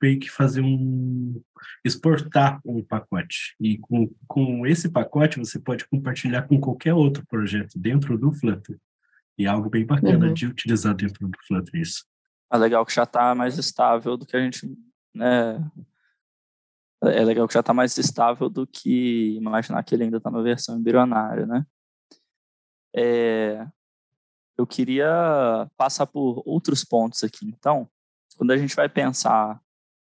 meio 0.02 0.20
que 0.20 0.30
fazer 0.30 0.62
um 0.62 1.42
exportar 1.84 2.62
um 2.64 2.84
pacote. 2.84 3.56
E 3.60 3.78
com, 3.80 4.10
com 4.28 4.66
esse 4.66 4.90
pacote 4.90 5.40
você 5.40 5.60
pode 5.60 5.88
compartilhar 5.88 6.44
com 6.44 6.60
qualquer 6.60 6.94
outro 6.94 7.26
projeto 7.28 7.78
dentro 7.78 8.18
do 8.18 8.32
Flutter. 8.32 8.78
E 9.38 9.46
é 9.46 9.48
algo 9.48 9.70
bem 9.70 9.86
bacana 9.86 10.28
uhum. 10.28 10.34
de 10.34 10.48
utilizar 10.48 10.96
dentro 10.96 11.28
do 11.28 11.38
Flutter 11.48 11.82
isso. 11.82 12.06
É 12.52 12.58
legal 12.58 12.86
que 12.86 12.94
já 12.94 13.04
está 13.04 13.36
mais 13.36 13.58
estável 13.58 14.16
do 14.16 14.26
que 14.26 14.38
a 14.38 14.40
gente, 14.40 14.66
né? 15.14 15.60
É 17.04 17.24
legal 17.24 17.48
que 17.48 17.54
já 17.54 17.60
está 17.60 17.74
mais 17.74 17.96
estável 17.98 18.50
do 18.50 18.66
que 18.66 19.36
imaginar 19.36 19.84
que 19.84 19.94
ele 19.94 20.06
ainda 20.06 20.18
está 20.18 20.32
na 20.32 20.42
versão 20.42 20.80
embrionária, 20.80 21.46
né? 21.46 21.66
É, 22.96 23.66
eu 24.58 24.66
queria 24.66 25.70
passar 25.78 26.08
por 26.08 26.42
outros 26.46 26.84
pontos 26.84 27.24
aqui. 27.24 27.46
Então, 27.46 27.88
quando 28.36 28.52
a 28.52 28.58
gente 28.58 28.76
vai 28.76 28.90
pensar 28.90 29.62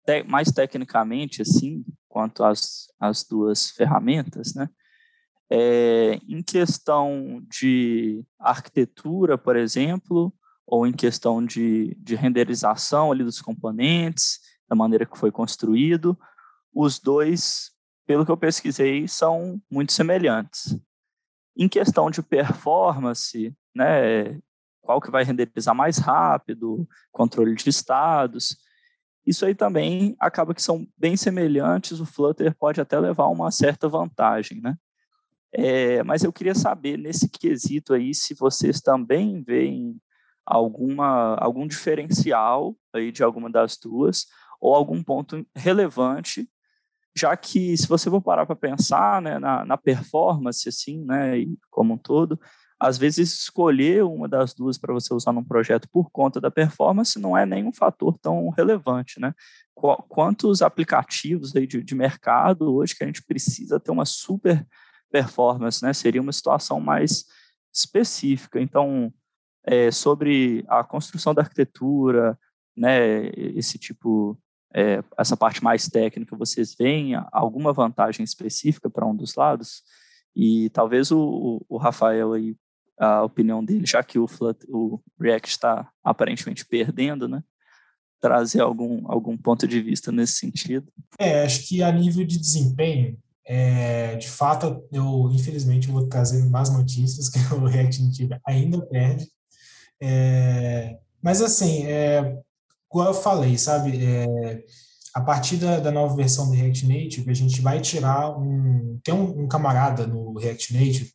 te, 0.05 0.23
mais 0.25 0.51
tecnicamente, 0.51 1.43
assim, 1.43 1.85
quanto 2.09 2.43
às, 2.43 2.87
às 2.99 3.25
duas 3.25 3.71
ferramentas, 3.71 4.55
né? 4.55 4.69
É, 5.51 6.19
em 6.29 6.43
questão 6.43 7.43
de 7.49 8.23
arquitetura, 8.39 9.39
por 9.39 9.57
exemplo, 9.57 10.33
ou 10.67 10.87
em 10.87 10.93
questão 10.93 11.45
de, 11.45 11.97
de 11.99 12.15
renderização 12.15 13.11
ali 13.11 13.25
dos 13.25 13.41
componentes, 13.41 14.41
da 14.69 14.77
maneira 14.77 15.07
que 15.07 15.17
foi 15.17 15.31
construído, 15.31 16.19
os 16.75 16.99
dois, 16.99 17.71
pelo 18.07 18.27
que 18.27 18.31
eu 18.31 18.37
pesquisei, 18.37 19.09
são 19.09 19.61
muito 19.71 19.93
semelhantes. 19.93 20.79
Em 21.59 21.69
questão 21.69 22.11
de 22.11 22.23
performance, 22.23 23.53
né, 23.75 24.41
qual 24.81 25.01
que 25.01 25.11
vai 25.11 25.25
renderizar 25.25 25.75
mais 25.75 25.99
rápido, 25.99 26.89
controle 27.11 27.55
de 27.55 27.69
estados, 27.69 28.57
isso 29.27 29.45
aí 29.45 29.55
também 29.55 30.17
acaba 30.19 30.55
que 30.55 30.63
são 30.63 30.87
bem 30.97 31.17
semelhantes, 31.17 32.01
o 32.01 32.07
Flutter 32.07 32.57
pode 32.57 32.81
até 32.81 32.99
levar 32.99 33.27
uma 33.27 33.51
certa 33.51 33.87
vantagem, 33.87 34.61
né? 34.63 34.77
É, 35.53 36.03
mas 36.03 36.25
eu 36.25 36.33
queria 36.33 36.55
saber, 36.55 36.97
nesse 36.97 37.29
quesito 37.29 37.93
aí, 37.93 38.15
se 38.15 38.33
vocês 38.35 38.81
também 38.81 39.43
veem 39.43 40.01
alguma, 40.47 41.35
algum 41.37 41.67
diferencial 41.67 42.75
aí 42.95 43.13
de 43.13 43.23
alguma 43.23 43.51
das 43.51 43.77
duas, 43.77 44.27
ou 44.59 44.75
algum 44.75 45.03
ponto 45.03 45.47
relevante, 45.55 46.49
já 47.17 47.37
que 47.37 47.77
se 47.77 47.87
você 47.87 48.09
for 48.09 48.21
parar 48.21 48.47
para 48.47 48.57
pensar 48.57 49.21
né, 49.21 49.39
na, 49.39 49.65
na, 49.65 49.77
performance, 49.77 50.69
assim, 50.69 51.05
né, 51.05 51.45
como 51.71 51.95
um 51.95 51.99
todo, 51.99 52.39
às 52.79 52.97
vezes 52.97 53.33
escolher 53.33 54.05
uma 54.05 54.29
das 54.29 54.55
duas 54.55 54.79
para 54.79 54.95
você 54.95 55.13
usar 55.13 55.33
num 55.33 55.43
projeto 55.43 55.89
por 55.91 56.11
conta 56.11 56.41
da 56.41 56.51
performance 56.51 57.19
não 57.19 57.37
é 57.37 57.45
nenhum 57.45 57.73
fator 57.73 58.17
tão 58.21 58.49
relevante, 58.51 59.19
né? 59.19 59.35
Quantos 59.75 60.63
aplicativos 60.63 61.55
aí 61.57 61.67
de, 61.67 61.83
de 61.83 61.95
mercado 61.95 62.73
hoje 62.73 62.95
que 62.97 63.03
a 63.03 63.07
gente 63.07 63.23
precisa 63.23 63.81
ter 63.81 63.91
uma 63.91 64.05
super 64.05 64.65
performance, 65.11 65.83
né? 65.83 65.93
Seria 65.93 66.23
uma 66.23 66.33
situação 66.33 66.81
mais 66.81 67.25
específica. 67.75 68.61
Então, 68.61 69.13
é, 69.65 69.91
sobre 69.91 70.65
a 70.69 70.85
construção 70.85 71.35
da 71.35 71.43
arquitetura, 71.43 72.39
né? 72.77 73.27
Esse 73.37 73.77
tipo, 73.77 74.39
é, 74.75 75.03
essa 75.17 75.37
parte 75.37 75.63
mais 75.63 75.89
técnica, 75.89 76.37
vocês 76.37 76.75
veem 76.75 77.13
alguma 77.33 77.73
vantagem 77.73 78.25
específica 78.25 78.91
para 78.91 79.07
um 79.07 79.15
dos 79.15 79.35
lados? 79.35 79.83
E 80.35 80.71
talvez 80.71 81.11
o, 81.11 81.65
o 81.69 81.77
Rafael 81.79 82.33
aí 82.33 82.55
a 82.99 83.23
opinião 83.23 83.65
dele, 83.65 83.87
já 83.87 84.03
que 84.03 84.19
o, 84.19 84.27
o 84.69 85.01
React 85.21 85.49
está 85.49 85.89
aparentemente 86.03 86.67
perdendo, 86.67 87.29
né? 87.29 87.43
Trazer 88.21 88.61
algum, 88.61 89.11
algum 89.11 89.37
ponto 89.37 89.69
de 89.69 89.81
vista 89.81 90.11
nesse 90.11 90.35
sentido. 90.35 90.93
É, 91.19 91.45
acho 91.45 91.67
que 91.69 91.83
a 91.83 91.93
nível 91.93 92.27
de 92.27 92.39
desempenho, 92.39 93.17
é, 93.47 94.17
de 94.17 94.29
fato, 94.29 94.85
eu 94.93 95.31
infelizmente 95.33 95.89
vou 95.89 96.09
trazer 96.09 96.45
mais 96.51 96.71
notícias 96.71 97.29
que 97.31 97.39
o 97.55 97.65
React 97.65 98.03
Native 98.03 98.37
ainda 98.45 98.85
perde. 98.87 99.29
É, 100.01 100.99
mas 101.23 101.41
assim, 101.41 101.85
é, 101.85 102.37
como 102.89 103.05
eu 103.05 103.15
falei, 103.15 103.59
sabe, 103.59 104.05
é, 104.05 104.65
a 105.15 105.21
partir 105.21 105.57
da, 105.57 105.81
da, 105.81 105.91
nova 105.91 106.15
versão 106.15 106.47
do 106.47 106.53
React 106.53 106.87
Native, 106.87 107.31
a 107.31 107.35
gente 107.35 107.61
vai 107.61 107.81
tirar 107.81 108.39
um. 108.39 108.99
Tem 109.03 109.15
um, 109.15 109.45
um 109.45 109.49
camarada 109.49 110.07
no 110.07 110.39
React 110.39 110.75
Native 110.75 111.13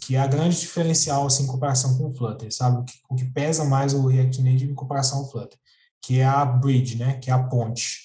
que 0.00 0.14
é 0.14 0.20
a 0.20 0.26
grande 0.26 0.60
diferencial 0.60 1.26
assim, 1.26 1.44
em 1.44 1.46
comparação 1.46 1.96
com 1.96 2.08
o 2.08 2.14
Flutter, 2.14 2.54
sabe? 2.54 2.78
O 2.78 2.84
que, 2.84 2.92
o 3.08 3.14
que 3.14 3.24
pesa 3.24 3.64
mais 3.64 3.94
o 3.94 4.06
React 4.06 4.42
Native 4.42 4.70
em 4.70 4.74
comparação 4.74 5.20
ao 5.20 5.30
Flutter, 5.30 5.58
que 6.02 6.20
é 6.20 6.24
a 6.24 6.44
bridge, 6.44 6.96
né? 6.96 7.18
Que 7.18 7.30
é 7.30 7.32
a 7.32 7.42
ponte. 7.42 8.00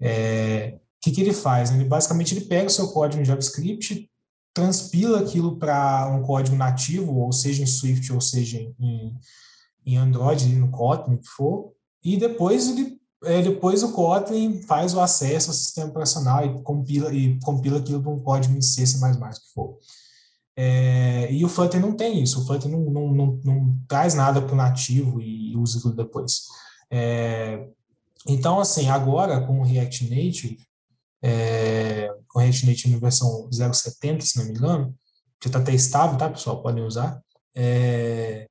É, 0.00 0.74
o 0.76 0.80
que, 1.00 1.12
que 1.12 1.20
ele 1.20 1.32
faz? 1.32 1.70
Ele 1.70 1.84
basicamente 1.84 2.34
ele 2.34 2.44
pega 2.46 2.66
o 2.66 2.70
seu 2.70 2.88
código 2.88 3.22
em 3.22 3.24
JavaScript, 3.24 4.10
transpila 4.52 5.20
aquilo 5.20 5.56
para 5.56 6.08
um 6.08 6.22
código 6.22 6.56
nativo, 6.56 7.14
ou 7.14 7.32
seja 7.32 7.62
em 7.62 7.66
Swift, 7.66 8.12
ou 8.12 8.20
seja 8.20 8.58
em, 8.58 9.16
em 9.84 9.96
Android, 9.96 10.46
no 10.48 10.70
Kotlin, 10.70 11.14
o 11.14 11.18
que 11.18 11.28
for, 11.28 11.72
e 12.14 12.16
depois 12.16 12.68
ele 12.68 12.96
é, 13.24 13.42
depois 13.42 13.82
o 13.82 13.92
Kotlin 13.92 14.62
faz 14.62 14.94
o 14.94 15.00
acesso 15.00 15.50
ao 15.50 15.54
sistema 15.54 15.88
operacional 15.88 16.44
e 16.44 16.62
compila, 16.62 17.12
e 17.12 17.38
compila 17.40 17.78
aquilo 17.78 18.02
para 18.02 18.12
um 18.12 18.20
código 18.20 18.56
em 18.56 18.62
C, 18.62 18.86
C++, 18.86 18.98
que 18.98 19.52
for. 19.54 19.78
É, 20.54 21.30
e 21.32 21.44
o 21.44 21.48
Flutter 21.48 21.80
não 21.80 21.94
tem 21.94 22.22
isso, 22.22 22.40
o 22.40 22.46
Flutter 22.46 22.70
não, 22.70 22.80
não, 22.90 23.12
não, 23.12 23.40
não 23.44 23.78
traz 23.88 24.14
nada 24.14 24.40
para 24.40 24.52
o 24.52 24.56
nativo 24.56 25.20
e 25.20 25.56
usa 25.56 25.80
tudo 25.80 25.96
depois. 25.96 26.42
É, 26.90 27.66
então, 28.28 28.60
assim, 28.60 28.88
agora 28.88 29.40
com 29.46 29.60
o 29.60 29.64
React 29.64 30.04
Native, 30.04 30.58
é, 31.22 32.08
com 32.28 32.38
o 32.38 32.42
React 32.42 32.66
Native 32.66 32.90
na 32.90 32.98
versão 32.98 33.48
0.70, 33.50 34.20
se 34.20 34.38
não 34.38 34.44
me 34.44 34.52
engano, 34.52 34.94
que 35.40 35.48
está 35.48 35.58
até 35.58 35.74
estável, 35.74 36.16
tá, 36.16 36.30
pessoal? 36.30 36.62
Podem 36.62 36.84
usar. 36.84 37.20
É, 37.54 38.46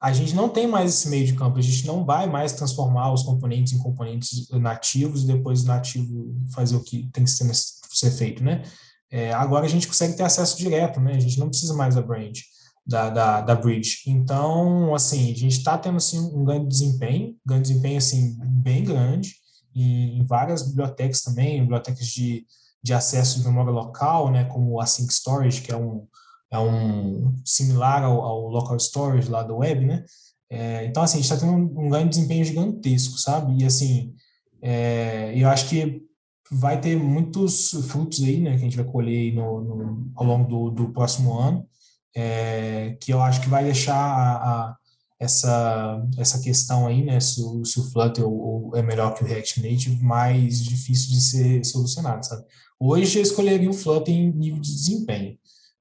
a 0.00 0.12
gente 0.12 0.34
não 0.34 0.48
tem 0.48 0.66
mais 0.66 0.92
esse 0.92 1.08
meio 1.08 1.26
de 1.26 1.34
campo, 1.34 1.58
a 1.58 1.62
gente 1.62 1.86
não 1.86 2.04
vai 2.04 2.28
mais 2.28 2.52
transformar 2.52 3.12
os 3.12 3.22
componentes 3.22 3.72
em 3.72 3.78
componentes 3.78 4.48
nativos 4.50 5.22
e 5.22 5.26
depois 5.26 5.62
o 5.62 5.66
nativo 5.66 6.34
fazer 6.54 6.76
o 6.76 6.82
que 6.82 7.08
tem 7.12 7.24
que 7.24 7.30
ser, 7.30 7.50
ser 7.54 8.10
feito, 8.10 8.44
né? 8.44 8.62
É, 9.10 9.32
agora 9.32 9.64
a 9.64 9.68
gente 9.68 9.86
consegue 9.86 10.16
ter 10.16 10.24
acesso 10.24 10.58
direto, 10.58 11.00
né? 11.00 11.14
A 11.14 11.20
gente 11.20 11.38
não 11.38 11.48
precisa 11.48 11.72
mais 11.74 11.94
da 11.94 12.02
branch, 12.02 12.44
da, 12.86 13.08
da, 13.08 13.40
da 13.40 13.54
bridge. 13.54 14.02
Então, 14.06 14.94
assim, 14.94 15.32
a 15.32 15.34
gente 15.34 15.58
está 15.58 15.78
tendo 15.78 15.96
assim, 15.96 16.18
um 16.18 16.44
ganho 16.44 16.62
de 16.62 16.68
desempenho, 16.68 17.36
ganho 17.44 17.62
de 17.62 17.68
desempenho 17.68 17.98
assim, 17.98 18.36
bem 18.38 18.84
grande, 18.84 19.34
em, 19.74 20.18
em 20.18 20.24
várias 20.24 20.62
bibliotecas 20.62 21.22
também, 21.22 21.60
bibliotecas 21.60 22.06
de, 22.06 22.44
de 22.82 22.92
acesso 22.92 23.38
de 23.38 23.46
memória 23.46 23.72
local, 23.72 24.30
né? 24.30 24.44
Como 24.44 24.72
o 24.72 24.80
Async 24.80 25.10
Storage, 25.10 25.62
que 25.62 25.72
é 25.72 25.76
um, 25.76 26.06
é 26.50 26.58
um 26.58 27.34
similar 27.44 28.02
ao, 28.02 28.20
ao 28.22 28.48
local 28.48 28.76
storage 28.76 29.28
lá 29.28 29.42
do 29.42 29.58
web, 29.58 29.84
né? 29.84 30.04
É, 30.48 30.84
então, 30.86 31.02
assim, 31.02 31.18
a 31.18 31.22
gente 31.22 31.32
está 31.32 31.44
tendo 31.44 31.52
um, 31.52 31.86
um, 31.86 31.88
ganho 31.88 32.04
de 32.04 32.16
desempenho 32.16 32.44
gigantesco, 32.44 33.18
sabe? 33.18 33.62
E, 33.62 33.64
assim, 33.64 34.14
é, 34.62 35.32
eu 35.34 35.48
acho 35.48 35.68
que 35.68 36.02
vai 36.50 36.80
ter 36.80 36.96
muitos 36.96 37.70
frutos 37.88 38.22
aí, 38.22 38.40
né, 38.40 38.50
que 38.50 38.56
a 38.56 38.64
gente 38.64 38.76
vai 38.76 38.86
colher 38.86 39.34
no, 39.34 39.60
no, 39.60 40.12
ao 40.14 40.24
longo 40.24 40.48
do, 40.48 40.70
do 40.70 40.92
próximo 40.92 41.36
ano, 41.38 41.66
é, 42.14 42.96
que 43.00 43.12
eu 43.12 43.20
acho 43.20 43.40
que 43.40 43.48
vai 43.48 43.64
deixar 43.64 43.96
a, 43.96 44.36
a, 44.36 44.76
essa, 45.18 46.06
essa 46.18 46.40
questão 46.40 46.86
aí, 46.86 47.04
né, 47.04 47.18
se 47.18 47.42
o, 47.42 47.64
se 47.64 47.80
o 47.80 47.90
Flutter 47.90 48.24
é 48.74 48.82
melhor 48.82 49.14
que 49.14 49.24
o 49.24 49.26
React 49.26 49.60
Native, 49.60 50.02
mais 50.02 50.62
difícil 50.62 51.10
de 51.10 51.20
ser 51.20 51.64
solucionado, 51.64 52.24
sabe? 52.24 52.44
Hoje 52.78 53.18
eu 53.18 53.22
escolheria 53.22 53.70
o 53.70 53.74
Flutter 53.74 54.14
em 54.14 54.30
nível 54.32 54.60
de 54.60 54.72
desempenho, 54.72 55.36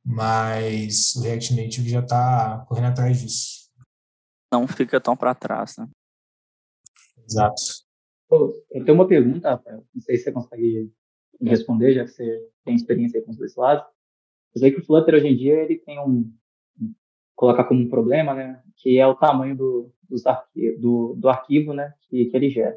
mas 0.06 1.16
o 1.16 1.24
React 1.24 1.56
Native 1.56 1.90
já 1.90 2.02
está 2.02 2.64
correndo 2.68 2.88
atrás 2.88 3.22
disso. 3.22 3.72
Não 4.52 4.68
fica 4.68 5.02
tão 5.02 5.18
para 5.18 5.34
trás, 5.34 5.78
né? 5.78 5.90
Exato. 7.28 7.62
Eu 8.72 8.86
tenho 8.86 8.94
uma 8.94 9.08
pergunta, 9.08 9.50
Rafael. 9.50 9.86
Não 9.94 10.02
sei 10.02 10.18
se 10.18 10.26
você 10.26 10.32
consegue 10.32 10.92
responder, 11.42 11.94
já 11.94 12.04
que 12.04 12.12
você 12.12 12.50
tem 12.64 12.76
experiência 12.76 13.22
com 13.22 13.32
os 13.32 13.38
dois 13.38 13.56
lados. 13.56 13.86
Eu 14.54 14.60
sei 14.62 14.72
que 14.72 14.80
o 14.80 14.86
Flutter 14.86 15.16
hoje 15.16 15.28
em 15.28 15.36
dia 15.36 15.56
ele 15.56 15.78
tem 15.78 16.00
um, 16.00 16.32
colocar 17.36 17.66
como 17.66 17.82
um 17.82 17.90
problema, 17.90 18.34
né, 18.34 18.62
que 18.78 18.98
é 18.98 19.06
o 19.06 19.16
tamanho 19.16 19.56
do, 19.56 19.92
dos 20.10 20.26
arquivo, 20.26 20.80
do, 20.80 21.14
do 21.16 21.30
arquivo, 21.30 21.74
né, 21.74 21.94
que, 22.10 22.26
que 22.26 22.38
ele 22.38 22.50
gera. 22.50 22.76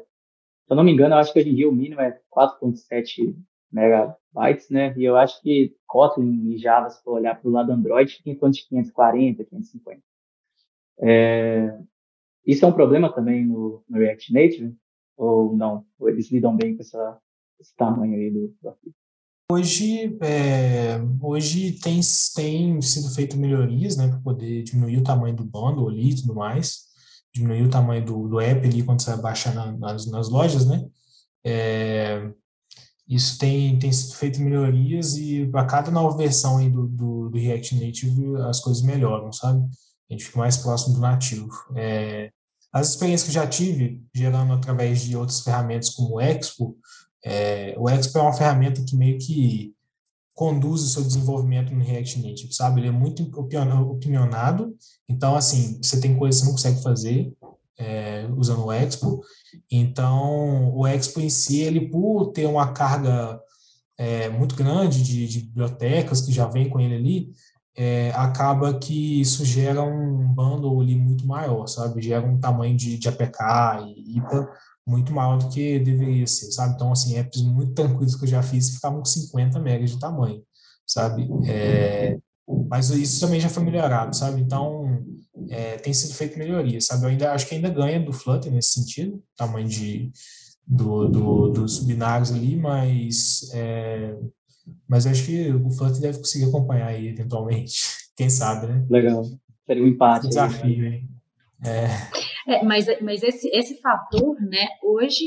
Se 0.65 0.73
eu 0.73 0.75
não 0.75 0.83
me 0.83 0.91
engano, 0.91 1.15
eu 1.15 1.19
acho 1.19 1.31
que 1.31 1.39
hoje 1.39 1.49
em 1.49 1.55
dia 1.55 1.69
o 1.69 1.73
mínimo 1.73 2.01
é 2.01 2.19
4.7 2.31 3.35
megabytes, 3.71 4.69
né, 4.69 4.93
e 4.97 5.03
eu 5.03 5.15
acho 5.15 5.41
que 5.41 5.75
Kotlin 5.87 6.51
e 6.51 6.57
Java, 6.57 6.89
se 6.89 7.03
for 7.03 7.13
olhar 7.13 7.39
para 7.39 7.47
o 7.47 7.51
lado 7.51 7.71
Android, 7.71 8.13
fica 8.13 8.29
em 8.29 8.35
torno 8.35 8.53
de 8.53 8.67
540, 8.67 9.43
550. 9.45 10.01
É, 11.01 11.79
isso 12.45 12.65
é 12.65 12.67
um 12.67 12.73
problema 12.73 13.13
também 13.13 13.45
no, 13.45 13.83
no 13.87 13.97
React 13.97 14.33
Native, 14.33 14.75
ou 15.17 15.55
não? 15.55 15.85
Ou 15.99 16.09
eles 16.09 16.31
lidam 16.31 16.55
bem 16.55 16.75
com 16.75 16.81
essa, 16.81 17.17
esse 17.59 17.75
tamanho 17.75 18.15
aí 18.15 18.31
do, 18.31 18.55
do 18.61 18.69
arquivo? 18.69 18.95
Hoje, 19.51 20.15
é, 20.21 20.99
hoje 21.21 21.79
tem, 21.79 21.99
tem 22.35 22.81
sido 22.81 23.09
feito 23.15 23.35
melhorias 23.35 23.97
né, 23.97 24.07
para 24.07 24.19
poder 24.19 24.61
diminuir 24.61 24.97
o 24.97 25.03
tamanho 25.03 25.35
do 25.35 25.43
bundle 25.43 25.89
ali 25.89 26.11
e 26.11 26.15
tudo 26.15 26.35
mais, 26.35 26.83
diminuir 27.33 27.63
o 27.63 27.69
tamanho 27.69 28.05
do, 28.05 28.27
do 28.27 28.39
app 28.39 28.65
ali 28.65 28.83
quando 28.83 29.01
você 29.01 29.09
vai 29.11 29.21
baixar 29.21 29.53
na, 29.55 29.71
nas, 29.71 30.05
nas 30.05 30.29
lojas, 30.29 30.67
né? 30.67 30.87
É, 31.43 32.31
isso 33.09 33.39
tem, 33.39 33.79
tem 33.79 33.91
sido 33.91 34.13
feito 34.15 34.39
melhorias 34.39 35.17
e 35.17 35.49
a 35.53 35.65
cada 35.65 35.89
nova 35.89 36.15
versão 36.15 36.57
aí 36.57 36.69
do, 36.69 36.87
do, 36.87 37.29
do, 37.29 37.37
React 37.37 37.83
Native 37.83 38.35
as 38.47 38.59
coisas 38.59 38.83
melhoram, 38.83 39.31
sabe? 39.33 39.67
A 40.09 40.13
gente 40.13 40.25
fica 40.25 40.37
mais 40.37 40.57
próximo 40.57 40.93
do 40.93 41.01
nativo. 41.01 41.49
É, 41.75 42.31
as 42.71 42.89
experiências 42.89 43.27
que 43.27 43.33
já 43.33 43.47
tive, 43.47 44.03
gerando 44.13 44.53
através 44.53 45.01
de 45.01 45.17
outras 45.17 45.41
ferramentas 45.41 45.89
como 45.89 46.15
o 46.15 46.21
Expo, 46.21 46.77
é, 47.25 47.75
o 47.79 47.89
Expo 47.89 48.19
é 48.19 48.21
uma 48.21 48.33
ferramenta 48.33 48.83
que 48.85 48.95
meio 48.95 49.17
que 49.17 49.73
conduz 50.35 50.83
o 50.83 50.87
seu 50.87 51.03
desenvolvimento 51.03 51.73
no 51.73 51.83
React 51.83 52.21
Native, 52.21 52.53
sabe? 52.53 52.79
Ele 52.79 52.89
é 52.89 52.91
muito 52.91 53.23
opinionado, 53.35 54.73
então, 55.09 55.35
assim, 55.35 55.79
você 55.81 55.99
tem 55.99 56.15
coisas 56.15 56.39
que 56.39 56.45
você 56.45 56.45
não 56.45 56.55
consegue 56.55 56.83
fazer 56.83 57.33
é, 57.79 58.27
usando 58.35 58.65
o 58.65 58.71
Expo, 58.71 59.23
então, 59.71 60.75
o 60.75 60.85
Expo 60.85 61.21
em 61.21 61.29
si, 61.29 61.61
ele 61.61 61.89
por 61.89 62.31
ter 62.31 62.45
uma 62.45 62.73
carga 62.73 63.39
é, 63.97 64.29
muito 64.29 64.55
grande 64.55 65.01
de, 65.01 65.27
de, 65.27 65.39
bibliotecas 65.41 66.21
que 66.21 66.31
já 66.31 66.45
vem 66.45 66.69
com 66.69 66.79
ele 66.79 66.95
ali, 66.95 67.31
é, 67.75 68.11
acaba 68.11 68.77
que 68.77 69.21
isso 69.21 69.45
gera 69.45 69.81
um 69.81 70.27
bundle 70.33 70.81
ali 70.81 70.95
muito 70.95 71.25
maior, 71.25 71.67
sabe? 71.67 72.01
Gera 72.01 72.25
um 72.25 72.39
tamanho 72.39 72.75
de, 72.75 72.97
de 72.97 73.07
APK 73.07 73.39
e 73.95 74.17
IPA 74.17 74.49
muito 74.85 75.13
maior 75.13 75.37
do 75.37 75.49
que 75.49 75.79
deveria 75.79 76.25
ser, 76.27 76.51
sabe? 76.51 76.73
Então, 76.73 76.91
assim, 76.91 77.17
apps 77.17 77.41
muito 77.41 77.73
tranquilos 77.73 78.15
que 78.15 78.23
eu 78.23 78.27
já 78.27 78.41
fiz 78.41 78.71
ficavam 78.75 78.99
com 78.99 79.05
50 79.05 79.59
megas 79.59 79.91
de 79.91 79.99
tamanho, 79.99 80.41
sabe? 80.85 81.29
É, 81.45 82.17
mas 82.67 82.89
isso 82.89 83.19
também 83.25 83.39
já 83.39 83.49
foi 83.49 83.63
melhorado, 83.63 84.15
sabe? 84.15 84.41
Então, 84.41 85.05
é, 85.49 85.77
tem 85.77 85.93
sido 85.93 86.13
feito 86.13 86.37
melhoria, 86.37 86.79
sabe? 86.81 87.03
Eu 87.03 87.09
ainda 87.09 87.31
acho 87.31 87.47
que 87.47 87.55
ainda 87.55 87.69
ganha 87.69 87.99
do 87.99 88.13
Flutter 88.13 88.51
nesse 88.51 88.73
sentido, 88.73 89.23
tamanho 89.35 89.67
de, 89.67 90.11
do, 90.65 91.07
do, 91.07 91.49
dos 91.49 91.83
binários 91.83 92.31
ali, 92.31 92.55
mas, 92.55 93.49
é, 93.53 94.17
mas 94.87 95.05
acho 95.05 95.25
que 95.25 95.51
o 95.51 95.69
Flutter 95.71 96.01
deve 96.01 96.19
conseguir 96.19 96.45
acompanhar 96.45 96.87
aí 96.87 97.07
eventualmente, 97.07 97.83
quem 98.15 98.29
sabe, 98.29 98.67
né? 98.67 98.85
Legal, 98.89 99.23
seria 99.65 99.83
um 99.83 99.87
empate. 99.87 100.25
Um 100.25 100.29
desafio, 100.29 100.85
hein? 100.85 101.09
É. 101.65 102.53
é. 102.53 102.63
mas 102.63 102.85
mas 103.01 103.21
esse, 103.21 103.49
esse 103.49 103.81
fator, 103.81 104.39
né, 104.41 104.67
hoje, 104.83 105.23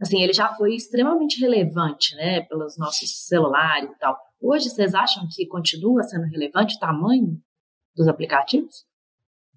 assim, 0.00 0.22
ele 0.22 0.32
já 0.32 0.48
foi 0.54 0.74
extremamente 0.74 1.40
relevante, 1.40 2.14
né, 2.16 2.42
pelos 2.42 2.78
nossos 2.78 3.26
celulares 3.26 3.90
e 3.90 3.98
tal. 3.98 4.16
Hoje, 4.40 4.68
vocês 4.68 4.94
acham 4.94 5.26
que 5.30 5.46
continua 5.46 6.02
sendo 6.02 6.26
relevante 6.26 6.76
o 6.76 6.78
tamanho 6.78 7.40
dos 7.96 8.08
aplicativos? 8.08 8.84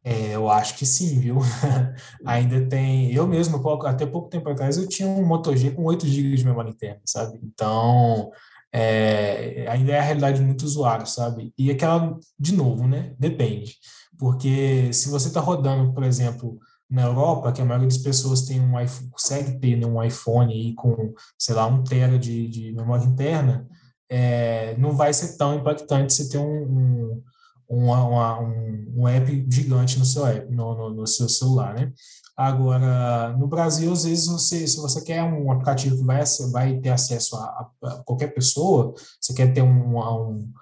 É, 0.09 0.33
eu 0.33 0.49
acho 0.49 0.77
que 0.77 0.85
sim, 0.85 1.19
viu? 1.19 1.39
Ainda 2.25 2.65
tem. 2.69 3.11
Eu 3.11 3.27
mesmo, 3.27 3.61
até 3.85 4.05
pouco 4.05 4.29
tempo 4.29 4.47
atrás, 4.49 4.77
eu 4.77 4.87
tinha 4.87 5.05
um 5.05 5.25
Moto 5.25 5.53
G 5.53 5.71
com 5.71 5.83
8 5.83 6.07
GB 6.07 6.37
de 6.37 6.45
memória 6.45 6.69
interna, 6.69 7.01
sabe? 7.05 7.37
Então, 7.43 8.31
é, 8.71 9.65
ainda 9.67 9.91
é 9.91 9.99
a 9.99 10.01
realidade 10.01 10.39
de 10.39 10.45
muitos 10.45 10.63
usuários, 10.63 11.13
sabe? 11.13 11.53
E 11.57 11.69
aquela, 11.69 12.17
de 12.39 12.55
novo, 12.55 12.87
né? 12.87 13.13
Depende. 13.19 13.75
Porque 14.17 14.93
se 14.93 15.09
você 15.09 15.27
está 15.27 15.41
rodando, 15.41 15.93
por 15.93 16.03
exemplo, 16.03 16.57
na 16.89 17.01
Europa, 17.03 17.51
que 17.51 17.61
a 17.61 17.65
maioria 17.65 17.89
das 17.89 17.97
pessoas 17.97 18.43
tem 18.43 18.61
um 18.61 18.79
iPhone, 18.79 19.09
consegue 19.09 19.59
ter 19.59 19.85
um 19.85 20.01
iPhone 20.01 20.53
aí 20.53 20.73
com, 20.73 21.13
sei 21.37 21.53
lá, 21.53 21.65
um 21.67 21.83
tera 21.83 22.17
de, 22.17 22.47
de 22.47 22.71
memória 22.71 23.03
interna, 23.03 23.67
é, 24.09 24.73
não 24.77 24.93
vai 24.93 25.13
ser 25.13 25.35
tão 25.37 25.55
impactante 25.55 26.13
você 26.13 26.29
ter 26.29 26.37
um, 26.37 26.63
um, 26.63 27.23
uma, 27.69 28.39
um, 28.39 28.93
um 28.95 29.07
app 29.07 29.45
gigante 29.49 29.99
no 29.99 30.05
seu, 30.05 30.25
app, 30.25 30.53
no, 30.53 30.75
no, 30.75 30.89
no, 30.93 31.07
seu 31.07 31.27
celular, 31.27 31.73
né? 31.73 31.91
Agora, 32.35 33.35
no 33.37 33.47
Brasil, 33.47 33.91
às 33.91 34.03
vezes, 34.03 34.27
você, 34.27 34.67
se 34.67 34.77
você 34.77 35.01
quer 35.01 35.23
um 35.23 35.51
aplicativo 35.51 35.97
que 35.97 36.03
vai, 36.03 36.23
vai 36.51 36.77
ter 36.79 36.89
acesso 36.89 37.35
a, 37.35 37.71
a 37.83 38.03
qualquer 38.05 38.27
pessoa, 38.27 38.93
você 39.19 39.33
quer 39.33 39.53
ter 39.53 39.63
um, 39.63 39.97
um 39.97 40.53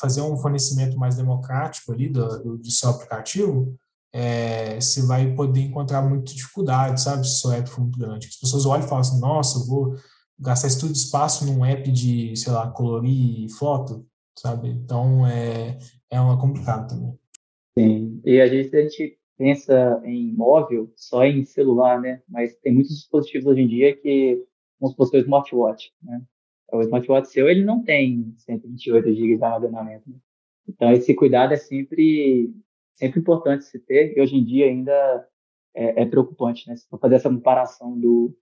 fazer 0.00 0.22
um 0.22 0.36
fornecimento 0.36 0.96
mais 0.96 1.16
democrático 1.16 1.92
ali 1.92 2.08
do, 2.08 2.58
do, 2.58 2.70
seu 2.70 2.90
aplicativo, 2.90 3.74
é, 4.12 4.80
você 4.80 5.02
vai 5.02 5.34
poder 5.34 5.60
encontrar 5.60 6.02
muita 6.02 6.32
dificuldade, 6.32 7.00
sabe? 7.00 7.26
Se 7.26 7.34
o 7.34 7.36
seu 7.38 7.52
app 7.52 7.68
for 7.68 7.80
muito 7.80 7.98
grande. 7.98 8.28
As 8.28 8.36
pessoas 8.36 8.64
olham 8.64 8.84
e 8.84 8.88
falam 8.88 9.00
assim, 9.00 9.20
nossa, 9.20 9.66
vou 9.66 9.96
gastar 10.38 10.68
esse 10.68 10.78
tudo 10.78 10.92
espaço 10.92 11.44
num 11.44 11.64
app 11.64 11.90
de, 11.90 12.34
sei 12.36 12.52
lá, 12.52 12.70
colorir 12.70 13.50
foto, 13.58 14.06
sabe? 14.40 14.68
Então, 14.68 15.26
é, 15.26 15.78
é 16.10 16.20
uma 16.20 16.40
complicado 16.40 16.88
também. 16.88 17.18
Sim, 17.78 18.20
e 18.24 18.40
às 18.40 18.50
vezes 18.50 18.74
a 18.74 18.82
gente 18.82 19.18
pensa 19.36 20.00
em 20.04 20.32
móvel 20.32 20.92
só 20.96 21.24
em 21.24 21.44
celular, 21.44 22.00
né? 22.00 22.22
Mas 22.28 22.56
tem 22.56 22.74
muitos 22.74 22.94
dispositivos 22.94 23.46
hoje 23.46 23.62
em 23.62 23.68
dia 23.68 23.96
que, 23.96 24.44
vamos 24.80 24.96
supor, 24.96 25.08
o 25.14 25.22
smartwatch, 25.22 25.92
né? 26.02 26.20
O 26.72 26.80
smartwatch 26.82 27.28
seu, 27.28 27.48
ele 27.48 27.64
não 27.64 27.82
tem 27.82 28.34
128 28.38 29.14
GB 29.14 29.36
de 29.36 29.44
armazenamento. 29.44 30.10
Né? 30.10 30.16
Então, 30.68 30.92
esse 30.92 31.14
cuidado 31.14 31.54
é 31.54 31.56
sempre, 31.56 32.52
sempre 32.94 33.20
importante 33.20 33.64
se 33.64 33.78
ter, 33.78 34.16
e 34.16 34.20
hoje 34.20 34.36
em 34.36 34.44
dia 34.44 34.66
ainda 34.66 35.26
é, 35.74 36.02
é 36.02 36.06
preocupante, 36.06 36.68
né? 36.68 36.76
Se 36.76 36.86
for 36.88 36.98
fazer 36.98 37.14
essa 37.14 37.30
comparação 37.30 37.98
do, 37.98 38.36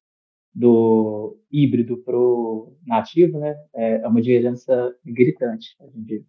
do 0.57 1.38
híbrido 1.53 1.99
para 1.99 2.16
o 2.16 2.75
nativo, 2.87 3.38
né? 3.38 3.55
É, 3.75 4.01
é 4.01 4.09
uma 4.09 4.23
diferença 4.23 4.95
gritante 5.05 5.77
hoje 5.79 5.99
em 5.99 6.03
dia. 6.03 6.23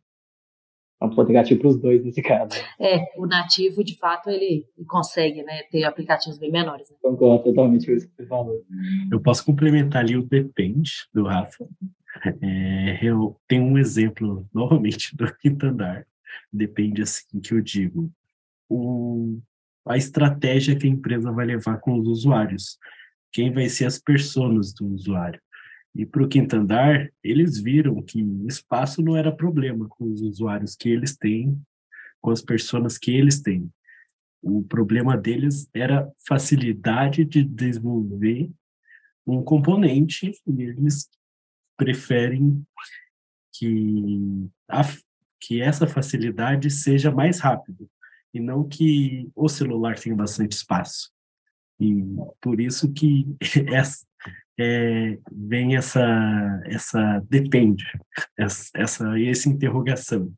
É 1.00 1.06
um 1.06 1.10
ponto 1.12 1.28
negativo 1.30 1.62
para 1.62 1.70
os 1.70 1.80
dois 1.80 2.04
nesse 2.04 2.22
caso. 2.22 2.52
É, 2.78 3.06
o 3.18 3.26
nativo, 3.26 3.84
de 3.84 3.98
fato, 3.98 4.30
ele 4.30 4.66
consegue 4.88 5.44
né, 5.44 5.64
ter 5.72 5.84
aplicativos 5.84 6.38
bem 6.40 6.52
menores. 6.52 6.90
Né? 6.90 6.98
Concordo 7.02 7.44
totalmente 7.46 7.86
com 7.86 7.92
isso 7.94 8.08
que 8.10 8.16
você 8.16 8.26
falou. 8.26 8.62
Eu 9.10 9.22
posso 9.22 9.46
complementar 9.46 10.04
ali 10.04 10.18
o 10.18 10.24
depende 10.24 10.92
do 11.14 11.24
Rafa. 11.24 11.66
É, 12.42 13.00
eu 13.02 13.40
tenho 13.48 13.64
um 13.64 13.78
exemplo, 13.78 14.46
novamente, 14.54 15.16
do 15.16 15.32
quinto 15.38 15.68
andar. 15.68 16.06
Depende, 16.52 17.02
assim, 17.02 17.40
que 17.40 17.54
eu 17.54 17.62
digo. 17.62 18.12
O, 18.68 19.40
a 19.86 19.96
estratégia 19.96 20.76
que 20.76 20.88
a 20.88 20.90
empresa 20.90 21.32
vai 21.32 21.46
levar 21.46 21.78
com 21.78 21.98
os 21.98 22.08
usuários. 22.08 22.78
Quem 23.38 23.54
vai 23.54 23.70
ser 23.70 23.86
as 23.86 24.00
pessoas 24.00 24.74
do 24.74 24.88
usuário. 24.88 25.40
E 25.94 26.08
para 26.08 26.24
o 26.24 26.28
quinto 26.28 26.56
andar, 26.56 27.08
eles 27.24 27.62
viram 27.62 28.02
que 28.02 28.20
espaço 28.48 29.00
não 29.00 29.16
era 29.16 29.32
problema 29.32 29.88
com 29.88 30.12
os 30.12 30.24
usuários 30.24 30.76
que 30.76 30.90
eles 30.90 31.16
têm, 31.16 31.56
com 32.20 32.32
as 32.32 32.42
pessoas 32.42 32.98
que 32.98 33.12
eles 33.12 33.40
têm. 33.40 33.72
O 34.42 34.64
problema 34.64 35.16
deles 35.16 35.70
era 35.72 36.12
facilidade 36.28 37.24
de 37.26 37.44
desenvolver 37.44 38.50
um 39.24 39.44
componente 39.44 40.32
e 40.48 40.64
eles 40.64 41.08
preferem 41.78 42.66
que, 43.54 44.50
a, 44.68 44.82
que 45.40 45.62
essa 45.62 45.86
facilidade 45.86 46.72
seja 46.72 47.12
mais 47.12 47.40
rápida 47.40 47.86
e 48.34 48.40
não 48.40 48.68
que 48.68 49.30
o 49.36 49.48
celular 49.48 49.94
tenha 50.00 50.16
bastante 50.16 50.54
espaço. 50.54 51.16
E 51.80 52.04
por 52.42 52.60
isso 52.60 52.92
que 52.92 53.36
essa, 53.72 54.06
é, 54.60 55.18
vem 55.32 55.76
essa, 55.76 56.62
essa 56.66 57.20
depende, 57.30 57.86
essa, 58.38 58.70
essa, 58.76 59.20
interrogação. 59.50 60.34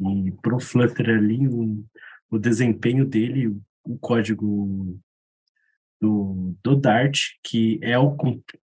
E 0.00 0.32
para 0.42 0.56
o 0.56 0.60
Flutter 0.60 1.08
ali, 1.08 1.48
o 2.30 2.38
desempenho 2.38 3.06
dele, 3.06 3.48
o 3.84 3.98
código 3.98 4.98
do, 6.00 6.54
do 6.62 6.76
Dart, 6.76 7.18
que 7.42 7.78
é 7.82 7.98
o 7.98 8.16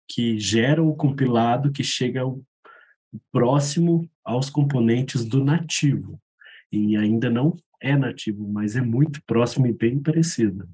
que 0.08 0.38
gera 0.38 0.84
o 0.84 0.96
compilado 0.96 1.72
que 1.72 1.84
chega 1.84 2.22
ao, 2.22 2.42
próximo 3.32 4.10
aos 4.24 4.50
componentes 4.50 5.26
do 5.26 5.44
nativo. 5.44 6.20
E 6.72 6.98
ainda 6.98 7.30
não 7.30 7.56
é 7.82 7.96
nativo, 7.96 8.48
mas 8.48 8.76
é 8.76 8.82
muito 8.82 9.22
próximo 9.26 9.68
e 9.68 9.74
bem 9.74 10.02
parecido. 10.02 10.68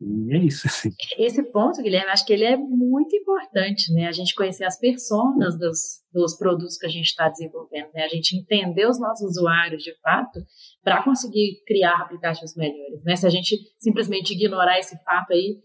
E 0.00 0.34
é 0.34 0.38
isso. 0.38 0.66
Assim. 0.66 0.90
Esse 1.18 1.42
ponto, 1.50 1.82
Guilherme, 1.82 2.10
acho 2.10 2.26
que 2.26 2.32
ele 2.32 2.44
é 2.44 2.56
muito 2.56 3.16
importante, 3.16 3.92
né? 3.94 4.06
A 4.06 4.12
gente 4.12 4.34
conhecer 4.34 4.64
as 4.64 4.78
personas 4.78 5.58
dos, 5.58 6.02
dos 6.12 6.36
produtos 6.36 6.76
que 6.76 6.86
a 6.86 6.90
gente 6.90 7.06
está 7.06 7.28
desenvolvendo, 7.28 7.88
né? 7.94 8.04
A 8.04 8.08
gente 8.08 8.36
entender 8.36 8.86
os 8.86 9.00
nossos 9.00 9.30
usuários 9.30 9.82
de 9.82 9.94
fato 10.00 10.40
para 10.84 11.02
conseguir 11.02 11.62
criar 11.66 12.02
aplicativos 12.02 12.54
melhores, 12.56 13.02
né? 13.04 13.16
Se 13.16 13.26
a 13.26 13.30
gente 13.30 13.56
simplesmente 13.78 14.34
ignorar 14.34 14.78
esse 14.78 14.96
fato 15.02 15.32
aí, 15.32 15.58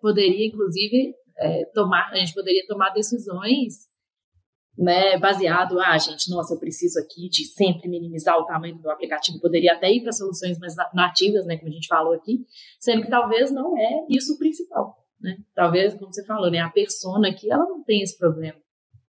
poderia, 0.00 0.46
inclusive, 0.46 1.14
é, 1.38 1.64
tomar, 1.74 2.10
a 2.12 2.16
gente 2.16 2.34
poderia 2.34 2.64
tomar 2.68 2.90
decisões 2.90 3.95
né, 4.76 5.18
baseado, 5.18 5.80
ah, 5.80 5.96
gente, 5.96 6.30
nossa, 6.30 6.54
eu 6.54 6.58
preciso 6.58 6.98
aqui 7.00 7.28
de 7.28 7.46
sempre 7.46 7.88
minimizar 7.88 8.36
o 8.38 8.44
tamanho 8.44 8.76
do 8.76 8.90
aplicativo, 8.90 9.40
poderia 9.40 9.72
até 9.72 9.90
ir 9.90 10.02
para 10.02 10.12
soluções 10.12 10.58
mais 10.58 10.74
nativas, 10.92 11.46
né, 11.46 11.56
como 11.56 11.70
a 11.70 11.72
gente 11.72 11.88
falou 11.88 12.12
aqui, 12.12 12.44
sendo 12.78 13.02
que 13.02 13.10
talvez 13.10 13.50
não 13.50 13.76
é 13.78 14.04
isso 14.10 14.34
o 14.34 14.38
principal, 14.38 14.94
né? 15.20 15.38
Talvez, 15.54 15.94
como 15.94 16.12
você 16.12 16.24
falou, 16.26 16.50
né, 16.50 16.58
a 16.58 16.68
persona 16.68 17.28
aqui, 17.28 17.50
ela 17.50 17.64
não 17.64 17.82
tem 17.82 18.02
esse 18.02 18.18
problema, 18.18 18.58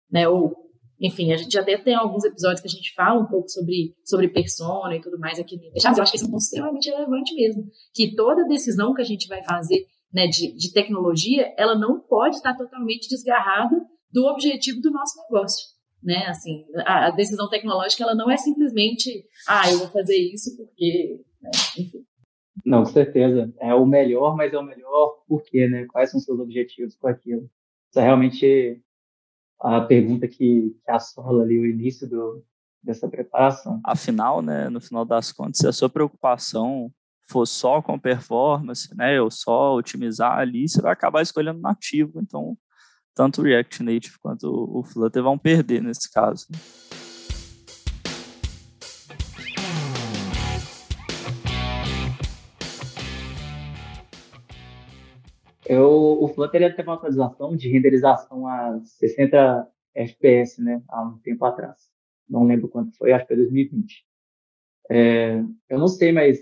né? 0.10 0.28
Ou, 0.30 0.56
enfim, 1.02 1.34
a 1.34 1.38
gente 1.38 1.60
até 1.60 1.78
tem 1.78 1.96
alguns 1.96 2.24
episódios 2.24 2.62
que 2.62 2.68
a 2.68 2.72
gente 2.72 2.94
fala 2.96 3.20
um 3.20 3.28
pouco 3.28 3.50
sobre, 3.50 3.94
sobre 4.06 4.30
persona 4.30 4.96
e 4.96 5.02
tudo 5.02 5.20
mais 5.20 5.38
aqui 5.38 5.60
Mas 5.84 5.98
eu 5.98 6.04
acho 6.04 6.12
que 6.12 6.18
esse 6.18 6.26
é 6.26 6.28
um 6.28 6.32
ponto 6.32 6.44
extremamente 6.44 6.90
relevante 6.90 7.36
mesmo, 7.36 7.66
que 7.94 8.16
toda 8.16 8.48
decisão 8.48 8.94
que 8.94 9.02
a 9.02 9.06
gente 9.06 9.28
vai 9.28 9.44
fazer 9.44 9.86
né, 10.14 10.28
de, 10.28 10.56
de 10.56 10.72
tecnologia, 10.72 11.54
ela 11.58 11.78
não 11.78 12.00
pode 12.00 12.38
estar 12.38 12.56
totalmente 12.56 13.10
desgarrada 13.10 13.76
do 14.12 14.26
objetivo 14.26 14.82
do 14.82 14.92
nosso 14.92 15.22
negócio. 15.24 15.78
Né? 16.02 16.26
Assim, 16.28 16.66
a, 16.86 17.10
decisão 17.12 17.50
tecnológica 17.50 18.04
ela 18.04 18.16
não 18.16 18.30
é 18.30 18.38
simplesmente, 18.38 19.26
ah, 19.48 19.70
eu 19.72 19.80
vou 19.80 19.88
fazer 19.90 20.16
isso 20.16 20.56
porque, 20.56 21.20
né? 21.42 21.50
enfim. 21.78 22.06
Não, 22.66 22.84
com 22.84 22.92
certeza. 22.92 23.54
É 23.60 23.74
o 23.74 23.86
melhor, 23.86 24.36
mas 24.36 24.54
é 24.54 24.58
o 24.58 24.64
melhor 24.64 25.24
por 25.28 25.44
quê, 25.44 25.68
né? 25.68 25.86
Quais 25.86 26.12
são 26.12 26.18
os 26.20 26.26
seus 26.26 26.40
objetivos 26.40 26.96
com 26.96 27.08
aquilo? 27.08 27.50
Isso 27.90 28.00
é 28.00 28.04
realmente 28.04 28.82
a 29.60 29.82
pergunta 29.82 30.28
que, 30.28 30.76
que 30.84 30.92
assola 30.92 31.44
ali 31.44 31.60
o 31.60 31.66
início 31.66 32.08
do, 32.08 32.44
dessa 32.84 33.08
preparação. 33.08 33.80
Afinal, 33.84 34.42
né, 34.42 34.70
no 34.70 34.80
final 34.80 35.06
das 35.06 35.32
contas, 35.32 35.58
se 35.58 35.68
a 35.68 35.74
sua 35.74 35.90
preocupação 35.90 36.92
for 37.30 37.46
só 37.46 37.82
com 37.82 38.00
performance, 38.00 38.96
né, 38.96 39.22
ou 39.22 39.30
só 39.30 39.76
otimizar 39.76 40.38
ali, 40.38 40.68
você 40.68 40.82
vai 40.82 40.94
acabar 40.94 41.22
escolhendo 41.22 41.60
nativo. 41.60 42.20
Então, 42.22 42.58
tanto 43.18 43.42
o 43.42 43.44
React 43.44 43.82
Native 43.82 44.20
quanto 44.22 44.48
o 44.48 44.84
Flutter 44.84 45.24
vão 45.24 45.40
perder 45.40 45.82
nesse 45.82 46.14
caso. 46.14 46.46
Eu, 55.66 55.90
o 56.22 56.28
Flutter 56.30 56.62
ia 56.62 56.74
ter 56.74 56.84
uma 56.84 56.94
atualização 56.94 57.58
de 57.58 57.68
renderização 57.68 58.48
a 58.48 58.80
60 58.84 59.68
FPS, 59.96 60.62
né, 60.62 60.84
há 60.88 61.02
um 61.02 61.18
tempo 61.18 61.44
atrás. 61.44 61.90
Não 62.30 62.46
lembro 62.46 62.70
quanto 62.70 62.96
foi, 62.96 63.12
acho 63.12 63.26
que 63.26 63.34
foi 63.34 63.38
2020. 63.38 64.06
É, 64.92 65.44
eu 65.68 65.80
não 65.80 65.88
sei, 65.88 66.12
mas 66.12 66.38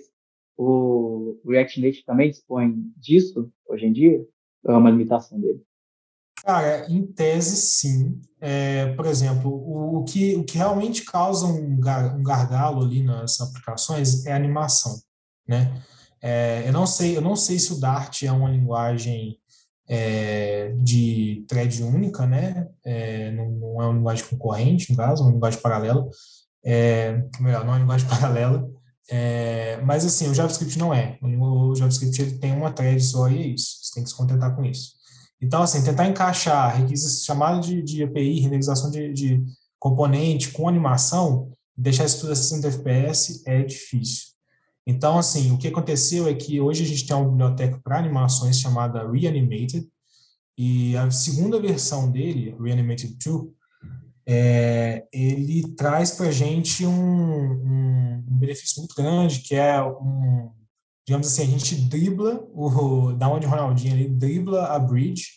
o 0.58 1.40
React 1.48 1.82
Native 1.82 2.04
também 2.04 2.30
dispõe 2.30 2.76
disso 2.98 3.50
hoje 3.66 3.86
em 3.86 3.94
dia? 3.94 4.28
Ou 4.66 4.74
é 4.74 4.78
uma 4.78 4.92
limitação 4.92 5.40
dele? 5.40 5.64
Cara, 6.46 6.86
em 6.88 7.04
tese, 7.08 7.56
sim. 7.56 8.22
É, 8.40 8.94
por 8.94 9.08
exemplo, 9.08 9.52
o, 9.52 9.98
o, 9.98 10.04
que, 10.04 10.36
o 10.36 10.44
que 10.44 10.60
realmente 10.60 11.04
causa 11.04 11.48
um, 11.48 11.80
gar, 11.80 12.16
um 12.16 12.22
gargalo 12.22 12.84
ali 12.84 13.02
nas 13.02 13.42
aplicações 13.42 14.26
é 14.28 14.34
a 14.34 14.36
animação, 14.36 14.96
né? 15.48 15.82
É, 16.22 16.64
eu 16.68 16.72
não 16.72 16.86
sei, 16.86 17.18
eu 17.18 17.22
não 17.22 17.36
sei 17.36 17.58
se 17.58 17.74
o 17.74 17.80
Dart 17.80 18.22
é 18.24 18.32
uma 18.32 18.50
linguagem 18.50 19.40
é, 19.90 20.74
de 20.84 21.44
thread 21.48 21.82
única, 21.84 22.28
né? 22.28 22.68
É, 22.84 23.32
não, 23.32 23.50
não, 23.50 23.82
é 23.82 23.86
uma 23.88 23.94
linguagem 23.94 24.26
concorrente, 24.26 24.92
no 24.92 24.98
caso, 24.98 25.24
é 25.24 25.26
uma 25.26 25.34
linguagem 25.34 25.60
paralela. 25.62 26.08
É, 26.64 27.24
melhor, 27.40 27.66
não 27.66 27.74
é 27.74 27.78
uma 27.78 27.80
linguagem 27.80 28.06
paralela. 28.10 28.70
É, 29.10 29.82
mas 29.84 30.06
assim, 30.06 30.30
o 30.30 30.34
JavaScript 30.34 30.78
não 30.78 30.94
é. 30.94 31.18
O 31.22 31.76
JavaScript 31.76 32.22
ele 32.22 32.38
tem 32.38 32.54
uma 32.54 32.72
thread 32.72 33.02
só 33.04 33.30
e 33.30 33.42
é 33.42 33.48
isso. 33.48 33.80
Você 33.82 33.96
tem 33.96 34.04
que 34.04 34.10
se 34.10 34.16
contentar 34.16 34.56
com 34.56 34.64
isso. 34.64 34.95
Então, 35.46 35.62
assim, 35.62 35.84
tentar 35.84 36.08
encaixar 36.08 36.76
requisitos 36.76 37.24
chamados 37.24 37.68
de, 37.68 37.84
de 37.84 38.04
API, 38.04 38.40
renderização 38.40 38.90
de, 38.90 39.14
de 39.14 39.44
componente 39.78 40.50
com 40.50 40.68
animação, 40.68 41.52
deixar 41.78 42.04
isso 42.04 42.22
tudo 42.22 42.34
a 42.34 42.36
60 42.36 42.68
FPS 42.68 43.44
é 43.46 43.62
difícil. 43.62 44.30
Então, 44.88 45.20
assim, 45.20 45.52
o 45.52 45.58
que 45.60 45.68
aconteceu 45.68 46.28
é 46.28 46.34
que 46.34 46.60
hoje 46.60 46.84
a 46.84 46.88
gente 46.88 47.06
tem 47.06 47.16
uma 47.16 47.30
biblioteca 47.30 47.80
para 47.84 48.00
animações 48.00 48.60
chamada 48.60 49.08
Reanimated, 49.08 49.88
e 50.58 50.98
a 50.98 51.12
segunda 51.12 51.60
versão 51.60 52.10
dele, 52.10 52.56
Reanimated 52.60 53.16
2, 53.24 53.48
é, 54.28 55.06
ele 55.14 55.76
traz 55.76 56.10
para 56.10 56.30
a 56.30 56.32
gente 56.32 56.88
um, 56.88 56.92
um, 56.92 58.24
um, 58.32 58.38
benefício 58.40 58.80
muito 58.80 58.96
grande, 58.96 59.42
que 59.42 59.54
é 59.54 59.80
um, 59.84 60.50
digamos 61.06 61.28
assim, 61.28 61.44
a 61.44 61.46
gente 61.46 61.76
dribla, 61.76 62.44
o, 62.54 63.14
dá 63.14 63.28
uma 63.28 63.40
de 63.40 63.46
Ronaldinho 63.46 63.94
ali, 63.94 64.10
dribla 64.10 64.66
a 64.68 64.80
bridge, 64.80 65.28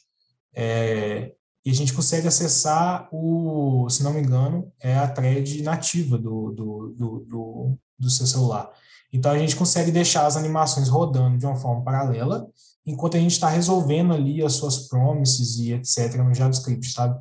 é, 0.55 1.33
e 1.65 1.71
a 1.71 1.75
gente 1.75 1.93
consegue 1.93 2.27
acessar 2.27 3.09
o, 3.13 3.89
se 3.91 4.03
não 4.03 4.15
me 4.15 4.21
engano, 4.21 4.73
é 4.81 4.97
a 4.97 5.07
thread 5.07 5.63
nativa 5.63 6.17
do, 6.17 6.51
do, 6.53 6.95
do, 6.97 7.19
do, 7.29 7.79
do 7.99 8.11
seu 8.11 8.27
celular. 8.27 8.71
Então 9.13 9.31
a 9.31 9.39
gente 9.39 9.55
consegue 9.55 9.91
deixar 9.91 10.27
as 10.27 10.37
animações 10.37 10.89
rodando 10.89 11.37
de 11.37 11.45
uma 11.45 11.57
forma 11.57 11.83
paralela, 11.85 12.47
enquanto 12.87 13.17
a 13.17 13.21
gente 13.21 13.33
está 13.33 13.49
resolvendo 13.49 14.15
ali 14.15 14.43
as 14.43 14.55
suas 14.55 14.89
promises 14.89 15.59
e 15.59 15.73
etc. 15.75 16.15
no 16.17 16.35
JavaScript, 16.35 16.91
sabe? 16.91 17.19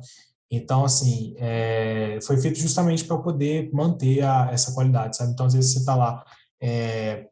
Então, 0.50 0.82
assim, 0.82 1.34
é, 1.36 2.18
foi 2.22 2.38
feito 2.38 2.58
justamente 2.58 3.04
para 3.04 3.18
poder 3.18 3.70
manter 3.72 4.22
a, 4.22 4.48
essa 4.50 4.72
qualidade, 4.72 5.16
sabe? 5.16 5.32
Então, 5.32 5.44
às 5.44 5.52
vezes 5.52 5.72
você 5.72 5.80
está 5.80 5.94
lá 5.94 6.24
é, 6.60 7.26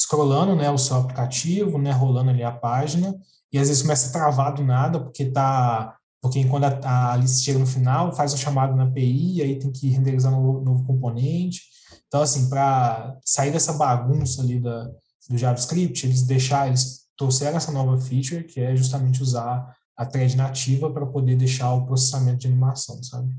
scrollando 0.00 0.56
né, 0.56 0.70
o 0.70 0.78
seu 0.78 0.96
aplicativo, 0.96 1.78
né, 1.78 1.90
rolando 1.90 2.30
ali 2.30 2.42
a 2.42 2.52
página, 2.52 3.14
e 3.52 3.58
às 3.58 3.68
vezes 3.68 3.82
começa 3.82 4.08
a 4.08 4.12
travar 4.12 4.54
do 4.54 4.64
nada, 4.64 5.00
porque 5.00 5.26
tá 5.26 5.96
porque 6.22 6.44
quando 6.44 6.64
a, 6.64 7.12
a 7.12 7.16
lista 7.16 7.42
chega 7.42 7.58
no 7.58 7.66
final, 7.66 8.12
faz 8.12 8.34
um 8.34 8.36
chamado 8.36 8.76
na 8.76 8.84
API, 8.84 9.40
aí 9.40 9.58
tem 9.58 9.72
que 9.72 9.88
renderizar 9.88 10.30
um 10.30 10.42
novo, 10.42 10.60
novo 10.60 10.86
componente, 10.86 11.62
então, 12.10 12.22
assim, 12.22 12.48
para 12.48 13.16
sair 13.24 13.52
dessa 13.52 13.72
bagunça 13.72 14.42
ali 14.42 14.58
da, 14.58 14.84
do 15.28 15.38
JavaScript, 15.38 16.04
eles 16.04 16.26
deixaram, 16.26 16.66
eles 16.68 17.08
trouxeram 17.16 17.56
essa 17.56 17.70
nova 17.70 17.96
feature, 17.98 18.42
que 18.42 18.60
é 18.60 18.74
justamente 18.74 19.22
usar 19.22 19.76
a 19.96 20.04
thread 20.04 20.36
nativa 20.36 20.92
para 20.92 21.06
poder 21.06 21.36
deixar 21.36 21.72
o 21.72 21.86
processamento 21.86 22.38
de 22.38 22.48
animação, 22.48 23.00
sabe? 23.00 23.32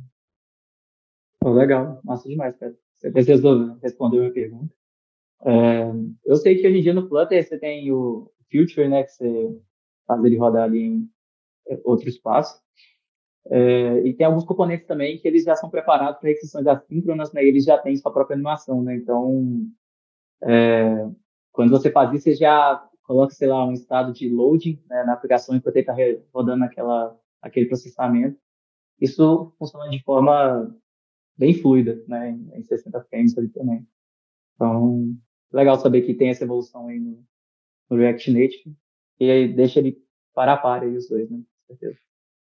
Oh, 1.44 1.52
legal, 1.52 2.00
massa 2.02 2.30
demais, 2.30 2.56
cara. 2.58 2.74
Você 2.98 3.12
precisou 3.12 3.78
responder 3.82 4.18
a 4.18 4.22
minha 4.22 4.34
pergunta. 4.34 4.74
É, 5.46 5.92
eu 6.26 6.36
sei 6.36 6.56
que 6.56 6.68
hoje 6.68 6.80
em 6.80 6.82
dia 6.82 6.94
no 6.94 7.08
Flutter 7.08 7.44
você 7.44 7.58
tem 7.58 7.92
o 7.92 8.32
Future, 8.52 8.88
né, 8.88 9.04
que 9.04 9.12
você 9.12 9.60
faz 10.06 10.24
ele 10.24 10.38
rodar 10.38 10.64
ali 10.64 10.80
em 10.80 11.10
outro 11.84 12.10
espaço. 12.10 12.62
É, 13.50 14.00
e 14.06 14.14
tem 14.14 14.26
alguns 14.26 14.46
componentes 14.46 14.86
também 14.86 15.18
que 15.18 15.28
eles 15.28 15.44
já 15.44 15.56
são 15.56 15.70
preparados 15.70 16.20
para 16.20 16.30
requisições 16.30 16.68
assíncronas, 16.68 17.34
né? 17.34 17.44
eles 17.44 17.66
já 17.66 17.78
têm 17.78 17.96
sua 17.98 18.14
própria 18.14 18.36
animação, 18.36 18.84
né? 18.84 18.96
Então, 18.96 19.68
é, 20.44 21.10
quando 21.52 21.72
você 21.72 21.92
faz 21.92 22.14
isso, 22.14 22.26
você 22.26 22.36
já 22.36 22.88
coloca, 23.04 23.34
sei 23.34 23.48
lá, 23.48 23.66
um 23.66 23.74
estado 23.74 24.14
de 24.14 24.30
loading 24.30 24.82
né, 24.88 25.04
na 25.04 25.14
aplicação 25.14 25.56
enquanto 25.56 25.76
ele 25.76 25.90
está 25.90 25.96
rodando 26.34 26.64
aquela, 26.64 27.18
aquele 27.42 27.66
processamento. 27.66 28.40
Isso 29.00 29.52
funciona 29.58 29.90
de 29.90 30.02
forma 30.04 30.74
bem 31.36 31.54
fluida, 31.56 32.02
né? 32.08 32.30
Em 32.54 32.64
60 32.64 33.02
frames 33.06 33.36
ali 33.38 33.50
também. 33.50 33.88
Então, 34.56 35.18
legal 35.52 35.80
saber 35.80 36.02
que 36.02 36.14
tem 36.14 36.30
essa 36.30 36.44
evolução 36.44 36.88
aí 36.88 37.00
no, 37.00 37.24
no 37.90 37.98
React 37.98 38.32
Native 38.32 38.76
e 39.20 39.30
aí 39.30 39.54
deixa 39.54 39.80
ele 39.80 39.98
para 40.34 40.54
a 40.54 40.58
par 40.58 40.84
aí 40.84 40.96
os 40.96 41.08
dois, 41.08 41.30
né? 41.30 41.40
Com 41.68 41.76
certeza. 41.76 42.00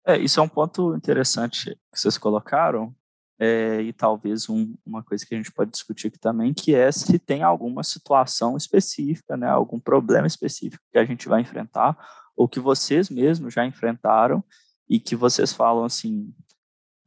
É, 0.06 0.18
isso 0.18 0.40
é 0.40 0.42
um 0.42 0.48
ponto 0.48 0.94
interessante 0.94 1.74
que 1.92 1.98
vocês 1.98 2.16
colocaram, 2.16 2.94
é, 3.38 3.80
e 3.80 3.92
talvez 3.92 4.48
um, 4.48 4.74
uma 4.84 5.02
coisa 5.02 5.24
que 5.24 5.34
a 5.34 5.36
gente 5.36 5.52
pode 5.52 5.70
discutir 5.70 6.08
aqui 6.08 6.18
também, 6.18 6.52
que 6.52 6.74
é 6.74 6.92
se 6.92 7.18
tem 7.18 7.42
alguma 7.42 7.82
situação 7.82 8.56
específica, 8.56 9.36
né, 9.36 9.48
algum 9.48 9.80
problema 9.80 10.26
específico 10.26 10.82
que 10.92 10.98
a 10.98 11.04
gente 11.04 11.28
vai 11.28 11.40
enfrentar, 11.40 11.96
ou 12.36 12.48
que 12.48 12.60
vocês 12.60 13.08
mesmos 13.08 13.54
já 13.54 13.64
enfrentaram, 13.64 14.44
e 14.90 14.98
que 14.98 15.14
vocês 15.14 15.52
falam 15.52 15.84
assim, 15.84 16.34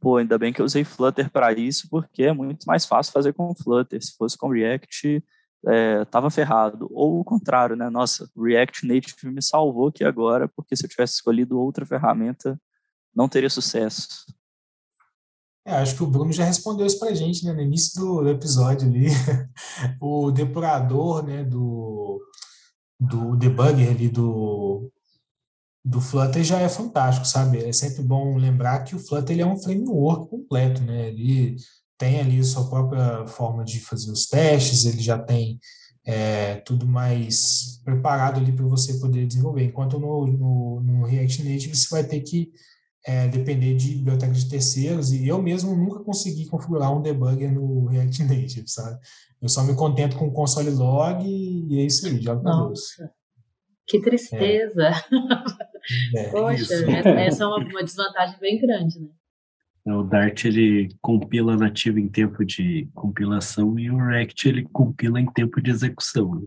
pô, 0.00 0.16
ainda 0.16 0.38
bem 0.38 0.52
que 0.52 0.60
eu 0.60 0.64
usei 0.64 0.84
Flutter 0.84 1.30
para 1.30 1.52
isso, 1.52 1.86
porque 1.90 2.24
é 2.24 2.32
muito 2.32 2.64
mais 2.64 2.86
fácil 2.86 3.12
fazer 3.12 3.34
com 3.34 3.54
Flutter. 3.54 4.02
Se 4.02 4.16
fosse 4.16 4.38
com 4.38 4.48
React, 4.48 5.22
é, 5.66 6.04
tava 6.06 6.30
ferrado. 6.30 6.88
Ou 6.92 7.20
o 7.20 7.24
contrário, 7.24 7.76
né? 7.76 7.88
Nossa, 7.90 8.28
React 8.36 8.86
Native 8.86 9.32
me 9.32 9.42
salvou 9.42 9.88
aqui 9.88 10.04
agora, 10.04 10.48
porque 10.48 10.76
se 10.76 10.84
eu 10.84 10.88
tivesse 10.88 11.14
escolhido 11.14 11.58
outra 11.58 11.86
ferramenta, 11.86 12.60
não 13.14 13.28
teria 13.28 13.50
sucesso. 13.50 14.26
É, 15.66 15.76
acho 15.76 15.96
que 15.96 16.02
o 16.02 16.06
Bruno 16.06 16.30
já 16.30 16.44
respondeu 16.44 16.86
isso 16.86 16.98
para 16.98 17.08
a 17.08 17.14
gente 17.14 17.44
né, 17.44 17.52
no 17.52 17.62
início 17.62 17.98
do, 17.98 18.28
episódio 18.28 18.86
ali. 18.86 19.06
o 19.98 20.30
depurador 20.30 21.24
né, 21.24 21.42
do, 21.42 22.20
do 23.00 23.34
debugger 23.34 23.90
ali 23.90 24.10
do, 24.10 24.92
do 25.82 26.02
Flutter 26.02 26.44
já 26.44 26.60
é 26.60 26.68
fantástico, 26.68 27.26
sabe? 27.26 27.64
É 27.64 27.72
sempre 27.72 28.02
bom 28.02 28.36
lembrar 28.36 28.84
que 28.84 28.94
o 28.94 28.98
Flutter 28.98 29.34
ele 29.34 29.42
é 29.42 29.46
um 29.46 29.56
framework 29.56 30.28
completo, 30.28 30.82
né? 30.82 31.08
Ele 31.08 31.56
tem 31.98 32.20
ali 32.20 32.42
sua 32.42 32.68
própria 32.68 33.26
forma 33.26 33.64
de 33.64 33.80
fazer 33.80 34.10
os 34.10 34.26
testes, 34.26 34.84
ele 34.84 35.00
já 35.00 35.18
tem 35.18 35.58
é, 36.06 36.56
tudo 36.56 36.86
mais 36.86 37.80
preparado 37.84 38.38
ali 38.38 38.52
para 38.52 38.66
você 38.66 38.98
poder 38.98 39.26
desenvolver. 39.26 39.64
Enquanto 39.64 39.98
no, 39.98 40.26
no, 40.26 40.80
no 40.80 41.06
React 41.06 41.42
Native 41.44 41.74
você 41.74 41.88
vai 41.90 42.04
ter 42.04 42.20
que 42.20 42.50
é, 43.06 43.28
depender 43.28 43.74
de 43.74 43.96
bibliotecas 43.96 44.44
de 44.44 44.50
terceiros, 44.50 45.12
e 45.12 45.28
eu 45.28 45.40
mesmo 45.40 45.76
nunca 45.76 46.00
consegui 46.00 46.46
configurar 46.46 46.90
um 46.94 47.02
debugger 47.02 47.52
no 47.52 47.86
React 47.86 48.24
Native, 48.24 48.68
sabe? 48.68 48.98
Eu 49.40 49.48
só 49.48 49.62
me 49.62 49.74
contento 49.74 50.16
com 50.16 50.26
o 50.26 50.32
console 50.32 50.70
log 50.70 51.22
e 51.24 51.80
é 51.80 51.84
isso 51.84 52.06
aí, 52.06 52.20
jogo 52.20 52.42
Nossa, 52.42 53.12
que 53.86 54.00
tristeza! 54.00 54.90
É. 56.14 56.20
é 56.24 56.30
Poxa, 56.30 56.74
essa, 56.74 57.10
essa, 57.10 57.44
é 57.44 57.46
uma, 57.46 57.58
uma, 57.58 57.84
desvantagem 57.84 58.38
bem 58.40 58.58
grande, 58.58 58.98
né? 59.00 59.08
É, 59.86 59.92
o 59.92 60.02
Dart 60.02 60.44
ele 60.44 60.94
compila 61.00 61.56
nativo 61.56 61.98
em 61.98 62.08
tempo 62.08 62.44
de 62.44 62.88
compilação 62.94 63.78
e 63.78 63.90
o 63.90 63.98
React 63.98 64.48
ele 64.48 64.64
compila 64.72 65.20
em 65.20 65.26
tempo 65.26 65.60
de 65.60 65.70
execução. 65.70 66.46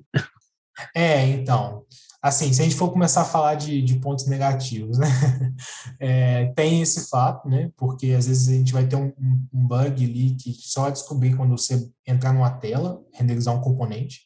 É, 0.96 1.28
então. 1.30 1.86
assim, 2.22 2.52
se 2.52 2.62
a 2.62 2.64
gente 2.64 2.76
for 2.76 2.92
começar 2.92 3.22
a 3.22 3.26
falar 3.26 3.56
de, 3.56 3.82
de 3.82 4.00
pontos 4.00 4.28
negativos, 4.28 4.98
né? 4.98 5.08
É, 6.00 6.54
tem 6.56 6.82
esse 6.82 7.10
fato, 7.10 7.50
né? 7.50 7.72
Porque 7.76 8.12
às 8.12 8.28
vezes 8.28 8.50
a 8.50 8.54
gente 8.54 8.74
vai 8.74 8.86
ter 8.88 8.96
um, 8.96 9.12
um 9.54 9.68
bug 9.68 10.04
ali 10.04 10.36
que 10.36 10.54
só 10.54 10.84
vai 10.84 10.92
descobrir 10.92 11.36
quando 11.36 11.58
você 11.58 11.90
entrar 12.06 12.34
numa 12.34 12.52
tela, 12.52 13.02
renderizar 13.14 13.56
um 13.56 13.62
componente, 13.62 14.22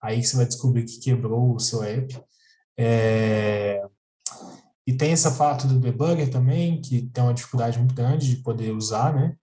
aí 0.00 0.22
você 0.22 0.36
vai 0.36 0.46
descobrir 0.46 0.84
que 0.84 1.00
quebrou 1.00 1.54
o 1.54 1.58
seu 1.58 1.82
app. 1.82 2.20
É, 2.78 3.82
e 4.88 4.96
tem 4.96 5.12
esse 5.12 5.30
fato 5.32 5.68
do 5.68 5.78
debugger 5.78 6.30
também, 6.30 6.80
que 6.80 7.02
tem 7.10 7.22
uma 7.22 7.34
dificuldade 7.34 7.76
muito 7.78 7.94
grande 7.94 8.26
de 8.34 8.42
poder 8.42 8.72
usar, 8.72 9.14
né? 9.14 9.36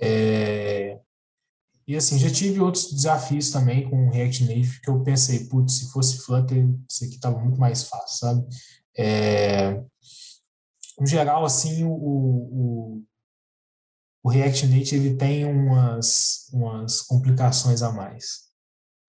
É, 0.00 0.98
e 1.86 1.94
assim, 1.94 2.18
já 2.18 2.30
tive 2.30 2.58
outros 2.58 2.90
desafios 2.90 3.50
também 3.50 3.86
com 3.90 4.06
o 4.06 4.10
React 4.10 4.44
Native 4.44 4.80
que 4.80 4.88
eu 4.88 5.02
pensei, 5.02 5.46
putz, 5.46 5.74
se 5.74 5.92
fosse 5.92 6.24
Flutter, 6.24 6.66
isso 6.88 7.04
aqui 7.04 7.16
estava 7.16 7.38
muito 7.38 7.60
mais 7.60 7.82
fácil, 7.82 8.16
sabe? 8.18 8.46
É, 8.96 9.74
no 10.98 11.06
geral, 11.06 11.44
assim, 11.44 11.84
o, 11.84 11.92
o, 11.92 13.04
o 14.22 14.30
React 14.30 14.68
Native 14.68 15.18
tem 15.18 15.44
umas, 15.44 16.48
umas 16.50 17.02
complicações 17.02 17.82
a 17.82 17.92
mais. 17.92 18.48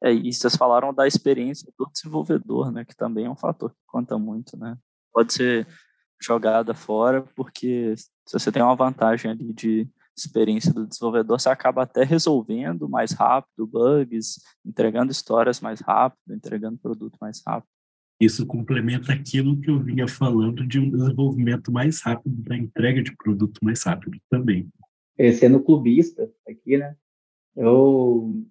É, 0.03 0.11
e 0.11 0.33
vocês 0.33 0.57
falaram 0.57 0.93
da 0.93 1.07
experiência 1.07 1.71
do 1.79 1.89
desenvolvedor, 1.89 2.69
né, 2.69 2.83
que 2.83 2.97
também 2.97 3.27
é 3.27 3.29
um 3.29 3.37
fator 3.37 3.69
que 3.69 3.79
conta 3.87 4.17
muito, 4.17 4.57
né? 4.57 4.77
Pode 5.19 5.33
ser 5.33 5.67
jogada 6.21 6.73
fora, 6.73 7.23
porque 7.35 7.93
se 7.97 8.39
você 8.39 8.49
tem 8.49 8.63
uma 8.63 8.73
vantagem 8.73 9.29
ali 9.29 9.51
de 9.51 9.85
experiência 10.17 10.71
do 10.71 10.87
desenvolvedor, 10.87 11.37
você 11.37 11.49
acaba 11.49 11.83
até 11.83 12.05
resolvendo 12.05 12.87
mais 12.87 13.11
rápido 13.11 13.67
bugs, 13.67 14.41
entregando 14.65 15.11
histórias 15.11 15.59
mais 15.59 15.81
rápido, 15.81 16.33
entregando 16.33 16.77
produto 16.77 17.17
mais 17.19 17.43
rápido. 17.45 17.67
Isso 18.17 18.47
complementa 18.47 19.11
aquilo 19.11 19.59
que 19.59 19.69
eu 19.69 19.83
vinha 19.83 20.07
falando 20.07 20.65
de 20.65 20.79
um 20.79 20.89
desenvolvimento 20.89 21.69
mais 21.69 22.01
rápido, 22.01 22.33
da 22.41 22.55
entrega 22.55 23.03
de 23.03 23.13
produto 23.17 23.59
mais 23.61 23.83
rápido 23.83 24.17
também. 24.29 24.69
Sendo 25.37 25.61
clubista 25.61 26.31
aqui, 26.47 26.77
né? 26.77 26.95
Eu. 27.57 28.41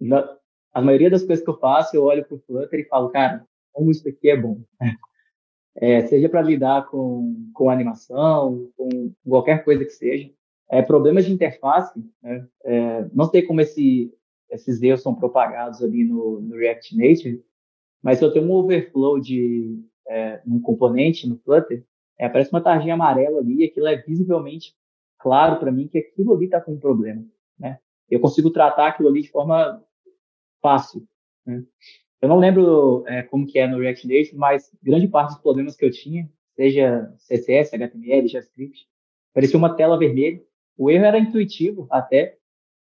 Na, 0.00 0.36
a 0.74 0.82
maioria 0.82 1.10
das 1.10 1.22
coisas 1.22 1.44
que 1.44 1.48
eu 1.48 1.58
faço, 1.60 1.94
eu 1.94 2.02
olho 2.02 2.24
para 2.24 2.34
o 2.34 2.40
Flutter 2.40 2.80
e 2.80 2.88
falo, 2.88 3.10
cara, 3.10 3.46
como 3.72 3.92
isso 3.92 4.08
aqui 4.08 4.30
é 4.30 4.36
bom. 4.36 4.60
É, 5.76 6.06
seja 6.06 6.28
para 6.28 6.42
lidar 6.42 6.86
com, 6.88 7.50
com 7.54 7.70
animação, 7.70 8.70
com 8.76 9.12
qualquer 9.24 9.64
coisa 9.64 9.84
que 9.84 9.90
seja 9.90 10.30
é, 10.70 10.80
problemas 10.80 11.26
de 11.26 11.32
interface, 11.32 12.02
né? 12.22 12.46
é, 12.64 13.04
não 13.12 13.26
sei 13.26 13.42
como 13.42 13.60
esse, 13.60 14.14
esses 14.48 14.80
erros 14.80 15.02
são 15.02 15.14
propagados 15.14 15.82
ali 15.82 16.04
no, 16.04 16.40
no, 16.40 16.56
React 16.56 16.96
Native, 16.96 17.44
mas 18.00 18.18
se 18.18 18.24
eu 18.24 18.32
tenho 18.32 18.46
um 18.46 18.52
overflow 18.52 19.20
de 19.20 19.82
é, 20.08 20.40
um 20.46 20.60
componente 20.60 21.28
no 21.28 21.36
Flutter, 21.38 21.84
é, 22.16 22.26
aparece 22.26 22.52
uma 22.52 22.62
tarjinha 22.62 22.94
amarela 22.94 23.40
ali 23.40 23.56
e 23.58 23.64
aquilo 23.64 23.88
é 23.88 23.96
visivelmente 23.96 24.76
claro 25.18 25.58
para 25.58 25.72
mim 25.72 25.88
que 25.88 25.98
aquilo 25.98 26.34
ali 26.34 26.44
está 26.44 26.60
com 26.60 26.72
um 26.72 26.78
problema. 26.78 27.24
Né? 27.58 27.78
Eu 28.08 28.20
consigo 28.20 28.50
tratar 28.50 28.88
aquilo 28.88 29.08
ali 29.08 29.22
de 29.22 29.30
forma 29.30 29.84
fácil. 30.62 31.06
Né? 31.44 31.64
Eu 32.20 32.28
não 32.28 32.38
lembro 32.38 33.04
é, 33.06 33.22
como 33.22 33.46
que 33.46 33.58
é 33.58 33.66
no 33.66 33.78
React 33.78 34.06
Native, 34.06 34.36
mas 34.36 34.70
grande 34.82 35.08
parte 35.08 35.32
dos 35.32 35.42
problemas 35.42 35.76
que 35.76 35.84
eu 35.84 35.90
tinha, 35.90 36.30
seja 36.54 37.12
CSS, 37.18 37.74
HTML, 37.74 38.28
JavaScript, 38.28 38.86
parecia 39.32 39.58
uma 39.58 39.74
tela 39.74 39.98
vermelha 39.98 40.42
o 40.80 40.90
erro 40.90 41.04
era 41.04 41.18
intuitivo 41.18 41.86
até, 41.90 42.38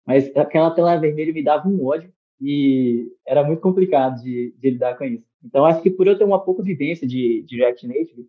mas 0.06 0.30
aquela 0.36 0.70
tela 0.70 0.94
vermelha 0.98 1.32
me 1.32 1.42
dava 1.42 1.66
um 1.66 1.86
ódio 1.86 2.12
e 2.38 3.10
era 3.26 3.42
muito 3.42 3.62
complicado 3.62 4.22
de, 4.22 4.54
de 4.58 4.70
lidar 4.70 4.98
com 4.98 5.04
isso. 5.04 5.24
Então, 5.42 5.64
acho 5.64 5.80
que 5.80 5.90
por 5.90 6.06
eu 6.06 6.18
ter 6.18 6.24
uma 6.24 6.44
pouca 6.44 6.62
vivência 6.62 7.08
de, 7.08 7.42
de 7.44 7.56
React 7.56 7.88
Native, 7.88 8.28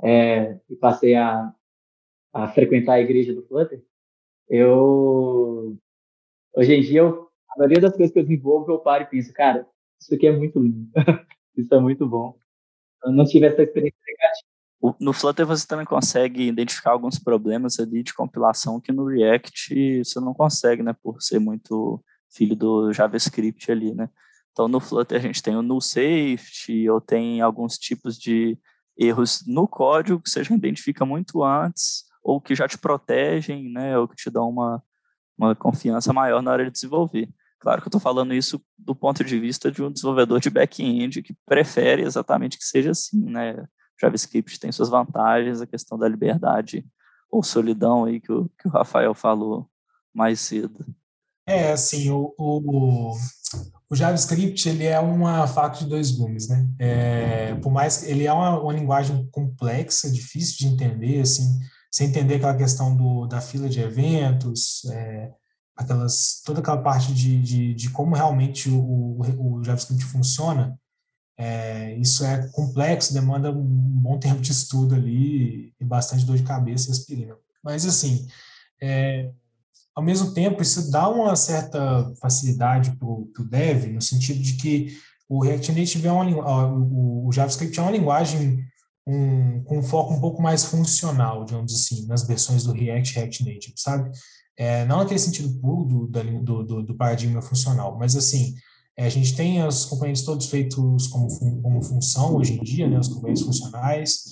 é, 0.00 0.60
e 0.70 0.76
passei 0.76 1.16
a, 1.16 1.52
a 2.32 2.46
frequentar 2.50 2.94
a 2.94 3.00
igreja 3.00 3.34
do 3.34 3.42
Flutter, 3.42 3.82
eu, 4.48 5.76
hoje 6.56 6.72
em 6.72 6.80
dia, 6.80 7.00
eu, 7.00 7.28
a 7.50 7.58
maioria 7.58 7.80
das 7.80 7.96
coisas 7.96 8.12
que 8.12 8.20
eu 8.20 8.22
desenvolvo, 8.22 8.70
eu 8.70 8.78
paro 8.78 9.02
e 9.02 9.06
penso, 9.06 9.32
cara, 9.32 9.68
isso 10.04 10.14
aqui 10.14 10.26
é 10.26 10.36
muito 10.36 10.58
lindo, 10.58 10.90
isso 11.56 11.74
é 11.74 11.80
muito 11.80 12.06
bom. 12.06 12.36
Eu 13.04 13.12
não 13.12 13.24
tive 13.24 13.46
essa 13.46 13.62
experiência 13.62 14.00
negativa 14.06 14.54
no 15.00 15.12
Flutter 15.12 15.46
você 15.46 15.66
também 15.66 15.86
consegue 15.86 16.48
identificar 16.48 16.90
alguns 16.90 17.18
problemas 17.18 17.78
ali 17.78 18.02
de 18.02 18.12
compilação 18.12 18.80
que 18.80 18.92
no 18.92 19.06
React 19.06 20.04
você 20.04 20.20
não 20.20 20.34
consegue, 20.34 20.82
né, 20.82 20.94
por 21.02 21.22
ser 21.22 21.38
muito 21.38 22.02
filho 22.30 22.54
do 22.54 22.92
JavaScript 22.92 23.70
ali, 23.70 23.94
né. 23.94 24.08
Então 24.52 24.68
no 24.68 24.80
Flutter 24.80 25.18
a 25.18 25.22
gente 25.22 25.42
tem 25.42 25.56
o 25.56 25.62
null 25.62 25.80
safety 25.80 26.88
ou 26.88 27.00
tem 27.00 27.40
alguns 27.40 27.78
tipos 27.78 28.18
de 28.18 28.58
erros 28.96 29.42
no 29.46 29.66
código 29.66 30.20
que 30.20 30.30
você 30.30 30.44
já 30.44 30.54
identifica 30.54 31.04
muito 31.04 31.42
antes 31.42 32.04
ou 32.22 32.40
que 32.40 32.54
já 32.54 32.68
te 32.68 32.78
protegem, 32.78 33.70
né, 33.70 33.98
ou 33.98 34.06
que 34.06 34.16
te 34.16 34.30
dão 34.30 34.48
uma, 34.48 34.82
uma 35.36 35.54
confiança 35.54 36.12
maior 36.12 36.42
na 36.42 36.52
hora 36.52 36.64
de 36.64 36.70
desenvolver. 36.70 37.28
Claro 37.64 37.80
que 37.80 37.86
eu 37.86 37.88
estou 37.88 38.00
falando 38.00 38.34
isso 38.34 38.62
do 38.76 38.94
ponto 38.94 39.24
de 39.24 39.40
vista 39.40 39.72
de 39.72 39.82
um 39.82 39.90
desenvolvedor 39.90 40.38
de 40.38 40.50
back-end 40.50 41.22
que 41.22 41.34
prefere 41.46 42.02
exatamente 42.02 42.58
que 42.58 42.64
seja 42.64 42.90
assim, 42.90 43.18
né? 43.24 43.64
JavaScript 43.98 44.60
tem 44.60 44.70
suas 44.70 44.90
vantagens, 44.90 45.62
a 45.62 45.66
questão 45.66 45.96
da 45.96 46.06
liberdade 46.06 46.84
ou 47.30 47.42
solidão 47.42 48.04
aí 48.04 48.20
que 48.20 48.30
o, 48.30 48.50
que 48.60 48.68
o 48.68 48.70
Rafael 48.70 49.14
falou 49.14 49.66
mais 50.12 50.40
cedo. 50.40 50.84
É, 51.46 51.72
assim, 51.72 52.10
o, 52.10 52.34
o, 52.36 53.12
o 53.90 53.96
JavaScript 53.96 54.68
ele 54.68 54.84
é 54.84 55.00
uma 55.00 55.46
faca 55.46 55.78
de 55.78 55.86
dois 55.86 56.10
gumes, 56.10 56.50
né? 56.50 56.68
É, 56.78 57.54
por 57.54 57.72
mais 57.72 57.96
que 57.96 58.10
ele 58.10 58.26
é 58.26 58.32
uma, 58.32 58.60
uma 58.60 58.74
linguagem 58.74 59.26
complexa, 59.32 60.12
difícil 60.12 60.58
de 60.58 60.66
entender, 60.66 61.22
assim, 61.22 61.60
sem 61.90 62.08
entender 62.08 62.34
aquela 62.34 62.58
questão 62.58 62.94
do, 62.94 63.26
da 63.26 63.40
fila 63.40 63.70
de 63.70 63.80
eventos, 63.80 64.84
é, 64.92 65.32
aquelas, 65.76 66.40
toda 66.44 66.60
aquela 66.60 66.82
parte 66.82 67.12
de, 67.12 67.40
de, 67.42 67.74
de 67.74 67.90
como 67.90 68.14
realmente 68.14 68.68
o, 68.68 68.78
o, 68.78 69.58
o 69.58 69.64
JavaScript 69.64 70.04
funciona, 70.04 70.78
é, 71.36 71.96
isso 71.96 72.24
é 72.24 72.48
complexo, 72.52 73.12
demanda 73.12 73.50
um 73.50 73.64
bom 73.64 74.18
tempo 74.18 74.40
de 74.40 74.52
estudo 74.52 74.94
ali 74.94 75.74
e 75.80 75.84
bastante 75.84 76.24
dor 76.24 76.36
de 76.36 76.44
cabeça 76.44 76.88
e 76.88 76.92
aspirina. 76.92 77.34
Mas, 77.62 77.84
assim, 77.84 78.26
é, 78.80 79.30
ao 79.94 80.02
mesmo 80.02 80.32
tempo, 80.32 80.62
isso 80.62 80.90
dá 80.90 81.08
uma 81.08 81.34
certa 81.34 82.12
facilidade 82.20 82.96
para 82.96 83.08
o 83.08 83.48
dev, 83.48 83.86
no 83.92 84.02
sentido 84.02 84.40
de 84.40 84.54
que 84.54 84.96
o 85.28 85.42
React 85.42 85.72
Native 85.72 86.06
é 86.06 86.12
uma, 86.12 86.66
o, 86.68 87.26
o 87.26 87.32
JavaScript 87.32 87.78
é 87.78 87.82
uma 87.82 87.90
linguagem 87.90 88.64
um, 89.06 89.62
com 89.64 89.78
um 89.78 89.82
foco 89.82 90.14
um 90.14 90.20
pouco 90.20 90.40
mais 90.40 90.64
funcional, 90.64 91.44
digamos 91.44 91.74
assim, 91.74 92.06
nas 92.06 92.26
versões 92.26 92.64
do 92.64 92.72
React 92.72 93.14
React 93.14 93.44
Native, 93.44 93.74
sabe? 93.76 94.10
É, 94.56 94.84
não 94.84 94.98
naquele 94.98 95.18
sentido 95.18 95.60
puro 95.60 95.84
do, 95.84 96.06
do, 96.06 96.64
do, 96.64 96.82
do 96.82 96.96
paradigma 96.96 97.42
funcional, 97.42 97.98
mas 97.98 98.14
assim, 98.14 98.54
é, 98.96 99.06
a 99.06 99.08
gente 99.08 99.34
tem 99.34 99.64
os 99.66 99.84
componentes 99.84 100.22
todos 100.22 100.46
feitos 100.46 101.06
como, 101.08 101.28
como 101.60 101.82
função 101.82 102.36
hoje 102.36 102.54
em 102.54 102.62
dia, 102.62 102.88
né, 102.88 102.98
os 102.98 103.08
componentes 103.08 103.42
funcionais. 103.42 104.22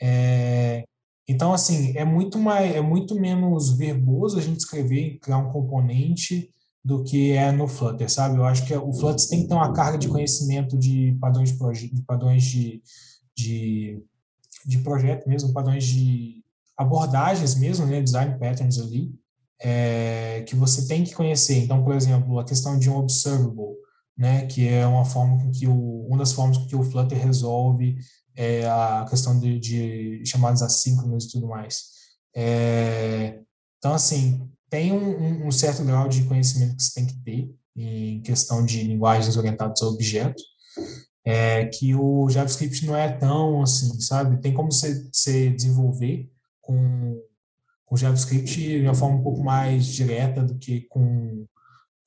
É, 0.00 0.84
então, 1.26 1.52
assim, 1.52 1.96
é 1.96 2.04
muito, 2.04 2.38
mais, 2.38 2.74
é 2.74 2.80
muito 2.80 3.14
menos 3.14 3.70
verboso 3.76 4.38
a 4.38 4.42
gente 4.42 4.58
escrever 4.58 5.00
e 5.00 5.18
criar 5.18 5.38
um 5.38 5.52
componente 5.52 6.50
do 6.84 7.04
que 7.04 7.32
é 7.32 7.52
no 7.52 7.68
Flutter, 7.68 8.10
sabe? 8.10 8.36
Eu 8.36 8.44
acho 8.44 8.66
que 8.66 8.74
o 8.74 8.92
Flutter 8.92 9.28
tem 9.28 9.42
que 9.42 9.48
ter 9.48 9.54
uma 9.54 9.72
carga 9.72 9.98
de 9.98 10.08
conhecimento 10.08 10.78
de 10.78 11.16
padrões 11.20 11.50
de, 11.50 11.94
de 11.94 12.02
padrões 12.02 12.42
de, 12.42 12.82
de, 13.36 14.02
de 14.66 14.78
projeto 14.78 15.28
mesmo, 15.28 15.52
padrões 15.52 15.84
de 15.84 16.42
abordagens 16.76 17.54
mesmo, 17.54 17.86
né, 17.86 18.00
design 18.00 18.38
patterns 18.38 18.78
ali, 18.78 19.14
é, 19.60 20.42
que 20.46 20.56
você 20.56 20.86
tem 20.86 21.04
que 21.04 21.14
conhecer. 21.14 21.58
Então, 21.58 21.84
por 21.84 21.94
exemplo, 21.94 22.38
a 22.38 22.44
questão 22.44 22.78
de 22.78 22.88
um 22.88 22.96
observable, 22.96 23.76
né, 24.16 24.46
que 24.46 24.66
é 24.66 24.86
uma 24.86 25.04
forma 25.04 25.50
que 25.50 25.66
o, 25.66 26.06
uma 26.06 26.18
das 26.18 26.32
formas 26.32 26.58
que 26.58 26.76
o 26.76 26.82
Flutter 26.82 27.18
resolve 27.18 27.96
é, 28.36 28.66
a 28.66 29.06
questão 29.08 29.38
de, 29.38 29.58
de 29.58 30.22
chamadas 30.24 30.62
assíncronas 30.62 31.24
e 31.24 31.30
tudo 31.30 31.46
mais. 31.46 31.90
É, 32.34 33.38
então, 33.78 33.92
assim, 33.92 34.48
tem 34.68 34.92
um, 34.92 35.46
um, 35.46 35.50
certo 35.50 35.84
grau 35.84 36.08
de 36.08 36.24
conhecimento 36.24 36.76
que 36.76 36.82
você 36.82 36.94
tem 36.94 37.06
que 37.06 37.18
ter 37.22 37.54
em 37.76 38.20
questão 38.22 38.64
de 38.64 38.82
linguagens 38.82 39.36
orientadas 39.36 39.82
a 39.82 39.86
objetos, 39.86 40.42
é, 41.24 41.66
que 41.66 41.94
o 41.94 42.28
JavaScript 42.28 42.86
não 42.86 42.96
é 42.96 43.10
tão 43.10 43.62
assim, 43.62 44.00
sabe? 44.00 44.40
Tem 44.40 44.54
como 44.54 44.72
você 44.72 45.50
desenvolver 45.50 46.30
com, 46.60 47.20
com 47.90 47.96
JavaScript 47.96 48.54
de 48.54 48.84
uma 48.84 48.94
forma 48.94 49.16
um 49.16 49.22
pouco 49.22 49.42
mais 49.42 49.84
direta 49.86 50.44
do 50.44 50.56
que 50.56 50.82
com 50.82 51.44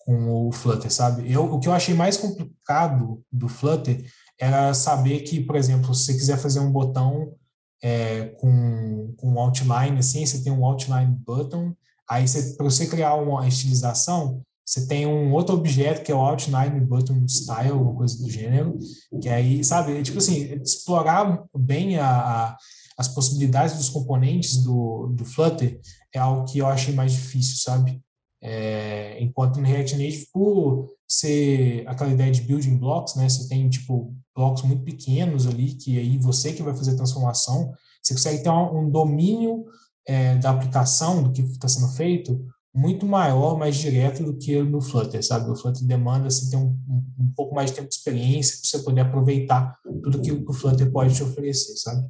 com 0.05 0.47
o 0.47 0.51
Flutter, 0.51 0.91
sabe? 0.91 1.31
Eu, 1.31 1.45
o 1.45 1.59
que 1.61 1.67
eu 1.69 1.71
achei 1.71 1.95
mais 1.95 2.17
complicado 2.17 3.23
do 3.31 3.47
Flutter 3.47 4.03
era 4.37 4.73
saber 4.73 5.21
que, 5.21 5.39
por 5.39 5.55
exemplo, 5.55 5.95
se 5.95 6.05
você 6.05 6.13
quiser 6.13 6.37
fazer 6.37 6.59
um 6.59 6.69
botão 6.69 7.33
é, 7.81 8.25
com, 8.37 9.13
com 9.15 9.39
outline, 9.39 9.97
assim, 9.97 10.25
você 10.25 10.43
tem 10.43 10.51
um 10.51 10.65
outline 10.65 11.15
button, 11.25 11.73
aí 12.09 12.25
para 12.57 12.65
você 12.65 12.85
criar 12.85 13.15
uma 13.15 13.47
estilização, 13.47 14.41
você 14.65 14.87
tem 14.87 15.05
um 15.05 15.33
outro 15.33 15.55
objeto 15.55 16.03
que 16.03 16.11
é 16.11 16.15
o 16.15 16.19
Outline 16.19 16.79
Button 16.79 17.27
Style, 17.27 17.73
uma 17.73 17.95
coisa 17.95 18.17
do 18.17 18.29
gênero, 18.29 18.77
que 19.21 19.27
aí, 19.27 19.63
sabe, 19.63 20.01
tipo 20.03 20.19
assim, 20.19 20.53
explorar 20.61 21.43
bem 21.55 21.97
a, 21.97 22.07
a, 22.07 22.57
as 22.97 23.07
possibilidades 23.09 23.75
dos 23.75 23.89
componentes 23.89 24.57
do, 24.63 25.07
do 25.07 25.25
Flutter 25.25 25.79
é 26.13 26.19
algo 26.19 26.45
que 26.45 26.59
eu 26.59 26.67
achei 26.67 26.93
mais 26.93 27.11
difícil, 27.11 27.57
sabe? 27.57 28.01
É, 28.41 29.17
enquanto 29.21 29.59
no 29.59 29.67
React 29.67 29.97
Native, 29.97 30.27
por 30.31 30.89
ser 31.07 31.83
aquela 31.87 32.11
ideia 32.11 32.31
de 32.31 32.41
building 32.41 32.77
blocks, 32.77 33.15
né, 33.15 33.27
você 33.27 33.47
tem, 33.47 33.69
tipo, 33.69 34.13
blocos 34.35 34.63
muito 34.63 34.83
pequenos 34.83 35.45
ali, 35.47 35.73
que 35.73 35.97
aí 35.99 36.17
você 36.17 36.53
que 36.53 36.63
vai 36.63 36.75
fazer 36.75 36.91
a 36.91 36.95
transformação, 36.95 37.73
você 38.01 38.13
consegue 38.13 38.43
ter 38.43 38.49
um, 38.49 38.79
um 38.79 38.89
domínio 38.89 39.65
é, 40.05 40.35
da 40.35 40.51
aplicação, 40.51 41.23
do 41.23 41.31
que 41.31 41.41
está 41.41 41.67
sendo 41.67 41.89
feito, 41.93 42.45
muito 42.73 43.05
maior, 43.05 43.57
mais 43.57 43.75
direto 43.75 44.23
do 44.23 44.35
que 44.35 44.61
no 44.63 44.81
Flutter, 44.81 45.23
sabe? 45.23 45.49
O 45.49 45.55
Flutter 45.55 45.85
demanda 45.85 46.27
assim, 46.27 46.49
ter 46.49 46.57
um, 46.57 46.75
um, 46.89 47.05
um 47.19 47.33
pouco 47.35 47.53
mais 47.53 47.69
de 47.69 47.75
tempo 47.75 47.87
de 47.87 47.95
experiência 47.95 48.57
para 48.57 48.67
você 48.67 48.83
poder 48.83 49.01
aproveitar 49.01 49.79
tudo 49.83 50.21
que 50.21 50.31
o 50.31 50.53
Flutter 50.53 50.91
pode 50.91 51.15
te 51.15 51.23
oferecer, 51.23 51.75
sabe? 51.77 52.09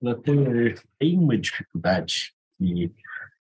Flutter 0.00 0.82
tem 0.98 1.16
uma 1.16 1.38
dificuldade 1.38 2.34
que 2.58 2.92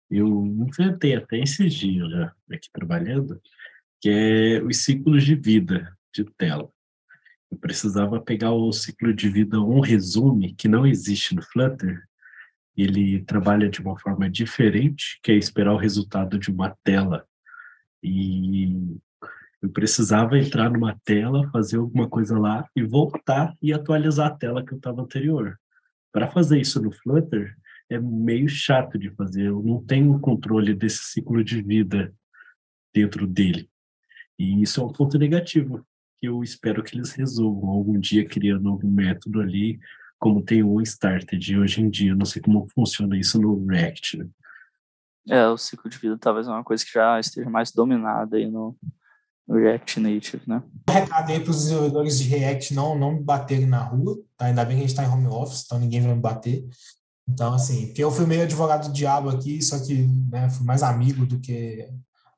eu 0.09 0.45
enfrentei 0.67 1.15
até 1.15 1.39
esses 1.39 1.73
dias 1.73 2.11
já 2.11 2.35
aqui 2.51 2.69
trabalhando, 2.73 3.41
que 4.01 4.09
é 4.09 4.61
os 4.61 4.77
ciclos 4.77 5.23
de 5.23 5.35
vida 5.35 5.97
de 6.13 6.25
tela. 6.37 6.69
Eu 7.49 7.57
precisava 7.57 8.19
pegar 8.19 8.51
o 8.51 8.71
ciclo 8.73 9.13
de 9.13 9.29
vida 9.29 9.61
um 9.61 9.79
resume 9.79 10.53
que 10.53 10.67
não 10.67 10.85
existe 10.85 11.33
no 11.33 11.41
Flutter 11.41 12.03
ele 12.75 13.23
trabalha 13.23 13.69
de 13.69 13.81
uma 13.81 13.97
forma 13.99 14.29
diferente, 14.29 15.19
que 15.21 15.31
é 15.31 15.35
esperar 15.35 15.73
o 15.73 15.77
resultado 15.77 16.39
de 16.39 16.49
uma 16.49 16.75
tela. 16.83 17.25
E 18.03 18.97
eu 19.61 19.69
precisava 19.69 20.39
entrar 20.39 20.69
numa 20.69 20.99
tela, 21.05 21.49
fazer 21.51 21.77
alguma 21.77 22.09
coisa 22.09 22.37
lá 22.37 22.67
e 22.75 22.83
voltar 22.83 23.55
e 23.61 23.73
atualizar 23.73 24.27
a 24.27 24.35
tela 24.35 24.65
que 24.65 24.73
eu 24.73 24.77
estava 24.77 25.01
anterior. 25.01 25.59
Para 26.11 26.27
fazer 26.27 26.59
isso 26.59 26.81
no 26.81 26.91
Flutter 26.91 27.55
é 27.89 27.99
meio 27.99 28.49
chato 28.49 28.97
de 28.97 29.11
fazer. 29.11 29.47
Eu 29.47 29.61
não 29.61 29.83
tenho 29.83 30.19
controle 30.19 30.73
desse 30.73 31.03
ciclo 31.03 31.43
de 31.43 31.61
vida 31.61 32.13
dentro 32.93 33.27
dele. 33.27 33.69
E 34.39 34.61
isso 34.61 34.81
é 34.81 34.83
um 34.83 34.91
ponto 34.91 35.17
negativo 35.17 35.85
que 36.19 36.27
eu 36.27 36.41
espero 36.43 36.83
que 36.83 36.95
eles 36.95 37.11
resolvam 37.11 37.69
algum 37.69 37.99
dia 37.99 38.25
criando 38.25 38.69
algum 38.69 38.89
método 38.89 39.41
ali 39.41 39.79
como 40.21 40.43
tem 40.43 40.61
o 40.61 40.79
Started 40.81 41.57
hoje 41.57 41.81
em 41.81 41.89
dia. 41.89 42.13
Não 42.13 42.25
sei 42.25 42.41
como 42.41 42.67
funciona 42.69 43.17
isso 43.17 43.41
no 43.41 43.65
React. 43.65 44.19
Né? 44.19 44.27
É, 45.27 45.47
o 45.47 45.57
ciclo 45.57 45.89
de 45.89 45.97
vida 45.97 46.15
talvez 46.17 46.47
é 46.47 46.51
uma 46.51 46.63
coisa 46.63 46.85
que 46.85 46.91
já 46.91 47.19
esteja 47.19 47.49
mais 47.49 47.71
dominada 47.71 48.37
aí 48.37 48.49
no, 48.49 48.77
no 49.47 49.55
React 49.55 49.99
Native, 49.99 50.43
né? 50.47 50.61
Um 50.87 50.93
recado 50.93 51.31
aí 51.31 51.39
para 51.39 51.49
os 51.49 51.63
desenvolvedores 51.63 52.19
de 52.19 52.29
React 52.29 52.73
não, 52.75 52.97
não 52.97 53.13
me 53.13 53.23
baterem 53.23 53.65
na 53.65 53.83
rua, 53.83 54.15
tá? 54.37 54.45
Ainda 54.45 54.63
bem 54.63 54.77
que 54.77 54.83
a 54.83 54.87
gente 54.87 54.97
está 54.97 55.03
em 55.03 55.09
home 55.09 55.27
office, 55.27 55.63
então 55.65 55.79
ninguém 55.79 56.01
vai 56.01 56.13
me 56.13 56.21
bater. 56.21 56.63
Então, 57.27 57.53
assim, 57.53 57.87
porque 57.87 58.03
eu 58.03 58.11
fui 58.11 58.27
meio 58.27 58.43
advogado 58.43 58.87
do 58.87 58.93
diabo 58.93 59.29
aqui, 59.29 59.59
só 59.61 59.79
que 59.83 60.07
né, 60.29 60.49
fui 60.49 60.65
mais 60.65 60.83
amigo 60.83 61.25
do 61.25 61.39
que 61.39 61.89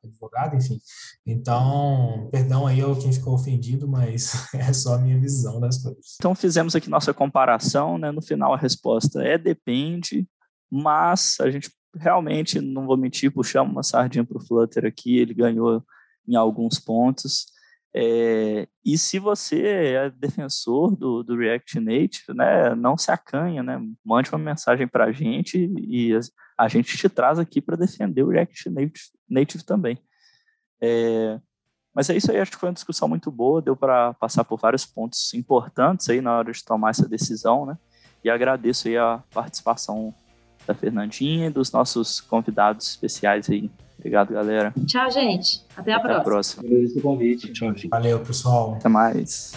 advogado, 0.08 0.56
enfim. 0.56 0.80
Então, 1.26 2.30
perdão 2.32 2.68
aí 2.68 2.82
ao 2.82 2.96
quem 2.96 3.12
ficou 3.12 3.34
ofendido, 3.34 3.88
mas 3.88 4.34
é 4.54 4.72
só 4.74 4.96
a 4.96 4.98
minha 5.00 5.20
visão 5.20 5.60
das 5.60 5.82
coisas. 5.82 6.16
Então, 6.16 6.36
fizemos 6.36 6.76
aqui 6.76 6.90
nossa 6.90 7.14
comparação, 7.14 7.98
né? 7.98 8.12
No 8.12 8.22
final, 8.22 8.54
a 8.54 8.58
resposta 8.58 9.22
é 9.24 9.38
depende, 9.38 10.28
mas 10.72 11.38
a 11.40 11.50
gente 11.50 11.72
realmente, 11.96 12.60
não 12.60 12.86
vou 12.86 12.98
mentir, 12.98 13.32
puxamos 13.32 13.72
uma 13.72 13.84
sardinha 13.84 14.26
para 14.26 14.38
o 14.38 14.46
Flutter 14.46 14.86
aqui, 14.86 15.18
ele 15.18 15.34
ganhou 15.34 15.84
em 16.28 16.36
alguns 16.36 16.80
pontos. 16.80 17.53
É, 17.96 18.68
e 18.84 18.98
se 18.98 19.20
você 19.20 19.62
é 19.62 20.10
defensor 20.10 20.96
do, 20.96 21.22
do 21.22 21.38
React 21.38 21.80
Native, 21.80 22.34
né, 22.36 22.74
não 22.74 22.98
se 22.98 23.12
acanha, 23.12 23.62
né, 23.62 23.80
mande 24.04 24.30
uma 24.32 24.40
mensagem 24.40 24.88
para 24.88 25.06
a 25.06 25.12
gente 25.12 25.72
e 25.78 26.12
a, 26.58 26.68
gente 26.68 26.98
te 26.98 27.08
traz 27.08 27.38
aqui 27.38 27.62
para 27.62 27.78
defender 27.78 28.24
o 28.24 28.30
React 28.30 28.70
Native, 28.72 28.94
Native 29.30 29.64
também. 29.64 30.00
É, 30.82 31.40
mas 31.94 32.10
é 32.10 32.18
isso 32.18 32.32
aí, 32.32 32.40
acho 32.40 32.52
que 32.52 32.58
foi 32.58 32.70
uma 32.70 32.74
discussão 32.74 33.08
muito 33.08 33.30
boa, 33.30 33.62
deu 33.62 33.76
para 33.76 34.14
passar 34.16 34.44
por 34.44 34.58
vários 34.58 34.86
pontos 34.86 35.32
importantes 35.36 36.10
aí 36.10 36.20
na 36.20 36.36
hora 36.36 36.52
de 36.52 36.66
tomar 36.66 36.90
essa 36.90 37.08
decisão, 37.08 37.66
né? 37.66 37.78
E 38.24 38.30
agradeço 38.30 38.88
aí 38.88 38.98
a 38.98 39.22
participação 39.32 40.14
da 40.66 40.74
Fernandinha 40.74 41.48
e 41.48 41.52
dos 41.52 41.72
nossos 41.72 42.20
convidados 42.22 42.88
especiais 42.88 43.50
aí 43.50 43.70
Obrigado, 43.98 44.34
galera. 44.34 44.74
Tchau, 44.86 45.10
gente. 45.12 45.62
Até 45.78 45.94
a 45.94 45.98
Até 45.98 46.20
próxima. 46.22 46.64
Até 46.64 46.68
a 46.68 46.74
próxima. 46.74 47.02
convite. 47.02 47.54
Tchau, 47.54 47.70
gente. 47.70 47.88
Valeu, 47.88 48.20
pessoal. 48.20 48.74
Até 48.76 48.90
mais. 48.90 49.54